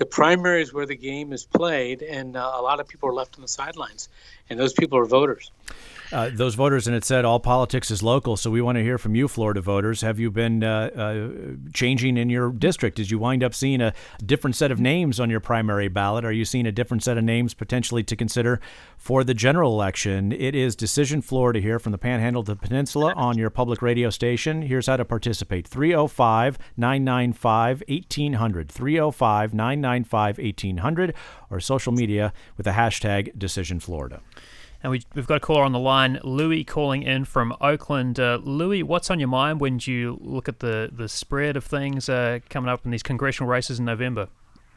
the 0.00 0.06
primary 0.06 0.62
is 0.62 0.72
where 0.72 0.86
the 0.86 0.96
game 0.96 1.30
is 1.30 1.44
played, 1.44 2.00
and 2.00 2.34
uh, 2.34 2.52
a 2.54 2.62
lot 2.62 2.80
of 2.80 2.88
people 2.88 3.10
are 3.10 3.12
left 3.12 3.36
on 3.36 3.42
the 3.42 3.48
sidelines, 3.48 4.08
and 4.48 4.58
those 4.58 4.72
people 4.72 4.98
are 4.98 5.04
voters. 5.04 5.52
Uh, 6.12 6.30
those 6.32 6.54
voters, 6.54 6.86
and 6.86 6.96
it 6.96 7.04
said 7.04 7.24
all 7.24 7.40
politics 7.40 7.90
is 7.90 8.02
local. 8.02 8.36
So 8.36 8.50
we 8.50 8.60
want 8.60 8.76
to 8.76 8.82
hear 8.82 8.98
from 8.98 9.14
you, 9.14 9.28
Florida 9.28 9.60
voters. 9.60 10.00
Have 10.00 10.18
you 10.18 10.30
been 10.30 10.64
uh, 10.64 10.90
uh, 10.96 11.28
changing 11.72 12.16
in 12.16 12.30
your 12.30 12.50
district? 12.50 12.96
Did 12.96 13.10
you 13.10 13.18
wind 13.18 13.44
up 13.44 13.54
seeing 13.54 13.80
a 13.80 13.94
different 14.24 14.56
set 14.56 14.70
of 14.70 14.80
names 14.80 15.20
on 15.20 15.30
your 15.30 15.40
primary 15.40 15.88
ballot? 15.88 16.24
Are 16.24 16.32
you 16.32 16.44
seeing 16.44 16.66
a 16.66 16.72
different 16.72 17.02
set 17.02 17.16
of 17.16 17.24
names 17.24 17.54
potentially 17.54 18.02
to 18.04 18.16
consider 18.16 18.60
for 18.96 19.22
the 19.22 19.34
general 19.34 19.72
election? 19.72 20.32
It 20.32 20.54
is 20.54 20.74
Decision 20.74 21.22
Florida 21.22 21.60
here 21.60 21.78
from 21.78 21.92
the 21.92 21.98
Panhandle 21.98 22.42
to 22.44 22.54
the 22.54 22.60
Peninsula 22.60 23.12
on 23.16 23.38
your 23.38 23.50
public 23.50 23.80
radio 23.82 24.10
station. 24.10 24.62
Here's 24.62 24.86
how 24.86 24.96
to 24.96 25.04
participate 25.04 25.66
305 25.66 26.58
995 26.76 27.82
1800. 27.88 28.70
305 28.70 29.54
995 29.54 30.38
1800 30.38 31.14
or 31.50 31.60
social 31.60 31.92
media 31.92 32.32
with 32.56 32.64
the 32.64 32.72
hashtag 32.72 33.38
Decision 33.38 33.80
Florida. 33.80 34.20
And 34.82 34.90
we, 34.90 35.02
have 35.14 35.26
got 35.26 35.36
a 35.36 35.40
caller 35.40 35.62
on 35.62 35.72
the 35.72 35.78
line, 35.78 36.18
Louis, 36.24 36.64
calling 36.64 37.02
in 37.02 37.26
from 37.26 37.54
Oakland. 37.60 38.18
Uh, 38.18 38.38
Louis, 38.42 38.82
what's 38.82 39.10
on 39.10 39.18
your 39.18 39.28
mind 39.28 39.60
when 39.60 39.78
you 39.82 40.18
look 40.22 40.48
at 40.48 40.60
the, 40.60 40.88
the 40.90 41.08
spread 41.08 41.56
of 41.56 41.64
things 41.64 42.08
uh, 42.08 42.38
coming 42.48 42.70
up 42.70 42.84
in 42.86 42.90
these 42.90 43.02
congressional 43.02 43.50
races 43.50 43.78
in 43.78 43.84
November? 43.84 44.28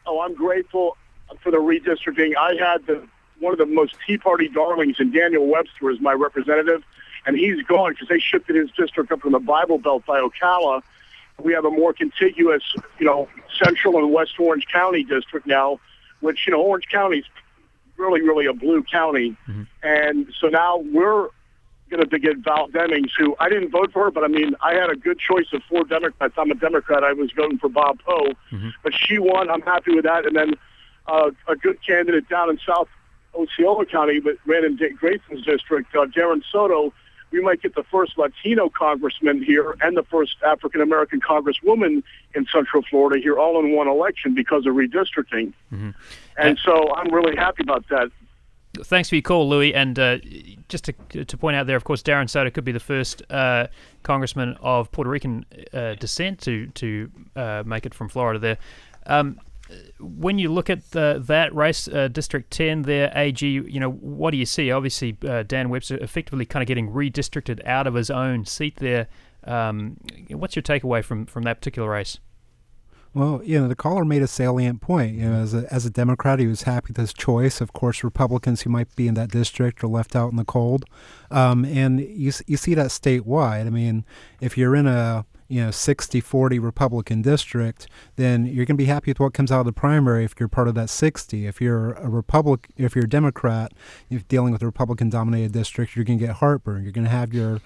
Oh, 0.05 0.19
I'm 0.19 0.33
grateful 0.33 0.97
for 1.41 1.51
the 1.51 1.57
redistricting. 1.57 2.35
I 2.37 2.55
had 2.55 2.85
the, 2.85 3.07
one 3.39 3.53
of 3.53 3.59
the 3.59 3.65
most 3.65 3.95
Tea 4.05 4.17
Party 4.17 4.49
darlings 4.49 4.97
in 4.99 5.11
Daniel 5.11 5.47
Webster 5.47 5.89
as 5.89 6.01
my 6.01 6.11
representative, 6.11 6.83
and 7.25 7.37
he's 7.37 7.63
gone 7.63 7.93
because 7.93 8.09
they 8.09 8.19
shifted 8.19 8.57
his 8.57 8.71
district 8.71 9.09
up 9.11 9.21
from 9.21 9.31
the 9.31 9.39
Bible 9.39 9.77
Belt 9.77 10.05
by 10.05 10.19
Ocala. 10.19 10.81
We 11.41 11.53
have 11.53 11.63
a 11.63 11.71
more 11.71 11.93
contiguous, 11.93 12.63
you 12.99 13.05
know, 13.05 13.29
central 13.63 13.97
and 13.97 14.11
west 14.11 14.33
Orange 14.37 14.67
County 14.67 15.05
district 15.05 15.47
now, 15.47 15.79
which, 16.19 16.45
you 16.45 16.51
know, 16.51 16.61
Orange 16.61 16.87
County's 16.91 17.25
really, 17.97 18.21
really 18.21 18.45
a 18.45 18.53
blue 18.53 18.83
county. 18.83 19.35
Mm-hmm. 19.47 19.63
And 19.83 20.27
so 20.39 20.47
now 20.47 20.77
we're 20.77 21.29
going 21.89 22.07
to 22.07 22.19
get 22.19 22.37
Val 22.39 22.67
Demings, 22.69 23.11
who 23.17 23.35
I 23.39 23.49
didn't 23.49 23.69
vote 23.69 23.91
for 23.93 24.09
but 24.11 24.23
I 24.23 24.27
mean, 24.27 24.55
I 24.61 24.73
had 24.73 24.89
a 24.89 24.95
good 24.95 25.19
choice 25.19 25.47
of 25.53 25.61
four 25.69 25.83
Democrats. 25.83 26.33
I'm 26.37 26.51
a 26.51 26.55
Democrat. 26.55 27.03
I 27.03 27.13
was 27.13 27.31
voting 27.31 27.59
for 27.59 27.69
Bob 27.69 27.99
Poe, 28.05 28.29
mm-hmm. 28.51 28.69
but 28.83 28.93
she 28.93 29.19
won. 29.19 29.49
I'm 29.49 29.61
happy 29.61 29.95
with 29.95 30.05
that. 30.05 30.25
And 30.25 30.35
then 30.35 30.55
uh, 31.07 31.31
a 31.47 31.55
good 31.55 31.77
candidate 31.85 32.27
down 32.29 32.49
in 32.49 32.59
South 32.65 32.87
Osceola 33.35 33.85
County, 33.85 34.19
but 34.19 34.35
ran 34.45 34.63
in 34.65 34.75
Dick 34.75 34.97
Grayson's 34.97 35.45
district, 35.45 35.95
uh, 35.95 36.05
Darren 36.05 36.41
Soto. 36.51 36.93
We 37.33 37.41
might 37.41 37.61
get 37.63 37.73
the 37.73 37.83
first 37.83 38.15
Latino 38.17 38.69
congressman 38.69 39.43
here 39.43 39.75
and 39.81 39.97
the 39.97 40.03
first 40.03 40.35
African 40.45 40.81
American 40.81 41.19
congresswoman 41.19 42.03
in 42.35 42.45
Central 42.53 42.83
Florida 42.83 43.19
here, 43.19 43.37
all 43.39 43.59
in 43.59 43.75
one 43.75 43.87
election 43.87 44.35
because 44.35 44.67
of 44.67 44.75
redistricting. 44.75 45.51
Mm-hmm. 45.73 45.89
And 46.37 46.59
so 46.63 46.93
I'm 46.93 47.11
really 47.11 47.35
happy 47.35 47.63
about 47.63 47.89
that. 47.89 48.11
Thanks 48.83 49.09
for 49.09 49.15
your 49.15 49.23
call, 49.23 49.49
Louis. 49.49 49.73
And 49.73 49.97
uh, 49.97 50.17
just 50.69 50.85
to, 50.85 51.25
to 51.25 51.37
point 51.37 51.55
out 51.55 51.65
there, 51.65 51.75
of 51.75 51.83
course, 51.83 52.03
Darren 52.03 52.29
Soto 52.29 52.51
could 52.51 52.63
be 52.63 52.71
the 52.71 52.79
first 52.79 53.23
uh, 53.31 53.67
congressman 54.03 54.55
of 54.61 54.91
Puerto 54.91 55.09
Rican 55.09 55.45
uh, 55.73 55.95
descent 55.95 56.39
to 56.41 56.67
to 56.67 57.11
uh, 57.35 57.63
make 57.65 57.87
it 57.87 57.95
from 57.95 58.09
Florida. 58.09 58.39
There. 58.39 58.57
Um, 59.07 59.39
when 59.99 60.39
you 60.39 60.51
look 60.51 60.69
at 60.69 60.91
the, 60.91 61.21
that 61.25 61.53
race, 61.55 61.87
uh, 61.87 62.07
District 62.07 62.51
10 62.51 62.83
there, 62.83 63.11
AG, 63.15 63.45
you 63.45 63.79
know, 63.79 63.91
what 63.91 64.31
do 64.31 64.37
you 64.37 64.45
see? 64.45 64.71
Obviously, 64.71 65.17
uh, 65.27 65.43
Dan 65.43 65.69
Webster 65.69 65.97
effectively 65.97 66.45
kind 66.45 66.61
of 66.61 66.67
getting 66.67 66.89
redistricted 66.89 67.65
out 67.65 67.87
of 67.87 67.93
his 67.93 68.09
own 68.09 68.45
seat 68.45 68.77
there. 68.77 69.07
Um, 69.45 69.97
what's 70.29 70.55
your 70.55 70.63
takeaway 70.63 71.03
from, 71.03 71.25
from 71.25 71.43
that 71.43 71.59
particular 71.59 71.89
race? 71.89 72.19
Well, 73.13 73.41
you 73.43 73.59
know, 73.59 73.67
the 73.67 73.75
caller 73.75 74.05
made 74.05 74.23
a 74.23 74.27
salient 74.27 74.81
point. 74.81 75.15
You 75.15 75.29
know, 75.29 75.35
as 75.35 75.53
a, 75.53 75.71
as 75.71 75.85
a 75.85 75.91
Democrat, 75.91 76.39
he 76.39 76.47
was 76.47 76.63
happy 76.63 76.87
with 76.89 76.97
his 76.97 77.13
choice. 77.13 77.61
Of 77.61 77.71
course, 77.71 78.03
Republicans 78.03 78.63
who 78.63 78.71
might 78.71 78.95
be 78.95 79.07
in 79.07 79.13
that 79.13 79.29
district 79.29 79.83
are 79.83 79.87
left 79.87 80.15
out 80.15 80.31
in 80.31 80.37
the 80.37 80.45
cold. 80.45 80.85
Um, 81.29 81.63
and 81.63 81.99
you, 81.99 82.31
you 82.47 82.57
see 82.57 82.73
that 82.73 82.87
statewide. 82.87 83.67
I 83.67 83.69
mean, 83.69 84.03
if 84.41 84.57
you're 84.57 84.75
in 84.75 84.87
a 84.87 85.25
you 85.53 85.61
know 85.61 85.69
60-40 85.69 86.59
Republican 86.59 87.21
district, 87.21 87.87
then 88.15 88.47
you're 88.47 88.65
going 88.65 88.75
to 88.75 88.83
be 88.83 88.85
happy 88.85 89.11
with 89.11 89.19
what 89.19 89.35
comes 89.35 89.51
out 89.51 89.59
of 89.59 89.67
the 89.67 89.71
primary 89.71 90.25
if 90.25 90.33
you're 90.39 90.49
part 90.49 90.67
of 90.67 90.73
that 90.73 90.89
60. 90.89 91.45
If 91.45 91.61
you're 91.61 91.93
a 91.93 92.09
Republic, 92.09 92.69
if 92.75 92.95
you're 92.95 93.05
a 93.05 93.09
Democrat, 93.09 93.71
if 94.09 94.27
dealing 94.27 94.51
with 94.51 94.63
a 94.63 94.65
Republican-dominated 94.65 95.51
district, 95.51 95.95
you're 95.95 96.05
going 96.05 96.17
to 96.17 96.25
get 96.25 96.37
heartburn. 96.37 96.81
You're 96.81 96.91
going 96.91 97.05
to 97.05 97.11
have 97.11 97.35
your 97.35 97.61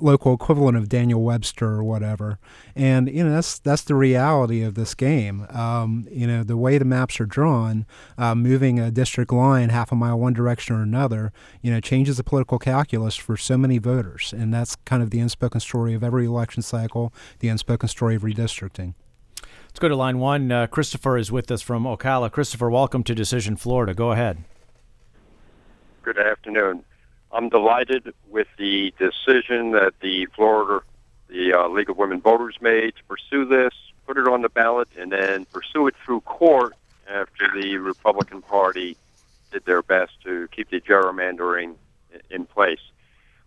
local 0.00 0.34
equivalent 0.34 0.76
of 0.78 0.88
Daniel 0.88 1.22
Webster 1.22 1.68
or 1.68 1.84
whatever. 1.84 2.38
And 2.74 3.08
you 3.08 3.22
know 3.22 3.32
that's 3.32 3.58
that's 3.58 3.82
the 3.82 3.94
reality 3.94 4.62
of 4.62 4.74
this 4.74 4.94
game. 4.94 5.46
Um, 5.50 6.06
you 6.10 6.26
know 6.26 6.42
the 6.42 6.56
way 6.56 6.78
the 6.78 6.84
maps 6.84 7.20
are 7.20 7.26
drawn, 7.26 7.86
uh, 8.16 8.34
moving 8.34 8.78
a 8.78 8.90
district 8.90 9.32
line 9.32 9.68
half 9.68 9.92
a 9.92 9.94
mile 9.94 10.18
one 10.18 10.32
direction 10.32 10.76
or 10.76 10.82
another, 10.82 11.32
you 11.60 11.70
know, 11.70 11.80
changes 11.80 12.16
the 12.16 12.24
political 12.24 12.58
calculus 12.58 13.16
for 13.16 13.36
so 13.36 13.58
many 13.58 13.78
voters. 13.78 14.32
And 14.36 14.52
that's 14.52 14.76
kind 14.76 15.02
of 15.02 15.10
the 15.10 15.20
unspoken 15.20 15.60
story 15.60 15.94
of 15.94 16.02
every 16.02 16.26
election 16.26 16.62
cycle, 16.62 17.12
the 17.40 17.48
unspoken 17.48 17.88
story 17.88 18.14
of 18.14 18.22
redistricting. 18.22 18.94
Let's 19.72 19.78
go 19.78 19.88
to 19.88 19.96
line 19.96 20.18
one. 20.18 20.52
Uh, 20.52 20.66
Christopher 20.66 21.16
is 21.16 21.32
with 21.32 21.50
us 21.50 21.62
from 21.62 21.84
Ocala. 21.84 22.30
Christopher, 22.30 22.70
welcome 22.70 23.02
to 23.04 23.14
Decision 23.14 23.56
Florida. 23.56 23.94
Go 23.94 24.12
ahead. 24.12 24.44
Good 26.02 26.18
afternoon. 26.18 26.84
I'm 27.32 27.48
delighted 27.48 28.12
with 28.28 28.48
the 28.58 28.92
decision 28.98 29.72
that 29.72 29.94
the 30.00 30.26
Florida, 30.26 30.84
the 31.28 31.54
uh, 31.54 31.68
League 31.68 31.88
of 31.88 31.96
Women 31.96 32.20
Voters 32.20 32.56
made 32.60 32.94
to 32.96 33.04
pursue 33.04 33.46
this, 33.46 33.72
put 34.06 34.18
it 34.18 34.28
on 34.28 34.42
the 34.42 34.50
ballot, 34.50 34.88
and 34.98 35.10
then 35.10 35.46
pursue 35.46 35.86
it 35.86 35.94
through 36.04 36.20
court 36.22 36.74
after 37.08 37.48
the 37.58 37.78
Republican 37.78 38.42
Party 38.42 38.96
did 39.50 39.64
their 39.64 39.82
best 39.82 40.12
to 40.24 40.48
keep 40.48 40.70
the 40.70 40.80
gerrymandering 40.80 41.74
in 42.30 42.44
place. 42.44 42.80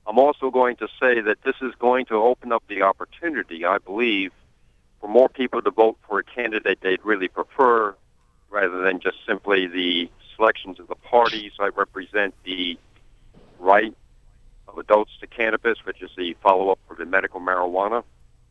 I'm 0.07 0.19
also 0.19 0.49
going 0.51 0.75
to 0.77 0.87
say 0.99 1.21
that 1.21 1.41
this 1.43 1.55
is 1.61 1.73
going 1.79 2.05
to 2.07 2.15
open 2.15 2.51
up 2.51 2.63
the 2.67 2.83
opportunity, 2.83 3.65
I 3.65 3.79
believe, 3.79 4.31
for 5.01 5.07
more 5.07 5.29
people 5.29 5.61
to 5.61 5.71
vote 5.71 5.97
for 6.07 6.19
a 6.19 6.23
candidate 6.23 6.79
they'd 6.81 7.03
really 7.03 7.27
prefer 7.27 7.95
rather 8.49 8.81
than 8.81 8.99
just 8.99 9.17
simply 9.27 9.67
the 9.67 10.09
selections 10.35 10.79
of 10.79 10.87
the 10.87 10.95
parties. 10.95 11.53
I 11.59 11.67
represent 11.67 12.33
the 12.43 12.77
right 13.59 13.93
of 14.67 14.77
adults 14.77 15.11
to 15.19 15.27
cannabis, 15.27 15.77
which 15.85 16.01
is 16.01 16.09
the 16.17 16.35
follow-up 16.41 16.79
for 16.87 16.95
the 16.95 17.05
medical 17.05 17.39
marijuana 17.39 18.03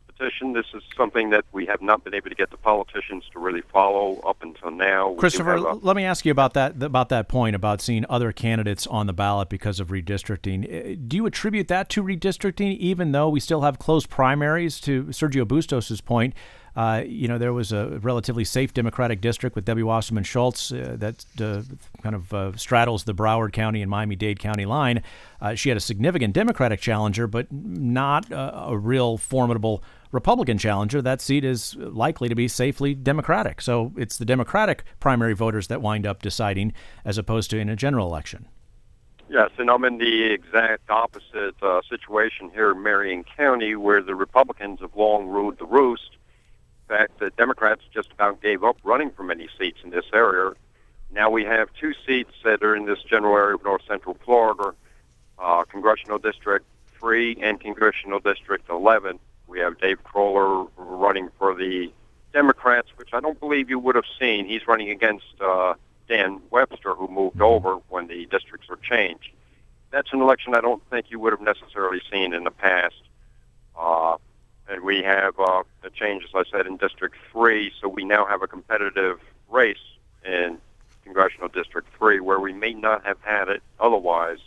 petition. 0.06 0.52
This 0.52 0.66
is 0.74 0.82
something 0.96 1.30
that 1.30 1.44
we 1.52 1.66
have 1.66 1.82
not 1.82 2.04
been 2.04 2.14
able 2.14 2.28
to 2.28 2.34
get 2.34 2.50
the 2.50 2.56
politicians 2.56 3.24
to 3.32 3.38
really 3.38 3.62
follow 3.72 4.20
up 4.20 4.42
until 4.42 4.70
now. 4.70 5.10
We 5.10 5.18
Christopher, 5.18 5.54
a- 5.56 5.74
let 5.74 5.96
me 5.96 6.04
ask 6.04 6.24
you 6.24 6.32
about 6.32 6.54
that 6.54 6.82
about 6.82 7.08
that 7.08 7.28
point 7.28 7.56
about 7.56 7.80
seeing 7.80 8.04
other 8.08 8.32
candidates 8.32 8.86
on 8.86 9.06
the 9.06 9.12
ballot 9.12 9.48
because 9.48 9.80
of 9.80 9.88
redistricting. 9.88 10.64
Uh, 10.64 10.96
do 11.06 11.16
you 11.16 11.26
attribute 11.26 11.68
that 11.68 11.88
to 11.90 12.02
redistricting, 12.02 12.76
even 12.78 13.12
though 13.12 13.28
we 13.28 13.40
still 13.40 13.62
have 13.62 13.78
closed 13.78 14.08
primaries? 14.08 14.80
To 14.80 15.04
Sergio 15.04 15.46
Bustos's 15.46 16.00
point, 16.00 16.34
uh, 16.76 17.02
you 17.06 17.28
know, 17.28 17.38
there 17.38 17.52
was 17.52 17.72
a 17.72 17.98
relatively 18.00 18.44
safe 18.44 18.74
Democratic 18.74 19.20
district 19.20 19.54
with 19.54 19.64
Debbie 19.64 19.82
Wasserman 19.82 20.24
Schultz 20.24 20.72
uh, 20.72 20.96
that 20.98 21.24
uh, 21.40 21.62
kind 22.02 22.16
of 22.16 22.34
uh, 22.34 22.56
straddles 22.56 23.04
the 23.04 23.14
Broward 23.14 23.52
County 23.52 23.80
and 23.80 23.90
Miami 23.90 24.16
Dade 24.16 24.40
County 24.40 24.66
line. 24.66 25.02
Uh, 25.40 25.54
she 25.54 25.68
had 25.68 25.78
a 25.78 25.80
significant 25.80 26.34
Democratic 26.34 26.80
challenger, 26.80 27.26
but 27.26 27.46
not 27.52 28.26
a 28.30 28.76
real 28.76 29.16
formidable 29.16 29.84
Republican 30.10 30.58
challenger. 30.58 31.02
That 31.02 31.20
seat 31.20 31.44
is 31.44 31.76
likely 31.76 32.28
to 32.28 32.34
be 32.34 32.48
safely 32.48 32.94
Democratic. 32.94 33.60
So 33.60 33.92
it's 33.96 34.16
the 34.16 34.24
Democratic 34.24 34.84
primary 35.00 35.34
voters 35.34 35.68
that 35.68 35.82
wind 35.82 36.06
up 36.06 36.22
deciding 36.22 36.72
as 37.04 37.18
opposed 37.18 37.50
to 37.50 37.58
in 37.58 37.68
a 37.68 37.76
general 37.76 38.06
election. 38.06 38.48
Yes, 39.28 39.50
and 39.58 39.70
I'm 39.70 39.84
in 39.84 39.98
the 39.98 40.32
exact 40.32 40.90
opposite 40.90 41.54
uh, 41.62 41.80
situation 41.88 42.50
here 42.50 42.72
in 42.72 42.82
Marion 42.82 43.24
County, 43.36 43.74
where 43.74 44.02
the 44.02 44.14
Republicans 44.14 44.80
have 44.80 44.94
long 44.94 45.26
ruled 45.26 45.58
the 45.58 45.66
roost 45.66 46.13
fact, 46.88 47.18
the 47.18 47.30
Democrats 47.30 47.82
just 47.92 48.12
about 48.12 48.42
gave 48.42 48.64
up 48.64 48.76
running 48.84 49.10
for 49.10 49.22
many 49.22 49.48
seats 49.58 49.78
in 49.84 49.90
this 49.90 50.06
area. 50.12 50.52
Now 51.12 51.30
we 51.30 51.44
have 51.44 51.68
two 51.80 51.92
seats 52.06 52.32
that 52.44 52.62
are 52.62 52.74
in 52.74 52.86
this 52.86 53.02
general 53.02 53.36
area 53.36 53.54
of 53.54 53.64
north 53.64 53.82
central 53.86 54.16
Florida, 54.24 54.74
uh, 55.38 55.64
Congressional 55.64 56.18
District 56.18 56.64
3 56.98 57.36
and 57.40 57.60
Congressional 57.60 58.18
District 58.18 58.68
11. 58.68 59.18
We 59.46 59.60
have 59.60 59.78
Dave 59.78 60.02
Koller 60.04 60.66
running 60.76 61.28
for 61.38 61.54
the 61.54 61.92
Democrats, 62.32 62.88
which 62.96 63.10
I 63.12 63.20
don't 63.20 63.38
believe 63.38 63.70
you 63.70 63.78
would 63.78 63.94
have 63.94 64.04
seen. 64.18 64.46
He's 64.46 64.66
running 64.66 64.90
against 64.90 65.40
uh, 65.40 65.74
Dan 66.08 66.40
Webster, 66.50 66.94
who 66.94 67.08
moved 67.08 67.40
over 67.40 67.76
when 67.88 68.08
the 68.08 68.26
districts 68.26 68.68
were 68.68 68.78
changed. 68.82 69.30
That's 69.90 70.12
an 70.12 70.20
election 70.20 70.54
I 70.54 70.60
don't 70.60 70.82
think 70.90 71.10
you 71.10 71.20
would 71.20 71.32
have 71.32 71.40
necessarily 71.40 72.00
seen 72.10 72.34
in 72.34 72.44
the 72.44 72.50
past. 72.50 73.00
Uh, 73.78 74.16
and 74.68 74.82
we 74.82 75.02
have 75.02 75.38
uh, 75.38 75.62
a 75.82 75.90
change, 75.90 76.24
as 76.24 76.30
I 76.34 76.42
said, 76.50 76.66
in 76.66 76.76
District 76.76 77.14
3. 77.32 77.72
So 77.80 77.88
we 77.88 78.04
now 78.04 78.26
have 78.26 78.42
a 78.42 78.46
competitive 78.46 79.20
race 79.50 79.76
in 80.24 80.58
Congressional 81.04 81.48
District 81.48 81.88
3 81.98 82.20
where 82.20 82.40
we 82.40 82.52
may 82.52 82.72
not 82.72 83.04
have 83.04 83.18
had 83.22 83.48
it 83.48 83.62
otherwise 83.78 84.38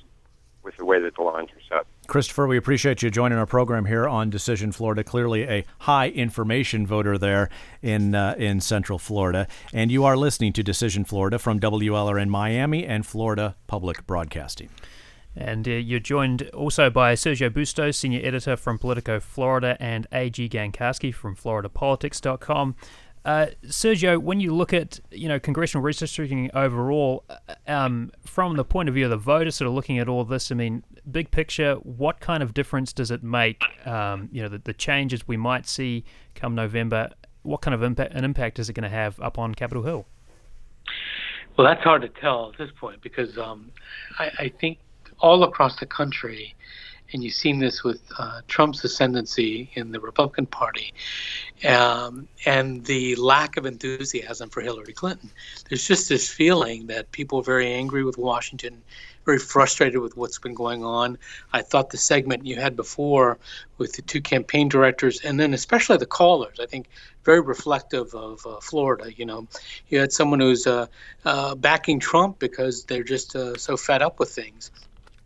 with 0.63 0.75
the 0.75 0.85
way 0.85 0.99
that 0.99 1.15
the 1.15 1.21
lines 1.21 1.49
are 1.51 1.77
set. 1.77 1.87
Christopher, 2.07 2.45
we 2.45 2.57
appreciate 2.57 3.01
you 3.01 3.09
joining 3.09 3.37
our 3.37 3.45
program 3.45 3.85
here 3.85 4.07
on 4.07 4.29
Decision 4.29 4.71
Florida. 4.71 5.03
Clearly, 5.03 5.43
a 5.43 5.65
high 5.79 6.09
information 6.09 6.85
voter 6.85 7.17
there 7.17 7.49
in 7.81 8.15
uh, 8.15 8.35
in 8.37 8.59
Central 8.59 8.99
Florida, 8.99 9.47
and 9.73 9.91
you 9.91 10.03
are 10.03 10.17
listening 10.17 10.51
to 10.53 10.63
Decision 10.63 11.05
Florida 11.05 11.39
from 11.39 11.59
WLRN 11.59 12.27
Miami 12.27 12.85
and 12.85 13.05
Florida 13.05 13.55
Public 13.67 14.05
Broadcasting. 14.05 14.69
And 15.37 15.67
uh, 15.67 15.71
you're 15.71 15.99
joined 15.99 16.49
also 16.49 16.89
by 16.89 17.13
Sergio 17.13 17.53
Bustos, 17.53 17.95
senior 17.95 18.21
editor 18.23 18.57
from 18.57 18.79
Politico 18.79 19.19
Florida, 19.19 19.77
and 19.79 20.07
A.G. 20.11 20.49
Gancarski 20.49 21.13
from 21.13 21.35
FloridaPolitics.com. 21.35 22.75
Uh, 23.23 23.47
Sergio, 23.65 24.17
when 24.17 24.39
you 24.39 24.55
look 24.55 24.73
at 24.73 24.99
you 25.11 25.27
know 25.27 25.37
congressional 25.37 25.85
redistricting 25.85 26.49
overall, 26.55 27.23
uh, 27.29 27.53
um, 27.67 28.11
from 28.25 28.55
the 28.55 28.63
point 28.63 28.89
of 28.89 28.95
view 28.95 29.03
of 29.03 29.11
the 29.11 29.17
voters, 29.17 29.55
sort 29.55 29.67
of 29.67 29.73
looking 29.73 29.99
at 29.99 30.07
all 30.07 30.23
this, 30.23 30.51
I 30.51 30.55
mean, 30.55 30.83
big 31.11 31.29
picture, 31.29 31.75
what 31.75 32.19
kind 32.19 32.41
of 32.41 32.53
difference 32.53 32.91
does 32.93 33.11
it 33.11 33.21
make? 33.21 33.61
Um, 33.85 34.29
you 34.31 34.41
know, 34.41 34.47
the, 34.47 34.59
the 34.59 34.73
changes 34.73 35.27
we 35.27 35.37
might 35.37 35.67
see 35.67 36.03
come 36.35 36.55
November. 36.55 37.09
What 37.43 37.61
kind 37.61 37.75
of 37.75 37.83
impact, 37.83 38.13
an 38.13 38.23
impact 38.23 38.59
is 38.59 38.69
it 38.69 38.73
going 38.73 38.89
to 38.89 38.89
have 38.89 39.19
up 39.19 39.37
on 39.37 39.53
Capitol 39.53 39.83
Hill? 39.83 40.05
Well, 41.57 41.67
that's 41.67 41.83
hard 41.83 42.03
to 42.03 42.09
tell 42.09 42.51
at 42.51 42.57
this 42.57 42.69
point 42.79 43.01
because 43.01 43.37
um, 43.37 43.71
I, 44.19 44.31
I 44.39 44.51
think 44.61 44.77
all 45.19 45.43
across 45.43 45.79
the 45.79 45.85
country, 45.85 46.55
and 47.13 47.23
you've 47.23 47.33
seen 47.33 47.59
this 47.59 47.83
with 47.83 48.01
uh, 48.17 48.41
Trump's 48.47 48.83
ascendancy 48.83 49.69
in 49.73 49.91
the 49.91 49.99
Republican 49.99 50.45
Party 50.45 50.93
um, 51.67 52.27
and 52.45 52.83
the 52.85 53.15
lack 53.15 53.57
of 53.57 53.65
enthusiasm 53.65 54.49
for 54.49 54.61
Hillary 54.61 54.93
Clinton. 54.93 55.29
There's 55.69 55.87
just 55.87 56.09
this 56.09 56.29
feeling 56.29 56.87
that 56.87 57.11
people 57.11 57.39
are 57.39 57.43
very 57.43 57.71
angry 57.71 58.03
with 58.03 58.17
Washington, 58.17 58.81
very 59.25 59.39
frustrated 59.39 60.01
with 60.01 60.17
what's 60.17 60.39
been 60.39 60.53
going 60.53 60.83
on. 60.83 61.17
I 61.53 61.61
thought 61.61 61.89
the 61.89 61.97
segment 61.97 62.45
you 62.45 62.57
had 62.57 62.75
before 62.75 63.37
with 63.77 63.93
the 63.93 64.01
two 64.01 64.21
campaign 64.21 64.67
directors 64.67 65.21
and 65.21 65.39
then 65.39 65.53
especially 65.53 65.97
the 65.97 66.05
callers, 66.05 66.59
I 66.59 66.65
think 66.65 66.87
very 67.23 67.41
reflective 67.41 68.13
of 68.13 68.45
uh, 68.45 68.59
Florida. 68.61 69.11
You 69.13 69.25
know, 69.25 69.47
you 69.89 69.99
had 69.99 70.11
someone 70.11 70.39
who's 70.39 70.65
uh, 70.67 70.87
uh 71.25 71.55
backing 71.55 71.99
Trump 71.99 72.39
because 72.39 72.85
they're 72.85 73.03
just 73.03 73.35
uh, 73.35 73.57
so 73.57 73.75
fed 73.75 74.01
up 74.01 74.19
with 74.19 74.31
things. 74.31 74.71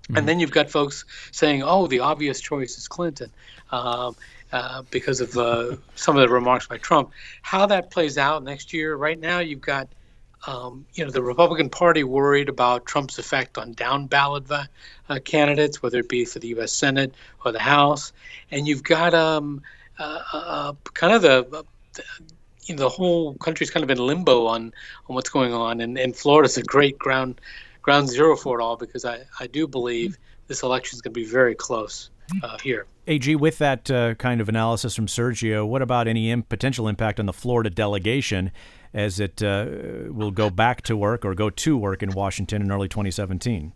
Mm-hmm. 0.03 0.17
And 0.17 0.27
then 0.27 0.39
you've 0.39 0.51
got 0.51 0.69
folks 0.69 1.05
saying, 1.31 1.63
"Oh, 1.63 1.87
the 1.87 1.99
obvious 1.99 2.41
choice 2.41 2.77
is 2.77 2.87
Clinton," 2.87 3.31
um, 3.71 4.15
uh, 4.51 4.81
because 4.89 5.21
of 5.21 5.37
uh, 5.37 5.75
some 5.95 6.17
of 6.17 6.21
the 6.21 6.29
remarks 6.29 6.67
by 6.67 6.77
Trump. 6.77 7.11
How 7.41 7.65
that 7.67 7.91
plays 7.91 8.17
out 8.17 8.43
next 8.43 8.73
year? 8.73 8.95
Right 8.95 9.19
now, 9.19 9.39
you've 9.39 9.61
got, 9.61 9.87
um, 10.47 10.85
you 10.93 11.05
know, 11.05 11.11
the 11.11 11.21
Republican 11.21 11.69
Party 11.69 12.03
worried 12.03 12.49
about 12.49 12.85
Trump's 12.85 13.19
effect 13.19 13.57
on 13.57 13.73
down 13.73 14.07
ballot 14.07 14.43
uh, 14.51 14.65
candidates, 15.23 15.83
whether 15.83 15.99
it 15.99 16.09
be 16.09 16.25
for 16.25 16.39
the 16.39 16.47
U.S. 16.49 16.73
Senate 16.73 17.13
or 17.45 17.51
the 17.51 17.59
House, 17.59 18.11
and 18.49 18.67
you've 18.67 18.83
got 18.83 19.13
um, 19.13 19.61
uh, 19.99 20.21
uh, 20.33 20.73
kind 20.93 21.13
of 21.13 21.21
the 21.21 21.63
you 22.63 22.75
know, 22.75 22.83
the 22.83 22.89
whole 22.89 23.35
country's 23.35 23.69
kind 23.69 23.83
of 23.83 23.89
in 23.89 23.97
limbo 23.97 24.47
on 24.47 24.73
on 25.07 25.15
what's 25.15 25.29
going 25.29 25.53
on, 25.53 25.79
and, 25.81 25.97
and 25.97 26.15
Florida's 26.15 26.57
a 26.57 26.63
great 26.63 26.97
ground 26.97 27.39
ground 27.81 28.09
zero 28.09 28.35
for 28.35 28.59
it 28.59 28.63
all 28.63 28.77
because 28.77 29.05
I, 29.05 29.21
I 29.39 29.47
do 29.47 29.67
believe 29.67 30.17
this 30.47 30.63
election 30.63 30.97
is 30.97 31.01
going 31.01 31.13
to 31.13 31.19
be 31.19 31.25
very 31.25 31.55
close 31.55 32.09
uh, 32.43 32.57
here. 32.59 32.85
AG, 33.07 33.35
with 33.35 33.57
that 33.57 33.89
uh, 33.89 34.13
kind 34.15 34.41
of 34.41 34.49
analysis 34.49 34.95
from 34.95 35.07
Sergio, 35.07 35.67
what 35.67 35.81
about 35.81 36.07
any 36.07 36.31
Im- 36.31 36.43
potential 36.43 36.87
impact 36.87 37.19
on 37.19 37.25
the 37.25 37.33
Florida 37.33 37.69
delegation 37.69 38.51
as 38.93 39.19
it 39.19 39.41
uh, 39.41 39.65
will 40.09 40.31
go 40.31 40.49
back 40.49 40.81
to 40.81 40.95
work 40.95 41.25
or 41.25 41.33
go 41.33 41.49
to 41.49 41.77
work 41.77 42.03
in 42.03 42.11
Washington 42.11 42.61
in 42.61 42.71
early 42.71 42.87
2017? 42.87 43.73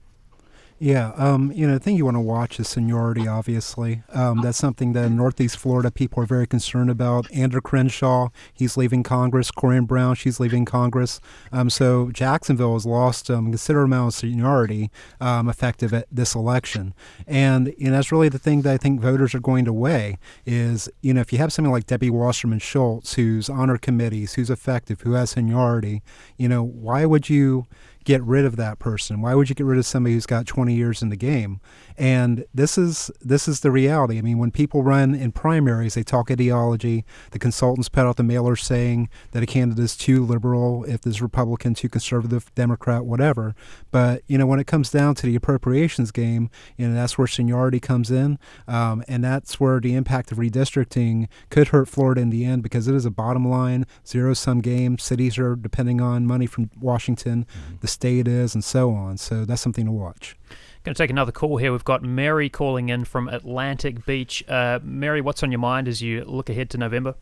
Yeah, 0.77 1.13
um, 1.15 1.53
you 1.53 1.65
know, 1.65 1.75
the 1.75 1.79
thing 1.79 1.95
you 1.95 2.03
want 2.03 2.15
to 2.15 2.21
watch 2.21 2.59
is 2.59 2.67
seniority, 2.67 3.29
obviously. 3.29 4.03
Um, 4.13 4.41
that's 4.41 4.57
something 4.57 4.91
that 4.91 5.09
Northeast 5.09 5.57
Florida 5.57 5.89
people 5.89 6.21
are 6.21 6.25
very 6.25 6.45
concerned 6.45 6.89
about. 6.89 7.31
Ander 7.31 7.61
Crenshaw, 7.61 8.27
he's 8.53 8.75
leaving 8.75 9.01
Congress. 9.01 9.51
Corrine 9.51 9.87
Brown, 9.87 10.15
she's 10.15 10.37
leaving 10.37 10.65
Congress. 10.65 11.21
Um, 11.53 11.69
so 11.69 12.11
Jacksonville 12.11 12.73
has 12.73 12.85
lost 12.85 13.31
um, 13.31 13.47
a 13.47 13.49
considerable 13.51 13.85
amount 13.85 14.15
of 14.15 14.19
seniority 14.19 14.91
um, 15.21 15.47
effective 15.47 15.93
at 15.93 16.07
this 16.11 16.35
election. 16.35 16.93
And, 17.25 17.73
know, 17.85 17.91
that's 17.91 18.11
really 18.11 18.27
the 18.27 18.37
thing 18.37 18.63
that 18.63 18.73
I 18.73 18.77
think 18.77 18.99
voters 18.99 19.33
are 19.33 19.39
going 19.39 19.63
to 19.63 19.73
weigh 19.73 20.17
is, 20.45 20.89
you 21.01 21.13
know, 21.13 21.21
if 21.21 21.31
you 21.31 21.39
have 21.39 21.53
something 21.53 21.71
like 21.71 21.87
Debbie 21.87 22.09
Wasserman 22.09 22.59
Schultz, 22.59 23.13
who's 23.13 23.47
on 23.47 23.69
her 23.69 23.77
committees, 23.77 24.33
who's 24.33 24.49
effective, 24.49 25.01
who 25.01 25.13
has 25.13 25.29
seniority, 25.29 26.01
you 26.35 26.49
know, 26.49 26.63
why 26.63 27.05
would 27.05 27.29
you 27.29 27.65
get 28.05 28.23
rid 28.23 28.45
of 28.45 28.55
that 28.55 28.79
person? 28.79 29.21
Why 29.21 29.35
would 29.35 29.49
you 29.49 29.55
get 29.55 29.65
rid 29.65 29.77
of 29.77 29.85
somebody 29.85 30.13
who's 30.13 30.25
got 30.25 30.45
20 30.45 30.73
years 30.73 31.01
in 31.01 31.09
the 31.09 31.17
game? 31.17 31.59
And 31.97 32.45
this 32.53 32.77
is 32.77 33.09
this 33.21 33.47
is 33.47 33.61
the 33.61 33.71
reality. 33.71 34.17
I 34.17 34.21
mean, 34.21 34.37
when 34.37 34.51
people 34.51 34.83
run 34.83 35.15
in 35.15 35.31
primaries, 35.31 35.95
they 35.95 36.03
talk 36.03 36.29
ideology. 36.29 37.05
The 37.31 37.39
consultants 37.39 37.89
put 37.89 38.05
out 38.05 38.17
the 38.17 38.23
mailers 38.23 38.59
saying 38.59 39.09
that 39.31 39.43
a 39.43 39.45
candidate 39.45 39.83
is 39.83 39.95
too 39.95 40.25
liberal, 40.25 40.83
if 40.85 41.01
there's 41.01 41.21
Republican, 41.21 41.73
too 41.73 41.89
conservative, 41.89 42.53
Democrat, 42.53 43.05
whatever. 43.05 43.55
But 43.91 44.23
you 44.27 44.37
know, 44.37 44.45
when 44.45 44.59
it 44.59 44.67
comes 44.67 44.89
down 44.89 45.15
to 45.15 45.25
the 45.25 45.35
appropriations 45.35 46.11
game, 46.11 46.49
you 46.77 46.87
know, 46.87 46.93
that's 46.93 47.17
where 47.17 47.27
seniority 47.27 47.79
comes 47.79 48.11
in, 48.11 48.37
um, 48.67 49.03
and 49.07 49.23
that's 49.23 49.59
where 49.59 49.79
the 49.79 49.95
impact 49.95 50.31
of 50.31 50.37
redistricting 50.37 51.27
could 51.49 51.69
hurt 51.69 51.87
Florida 51.87 52.21
in 52.21 52.29
the 52.29 52.45
end 52.45 52.61
because 52.61 52.87
it 52.87 52.95
is 52.95 53.05
a 53.05 53.11
bottom 53.11 53.47
line 53.47 53.85
zero 54.05 54.33
sum 54.33 54.59
game. 54.59 54.97
Cities 54.97 55.37
are 55.37 55.55
depending 55.55 56.01
on 56.01 56.27
money 56.27 56.45
from 56.45 56.69
Washington. 56.79 57.45
Mm-hmm. 57.45 57.75
The 57.79 57.87
state 57.95 58.27
is, 58.27 58.53
and 58.53 58.63
so 58.63 58.93
on. 58.93 59.17
So 59.17 59.45
that's 59.45 59.61
something 59.61 59.85
to 59.85 59.91
watch. 59.91 60.35
Going 60.83 60.93
to 60.93 61.03
take 61.03 61.09
another 61.09 61.31
call 61.31 61.57
here. 61.57 61.71
We've 61.71 61.83
got 61.83 62.03
Mary 62.03 62.47
calling 62.47 62.89
in 62.89 63.05
from 63.05 63.27
Atlantic 63.27 64.05
Beach. 64.05 64.43
Uh, 64.47 64.79
Mary, 64.83 65.19
what's 65.19 65.41
on 65.41 65.51
your 65.51 65.59
mind 65.59 65.87
as 65.87 65.99
you 66.03 66.23
look 66.25 66.47
ahead 66.47 66.69
to 66.71 66.77
November? 66.77 67.15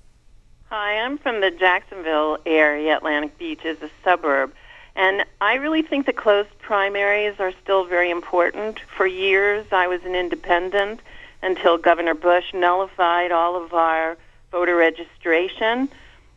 Hi, 0.69 0.97
I'm 0.97 1.17
from 1.17 1.39
the 1.39 1.49
Jacksonville 1.49 2.39
area. 2.45 2.97
Atlantic 2.97 3.37
Beach 3.37 3.63
is 3.63 3.81
a 3.81 3.89
suburb. 4.03 4.53
And 4.95 5.23
I 5.39 5.55
really 5.55 5.81
think 5.81 6.05
the 6.05 6.13
closed 6.13 6.49
primaries 6.59 7.35
are 7.39 7.53
still 7.63 7.85
very 7.85 8.09
important. 8.09 8.81
For 8.97 9.07
years, 9.07 9.65
I 9.71 9.87
was 9.87 10.01
an 10.03 10.13
independent 10.13 10.99
until 11.41 11.77
Governor 11.77 12.15
Bush 12.15 12.53
nullified 12.53 13.31
all 13.31 13.55
of 13.55 13.73
our 13.73 14.17
voter 14.51 14.75
registration. 14.75 15.89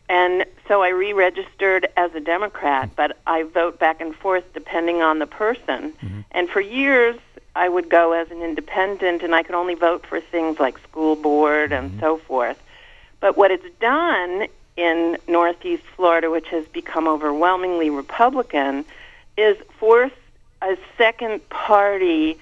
And 0.08 0.44
so 0.68 0.82
I 0.82 0.90
re 0.90 1.12
registered 1.12 1.88
as 1.96 2.14
a 2.14 2.20
Democrat, 2.20 2.90
but 2.94 3.18
I 3.26 3.42
vote 3.42 3.78
back 3.78 4.00
and 4.00 4.14
forth 4.14 4.44
depending 4.54 5.02
on 5.02 5.18
the 5.18 5.26
person. 5.26 5.92
Mm-hmm. 5.92 6.20
And 6.30 6.48
for 6.48 6.60
years, 6.60 7.16
I 7.56 7.68
would 7.68 7.88
go 7.88 8.12
as 8.12 8.30
an 8.30 8.42
independent, 8.42 9.22
and 9.22 9.34
I 9.34 9.42
could 9.42 9.54
only 9.54 9.74
vote 9.74 10.06
for 10.06 10.20
things 10.20 10.60
like 10.60 10.78
school 10.78 11.16
board 11.16 11.72
and 11.72 11.90
mm-hmm. 11.90 12.00
so 12.00 12.18
forth. 12.18 12.62
But 13.20 13.36
what 13.36 13.50
it's 13.50 13.66
done 13.80 14.46
in 14.76 15.16
Northeast 15.26 15.82
Florida, 15.96 16.30
which 16.30 16.48
has 16.48 16.66
become 16.66 17.08
overwhelmingly 17.08 17.90
Republican, 17.90 18.84
is 19.36 19.56
force 19.78 20.12
a 20.62 20.76
second 20.96 21.48
party. 21.48 22.38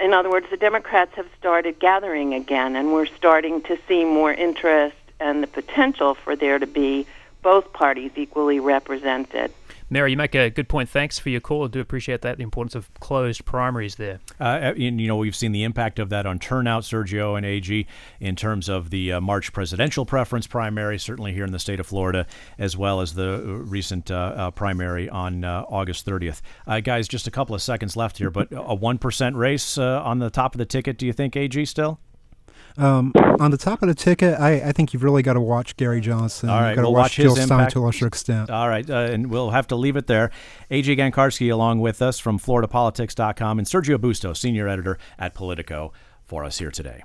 In 0.00 0.12
other 0.12 0.30
words, 0.30 0.46
the 0.50 0.56
Democrats 0.56 1.14
have 1.16 1.28
started 1.38 1.78
gathering 1.78 2.34
again, 2.34 2.76
and 2.76 2.92
we're 2.92 3.06
starting 3.06 3.62
to 3.62 3.78
see 3.86 4.04
more 4.04 4.32
interest 4.32 4.96
and 5.20 5.42
the 5.42 5.46
potential 5.46 6.14
for 6.14 6.36
there 6.36 6.58
to 6.58 6.66
be 6.66 7.06
both 7.42 7.72
parties 7.72 8.10
equally 8.16 8.58
represented. 8.60 9.52
Mary, 9.88 10.10
you 10.10 10.16
make 10.16 10.34
a 10.34 10.50
good 10.50 10.68
point. 10.68 10.88
Thanks 10.88 11.16
for 11.16 11.28
your 11.28 11.40
call. 11.40 11.64
I 11.64 11.68
do 11.68 11.78
appreciate 11.78 12.22
that, 12.22 12.38
the 12.38 12.42
importance 12.42 12.74
of 12.74 12.92
closed 12.94 13.44
primaries 13.44 13.94
there. 13.94 14.18
Uh, 14.40 14.72
you 14.76 14.90
know, 14.90 15.16
we've 15.16 15.36
seen 15.36 15.52
the 15.52 15.62
impact 15.62 16.00
of 16.00 16.08
that 16.08 16.26
on 16.26 16.40
turnout, 16.40 16.82
Sergio 16.82 17.36
and 17.36 17.46
AG, 17.46 17.86
in 18.18 18.34
terms 18.34 18.68
of 18.68 18.90
the 18.90 19.12
uh, 19.12 19.20
March 19.20 19.52
presidential 19.52 20.04
preference 20.04 20.48
primary, 20.48 20.98
certainly 20.98 21.32
here 21.32 21.44
in 21.44 21.52
the 21.52 21.60
state 21.60 21.78
of 21.78 21.86
Florida, 21.86 22.26
as 22.58 22.76
well 22.76 23.00
as 23.00 23.14
the 23.14 23.34
uh, 23.34 23.38
recent 23.38 24.10
uh, 24.10 24.14
uh, 24.36 24.50
primary 24.50 25.08
on 25.08 25.44
uh, 25.44 25.64
August 25.68 26.04
30th. 26.04 26.42
guys, 26.82 27.06
just 27.06 27.28
a 27.28 27.30
couple 27.30 27.54
of 27.54 27.62
seconds 27.62 27.96
left 27.96 28.18
here, 28.18 28.30
but 28.30 28.50
a 28.50 28.76
1% 28.76 29.36
race 29.36 29.78
on 29.78 30.18
the 30.18 30.30
top 30.30 30.56
of 30.56 30.58
the 30.58 30.66
ticket, 30.66 30.98
do 30.98 31.06
you 31.06 31.12
think, 31.12 31.36
AG, 31.36 31.64
still? 31.66 32.00
Um, 32.78 33.12
on 33.40 33.50
the 33.50 33.56
top 33.56 33.82
of 33.82 33.88
the 33.88 33.94
ticket, 33.94 34.38
I, 34.38 34.68
I 34.68 34.72
think 34.72 34.92
you've 34.92 35.02
really 35.02 35.22
got 35.22 35.34
to 35.34 35.40
watch 35.40 35.76
Gary 35.76 36.00
Johnson. 36.00 36.48
All 36.50 36.60
right, 36.60 36.76
we'll 36.76 36.92
watch, 36.92 37.04
watch 37.04 37.14
Jill 37.14 37.36
Stein 37.36 37.70
to 37.70 37.78
a 37.78 37.80
lesser 37.80 38.06
extent. 38.06 38.50
All 38.50 38.68
right, 38.68 38.88
uh, 38.88 39.08
and 39.10 39.30
we'll 39.30 39.50
have 39.50 39.66
to 39.68 39.76
leave 39.76 39.96
it 39.96 40.06
there. 40.06 40.30
AJ 40.70 40.98
Gancarski 40.98 41.50
along 41.52 41.80
with 41.80 42.02
us 42.02 42.18
from 42.18 42.38
FloridaPolitics.com 42.38 43.58
and 43.58 43.66
Sergio 43.66 43.98
Bustos, 43.98 44.38
senior 44.38 44.68
editor 44.68 44.98
at 45.18 45.34
Politico, 45.34 45.92
for 46.24 46.44
us 46.44 46.58
here 46.58 46.70
today. 46.70 47.02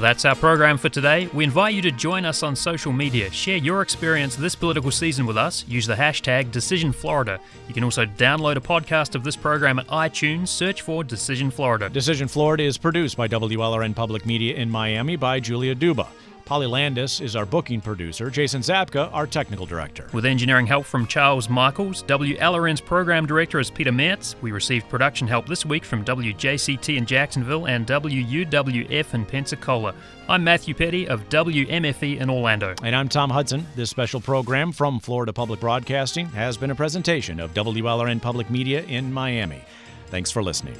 That's 0.00 0.24
our 0.24 0.34
program 0.34 0.76
for 0.76 0.88
today. 0.88 1.28
We 1.32 1.44
invite 1.44 1.74
you 1.74 1.82
to 1.82 1.92
join 1.92 2.24
us 2.24 2.42
on 2.42 2.56
social 2.56 2.92
media. 2.92 3.30
Share 3.30 3.56
your 3.56 3.80
experience 3.80 4.34
this 4.34 4.54
political 4.54 4.90
season 4.90 5.24
with 5.24 5.36
us. 5.36 5.64
Use 5.68 5.86
the 5.86 5.94
hashtag 5.94 6.46
DecisionFlorida. 6.46 7.38
You 7.68 7.74
can 7.74 7.84
also 7.84 8.04
download 8.04 8.56
a 8.56 8.60
podcast 8.60 9.14
of 9.14 9.22
this 9.22 9.36
program 9.36 9.78
at 9.78 9.86
iTunes. 9.86 10.48
Search 10.48 10.82
for 10.82 11.04
Decision 11.04 11.50
Florida. 11.50 11.88
Decision 11.88 12.26
Florida 12.26 12.64
is 12.64 12.76
produced 12.76 13.16
by 13.16 13.28
WLRN 13.28 13.94
Public 13.94 14.26
Media 14.26 14.56
in 14.56 14.68
Miami 14.68 15.16
by 15.16 15.38
Julia 15.38 15.74
Duba. 15.74 16.08
Polly 16.44 16.66
Landis 16.66 17.22
is 17.22 17.36
our 17.36 17.46
booking 17.46 17.80
producer, 17.80 18.28
Jason 18.28 18.60
Zapka, 18.60 19.08
our 19.14 19.26
technical 19.26 19.64
director. 19.64 20.08
With 20.12 20.26
engineering 20.26 20.66
help 20.66 20.84
from 20.84 21.06
Charles 21.06 21.48
Michaels, 21.48 22.02
WLRN's 22.02 22.82
program 22.82 23.24
director 23.24 23.60
is 23.60 23.70
Peter 23.70 23.92
Metz. 23.92 24.36
We 24.42 24.52
received 24.52 24.90
production 24.90 25.26
help 25.26 25.46
this 25.46 25.64
week 25.64 25.86
from 25.86 26.04
WJCT 26.04 26.98
in 26.98 27.06
Jacksonville 27.06 27.66
and 27.66 27.86
WUWF 27.86 29.14
in 29.14 29.24
Pensacola. 29.24 29.94
I'm 30.28 30.44
Matthew 30.44 30.74
Peddie 30.74 31.08
of 31.08 31.26
WMFE 31.30 32.20
in 32.20 32.28
Orlando. 32.28 32.74
And 32.82 32.94
I'm 32.94 33.08
Tom 33.08 33.30
Hudson. 33.30 33.66
This 33.74 33.88
special 33.88 34.20
program 34.20 34.70
from 34.70 35.00
Florida 35.00 35.32
Public 35.32 35.60
Broadcasting 35.60 36.26
has 36.26 36.58
been 36.58 36.70
a 36.70 36.74
presentation 36.74 37.40
of 37.40 37.54
WLRN 37.54 38.20
Public 38.20 38.50
Media 38.50 38.82
in 38.82 39.10
Miami. 39.10 39.62
Thanks 40.08 40.30
for 40.30 40.42
listening. 40.42 40.76